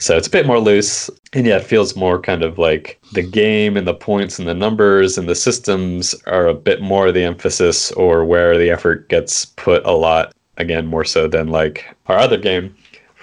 so 0.00 0.16
it's 0.16 0.26
a 0.26 0.30
bit 0.30 0.46
more 0.46 0.58
loose 0.58 1.08
and 1.32 1.46
yeah 1.46 1.56
it 1.56 1.64
feels 1.64 1.96
more 1.96 2.20
kind 2.20 2.42
of 2.42 2.58
like 2.58 2.98
the 3.12 3.22
game 3.22 3.76
and 3.76 3.86
the 3.86 3.94
points 3.94 4.38
and 4.38 4.48
the 4.48 4.54
numbers 4.54 5.16
and 5.18 5.28
the 5.28 5.34
systems 5.34 6.14
are 6.26 6.46
a 6.46 6.54
bit 6.54 6.80
more 6.80 7.12
the 7.12 7.24
emphasis 7.24 7.92
or 7.92 8.24
where 8.24 8.58
the 8.58 8.70
effort 8.70 9.08
gets 9.08 9.44
put 9.44 9.84
a 9.84 9.92
lot 9.92 10.32
again 10.56 10.86
more 10.86 11.04
so 11.04 11.28
than 11.28 11.48
like 11.48 11.84
our 12.06 12.18
other 12.18 12.38
game 12.38 12.74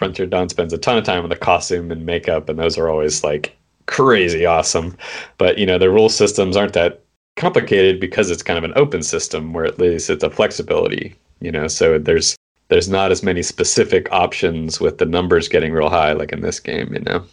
Frontier 0.02 0.26
Dawn 0.26 0.50
spends 0.50 0.74
a 0.74 0.80
ton 0.80 0.98
of 0.98 1.04
time 1.04 1.22
on 1.22 1.30
the 1.30 1.36
costume 1.36 1.92
and 1.92 2.04
makeup, 2.04 2.50
and 2.50 2.58
those 2.58 2.76
are 2.76 2.90
always 2.90 3.24
like 3.24 3.56
crazy 3.86 4.48
awesome. 4.48 4.98
But 5.38 5.60
you 5.60 5.66
know, 5.68 5.78
the 5.78 5.92
rule 5.92 6.10
systems 6.10 6.58
aren't 6.58 6.74
that 6.74 7.04
complicated 7.36 8.00
because 8.00 8.32
it's 8.32 8.42
kind 8.42 8.58
of 8.58 8.64
an 8.64 8.74
open 8.76 9.04
system 9.04 9.54
where 9.54 9.64
at 9.64 9.78
least 9.78 10.10
it's 10.10 10.24
a 10.24 10.32
flexibility. 10.32 11.14
You 11.42 11.52
know, 11.52 11.68
so 11.68 11.98
there's 11.98 12.36
there's 12.70 12.88
not 12.88 13.12
as 13.12 13.24
many 13.24 13.44
specific 13.44 14.10
options 14.12 14.80
with 14.80 14.98
the 14.98 15.06
numbers 15.06 15.50
getting 15.50 15.74
real 15.74 15.90
high 15.90 16.14
like 16.14 16.32
in 16.32 16.42
this 16.42 16.60
game. 16.60 16.94
You 16.94 17.02
know, 17.02 17.26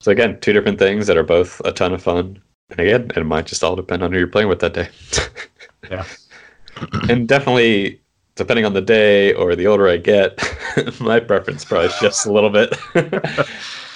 so 0.00 0.12
again, 0.12 0.38
two 0.40 0.52
different 0.52 0.78
things 0.78 1.06
that 1.06 1.16
are 1.16 1.22
both 1.22 1.60
a 1.64 1.72
ton 1.72 1.92
of 1.92 2.02
fun. 2.02 2.40
And 2.70 2.80
again, 2.80 3.10
it 3.14 3.24
might 3.24 3.46
just 3.46 3.62
all 3.62 3.76
depend 3.76 4.02
on 4.02 4.12
who 4.12 4.18
you're 4.18 4.26
playing 4.26 4.48
with 4.48 4.60
that 4.60 4.74
day. 4.74 4.88
yeah. 5.90 6.04
and 7.08 7.28
definitely 7.28 8.00
depending 8.34 8.64
on 8.64 8.74
the 8.74 8.80
day 8.80 9.32
or 9.34 9.56
the 9.56 9.66
older 9.66 9.88
I 9.88 9.96
get, 9.96 10.38
my 11.00 11.20
preference 11.20 11.64
probably 11.64 11.88
shifts 11.90 12.24
a 12.24 12.32
little 12.32 12.50
bit. 12.50 12.74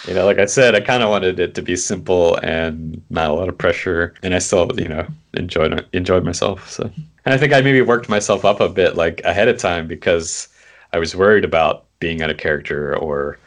you 0.07 0.15
know, 0.15 0.25
like 0.25 0.39
I 0.39 0.47
said, 0.47 0.75
I 0.75 0.81
kind 0.81 1.03
of 1.03 1.11
wanted 1.11 1.39
it 1.39 1.55
to 1.55 1.63
be 1.63 1.77
simple 1.77 2.37
and 2.37 3.03
not 3.11 3.31
a 3.31 3.35
lot 3.35 3.49
of 3.49 3.59
pressure, 3.59 4.15
and 4.23 4.35
I 4.35 4.39
still, 4.39 4.71
you 4.79 4.89
know, 4.89 5.07
enjoyed 5.35 5.85
enjoyed 5.93 6.25
myself. 6.25 6.71
So, 6.71 6.91
and 7.25 7.35
I 7.35 7.39
think 7.39 7.53
I 7.53 7.61
maybe 7.61 7.83
worked 7.83 8.09
myself 8.09 8.45
up 8.45 8.61
a 8.61 8.69
bit 8.69 8.97
like 8.97 9.21
ahead 9.25 9.49
of 9.49 9.59
time 9.59 9.87
because 9.87 10.49
I 10.93 10.99
was 10.99 11.15
worried 11.15 11.45
about 11.45 11.87
being 12.01 12.23
out 12.23 12.31
of 12.31 12.39
character 12.39 12.97
or 12.97 13.39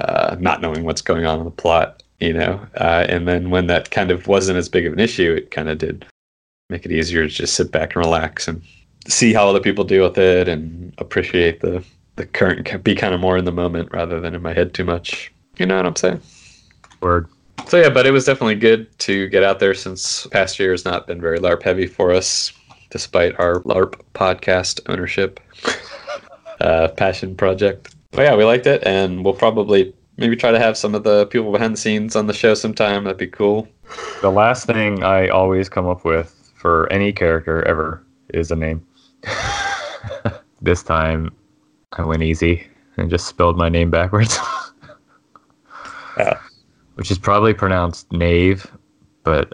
uh, 0.00 0.36
not 0.38 0.60
knowing 0.60 0.84
what's 0.84 1.02
going 1.02 1.24
on 1.24 1.38
in 1.38 1.44
the 1.44 1.50
plot. 1.50 2.02
You 2.20 2.34
know, 2.34 2.64
uh, 2.76 3.06
and 3.08 3.26
then 3.26 3.50
when 3.50 3.66
that 3.66 3.90
kind 3.90 4.10
of 4.12 4.28
wasn't 4.28 4.58
as 4.58 4.68
big 4.68 4.86
of 4.86 4.92
an 4.92 5.00
issue, 5.00 5.34
it 5.36 5.50
kind 5.50 5.68
of 5.68 5.78
did 5.78 6.06
make 6.70 6.84
it 6.86 6.92
easier 6.92 7.22
to 7.22 7.28
just 7.28 7.54
sit 7.54 7.72
back 7.72 7.94
and 7.94 8.04
relax 8.04 8.46
and 8.46 8.62
see 9.08 9.32
how 9.32 9.48
other 9.48 9.60
people 9.60 9.84
deal 9.84 10.04
with 10.04 10.18
it 10.18 10.48
and 10.48 10.94
appreciate 10.98 11.60
the 11.60 11.82
the 12.16 12.26
current 12.26 12.84
be 12.84 12.94
kind 12.94 13.14
of 13.14 13.20
more 13.20 13.38
in 13.38 13.44
the 13.44 13.52
moment 13.52 13.88
rather 13.92 14.20
than 14.20 14.34
in 14.34 14.42
my 14.42 14.52
head 14.52 14.74
too 14.74 14.84
much. 14.84 15.32
You 15.58 15.66
know 15.66 15.76
what 15.76 15.86
I'm 15.86 15.96
saying? 15.96 16.20
Word. 17.00 17.28
So 17.66 17.78
yeah, 17.78 17.90
but 17.90 18.06
it 18.06 18.10
was 18.10 18.24
definitely 18.24 18.56
good 18.56 18.98
to 19.00 19.28
get 19.28 19.42
out 19.42 19.58
there 19.58 19.74
since 19.74 20.26
past 20.28 20.58
year 20.58 20.70
has 20.72 20.84
not 20.84 21.06
been 21.06 21.20
very 21.20 21.38
LARP 21.38 21.62
heavy 21.62 21.86
for 21.86 22.12
us, 22.12 22.52
despite 22.90 23.38
our 23.38 23.60
LARP 23.60 24.00
podcast 24.14 24.80
ownership 24.88 25.40
uh, 26.60 26.88
passion 26.96 27.36
project. 27.36 27.94
But 28.10 28.22
yeah, 28.22 28.36
we 28.36 28.44
liked 28.44 28.66
it, 28.66 28.82
and 28.86 29.24
we'll 29.24 29.34
probably 29.34 29.94
maybe 30.16 30.36
try 30.36 30.50
to 30.50 30.58
have 30.58 30.76
some 30.76 30.94
of 30.94 31.04
the 31.04 31.26
people 31.26 31.52
behind 31.52 31.74
the 31.74 31.78
scenes 31.78 32.16
on 32.16 32.26
the 32.26 32.34
show 32.34 32.54
sometime. 32.54 33.04
That'd 33.04 33.18
be 33.18 33.26
cool. 33.26 33.68
The 34.20 34.30
last 34.30 34.66
thing 34.66 35.02
I 35.02 35.28
always 35.28 35.68
come 35.68 35.86
up 35.86 36.04
with 36.04 36.52
for 36.56 36.90
any 36.92 37.12
character 37.12 37.62
ever 37.66 38.04
is 38.32 38.50
a 38.50 38.56
name. 38.56 38.86
this 40.62 40.82
time 40.82 41.34
I 41.92 42.04
went 42.04 42.22
easy 42.22 42.66
and 42.96 43.10
just 43.10 43.26
spelled 43.26 43.56
my 43.56 43.68
name 43.68 43.90
backwards. 43.90 44.38
yeah. 46.16 46.38
Which 46.94 47.10
is 47.10 47.18
probably 47.18 47.54
pronounced 47.54 48.10
Nave, 48.12 48.66
but 49.24 49.52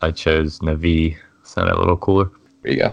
I 0.00 0.10
chose 0.10 0.58
Navi. 0.60 1.16
Sounded 1.42 1.74
a 1.74 1.78
little 1.78 1.96
cooler. 1.96 2.30
There 2.62 2.72
you 2.72 2.78
go. 2.78 2.90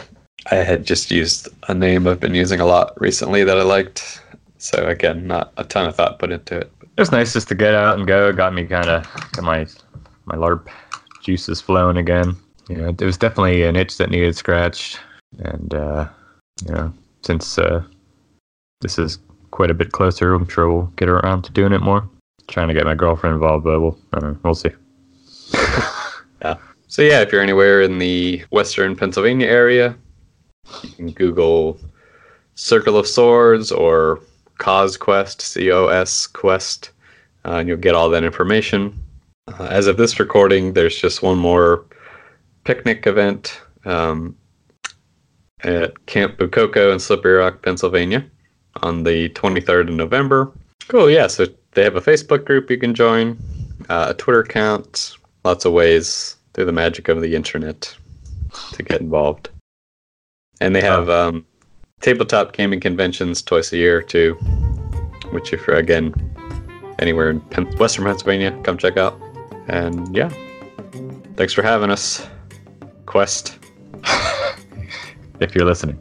I 0.51 0.55
had 0.55 0.85
just 0.85 1.11
used 1.11 1.49
a 1.67 1.73
name 1.73 2.07
I've 2.07 2.19
been 2.19 2.35
using 2.35 2.59
a 2.59 2.65
lot 2.65 2.99
recently 3.01 3.43
that 3.43 3.57
I 3.57 3.63
liked. 3.63 4.21
So 4.57 4.85
again, 4.85 5.27
not 5.27 5.53
a 5.57 5.63
ton 5.63 5.87
of 5.87 5.95
thought 5.95 6.19
put 6.19 6.31
into 6.31 6.57
it. 6.57 6.71
It 6.81 7.01
was 7.01 7.11
nice 7.11 7.33
just 7.33 7.47
to 7.49 7.55
get 7.55 7.73
out 7.73 7.97
and 7.97 8.07
go. 8.07 8.29
It 8.29 8.37
got 8.37 8.53
me 8.53 8.65
kind 8.65 8.89
of 8.89 9.03
got 9.33 9.43
my 9.43 9.67
my 10.25 10.35
LARP 10.35 10.67
juices 11.21 11.61
flowing 11.61 11.97
again. 11.97 12.35
You 12.69 12.77
know, 12.77 12.89
it 12.89 13.01
was 13.01 13.17
definitely 13.17 13.63
an 13.63 13.75
itch 13.75 13.97
that 13.97 14.09
needed 14.09 14.35
scratched, 14.35 14.99
and 15.39 15.73
uh, 15.73 16.07
you 16.65 16.73
know, 16.73 16.93
since 17.23 17.57
uh, 17.57 17.83
this 18.81 18.97
is 18.97 19.19
quite 19.51 19.71
a 19.71 19.75
bit 19.75 19.91
closer, 19.91 20.33
I'm 20.33 20.47
sure 20.47 20.71
we'll 20.71 20.91
get 20.95 21.09
around 21.09 21.43
to 21.43 21.51
doing 21.51 21.73
it 21.73 21.81
more. 21.81 22.07
Trying 22.47 22.67
to 22.67 22.73
get 22.73 22.85
my 22.85 22.95
girlfriend 22.95 23.35
involved, 23.35 23.63
but 23.63 23.79
we'll 23.79 23.97
know, 24.21 24.37
we'll 24.43 24.55
see. 24.55 24.69
yeah. 26.41 26.57
So 26.87 27.01
yeah, 27.01 27.21
if 27.21 27.31
you're 27.31 27.41
anywhere 27.41 27.81
in 27.81 27.99
the 27.99 28.43
Western 28.51 28.95
Pennsylvania 28.95 29.47
area, 29.47 29.95
you 30.83 30.89
can 30.89 31.11
Google 31.11 31.79
Circle 32.55 32.97
of 32.97 33.07
Swords 33.07 33.71
or 33.71 34.19
Cos 34.57 34.95
Quest, 34.95 35.41
C 35.41 35.71
O 35.71 35.87
S 35.87 36.27
Quest, 36.27 36.91
uh, 37.45 37.55
and 37.55 37.67
you'll 37.67 37.77
get 37.77 37.95
all 37.95 38.09
that 38.09 38.23
information. 38.23 38.97
Uh, 39.47 39.65
as 39.65 39.87
of 39.87 39.97
this 39.97 40.19
recording, 40.19 40.73
there's 40.73 40.97
just 40.97 41.21
one 41.21 41.37
more 41.37 41.85
picnic 42.63 43.05
event 43.05 43.61
um, 43.85 44.35
at 45.63 46.05
Camp 46.05 46.37
Bucoco 46.37 46.93
in 46.93 46.99
Slippery 46.99 47.33
Rock, 47.33 47.61
Pennsylvania 47.61 48.25
on 48.81 49.03
the 49.03 49.29
23rd 49.29 49.89
of 49.89 49.95
November. 49.95 50.51
Cool, 50.87 51.09
yeah. 51.09 51.27
So 51.27 51.45
they 51.71 51.83
have 51.83 51.95
a 51.95 52.01
Facebook 52.01 52.45
group 52.45 52.69
you 52.69 52.77
can 52.77 52.93
join, 52.93 53.37
uh, 53.89 54.07
a 54.09 54.13
Twitter 54.13 54.41
account, 54.41 55.17
lots 55.43 55.65
of 55.65 55.73
ways 55.73 56.37
through 56.53 56.65
the 56.65 56.71
magic 56.71 57.09
of 57.09 57.21
the 57.21 57.35
internet 57.35 57.95
to 58.73 58.83
get 58.83 59.01
involved. 59.01 59.49
And 60.61 60.75
they 60.75 60.81
have 60.81 61.09
um, 61.09 61.45
tabletop 62.01 62.53
gaming 62.53 62.79
conventions 62.79 63.41
twice 63.41 63.73
a 63.73 63.77
year 63.77 64.01
too, 64.01 64.35
which 65.31 65.51
if 65.53 65.67
you're 65.67 65.75
again 65.75 66.13
anywhere 66.99 67.29
in 67.29 67.41
Pen- 67.41 67.75
Western 67.77 68.05
Pennsylvania, 68.05 68.57
come 68.63 68.77
check 68.77 68.95
out. 68.95 69.19
And 69.67 70.15
yeah, 70.15 70.29
thanks 71.35 71.51
for 71.51 71.61
having 71.61 71.91
us, 71.91 72.25
Quest. 73.05 73.59
If 75.41 75.53
you're 75.53 75.65
listening. 75.65 75.99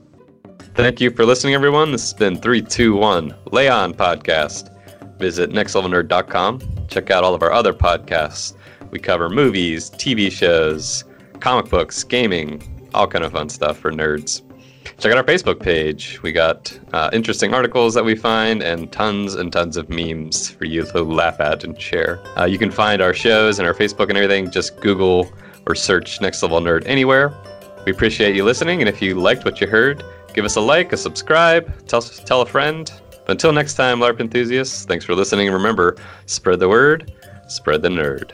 Thank 0.75 1.01
you 1.01 1.11
for 1.11 1.25
listening, 1.25 1.55
everyone. 1.55 1.91
This 1.91 2.03
has 2.03 2.15
been 2.15 2.37
321 2.37 3.35
Lay 3.51 3.69
On 3.69 3.93
Podcast. 3.93 4.74
Visit 5.19 5.51
nextlevelnerd.com. 5.51 6.87
Check 6.89 7.11
out 7.11 7.25
all 7.25 7.35
of 7.35 7.43
our 7.43 7.53
other 7.53 7.73
podcasts. 7.73 8.55
We 8.91 8.99
cover 8.99 9.29
movies, 9.29 9.91
TV 9.91 10.31
shows, 10.31 11.05
comic 11.41 11.71
books, 11.71 12.05
gaming, 12.05 12.89
all 12.95 13.07
kind 13.07 13.25
of 13.25 13.33
fun 13.33 13.49
stuff 13.49 13.79
for 13.79 13.91
nerds. 13.93 14.43
Check 14.99 15.13
out 15.13 15.19
our 15.19 15.25
Facebook 15.25 15.61
page. 15.61 16.23
We 16.23 16.31
got 16.31 16.79
uh, 16.93 17.11
interesting 17.13 17.53
articles 17.55 17.95
that 17.95 18.05
we 18.05 18.15
find 18.15 18.63
and 18.63 18.93
tons 18.93 19.35
and 19.35 19.53
tons 19.53 19.77
of 19.77 19.89
memes 19.89 20.51
for 20.51 20.67
you 20.67 20.85
to 20.85 21.03
laugh 21.03 21.41
at 21.41 21.65
and 21.65 21.81
share. 21.81 22.21
Uh, 22.39 22.45
you 22.45 22.59
can 22.59 22.71
find 22.71 23.03
our 23.03 23.15
shows 23.15 23.59
and 23.59 23.67
our 23.67 23.75
Facebook 23.75 24.09
and 24.09 24.19
everything. 24.19 24.51
Just 24.51 24.81
Google 24.81 25.33
or 25.67 25.75
search 25.75 26.21
Next 26.21 26.43
Level 26.43 26.61
Nerd 26.61 26.85
anywhere. 26.87 27.35
We 27.87 27.93
appreciate 27.93 28.35
you 28.35 28.45
listening, 28.45 28.81
and 28.81 28.89
if 28.89 29.03
you 29.03 29.15
liked 29.15 29.45
what 29.45 29.61
you 29.61 29.67
heard, 29.67 30.03
give 30.33 30.45
us 30.45 30.57
a 30.57 30.61
like, 30.61 30.93
a 30.93 30.97
subscribe, 30.97 31.87
tell, 31.87 32.01
tell 32.01 32.41
a 32.43 32.47
friend. 32.47 32.91
But 33.27 33.33
until 33.33 33.53
next 33.53 33.75
time, 33.75 34.01
LARP 34.01 34.21
enthusiasts, 34.21 34.85
thanks 34.85 35.05
for 35.05 35.15
listening, 35.15 35.47
and 35.49 35.57
remember, 35.57 35.97
spread 36.27 36.61
the 36.61 36.69
word, 36.69 37.13
spread 37.49 37.81
the 37.81 37.89
nerd. 37.89 38.33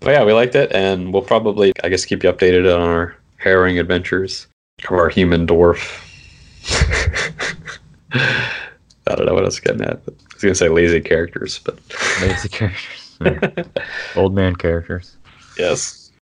But 0.00 0.10
yeah, 0.10 0.24
we 0.24 0.32
liked 0.32 0.54
it, 0.54 0.72
and 0.72 1.12
we'll 1.12 1.22
probably, 1.22 1.72
I 1.82 1.88
guess, 1.88 2.04
keep 2.04 2.22
you 2.22 2.32
updated 2.32 2.74
on 2.74 2.80
our 2.80 3.16
harrowing 3.36 3.78
adventures 3.78 4.46
of 4.88 4.92
our 4.92 5.08
human 5.08 5.46
dwarf. 5.46 6.00
I 9.06 9.14
don't 9.14 9.26
know 9.26 9.34
what 9.34 9.44
I 9.44 9.46
was 9.46 9.60
getting 9.60 9.82
at. 9.82 10.04
But 10.04 10.14
I 10.14 10.34
was 10.34 10.42
gonna 10.42 10.54
say 10.54 10.68
lazy 10.68 11.00
characters, 11.00 11.58
but 11.58 11.78
Lazy 12.22 12.48
characters. 12.48 13.18
Old 14.16 14.34
man 14.34 14.56
characters. 14.56 15.16
yes. 15.58 16.03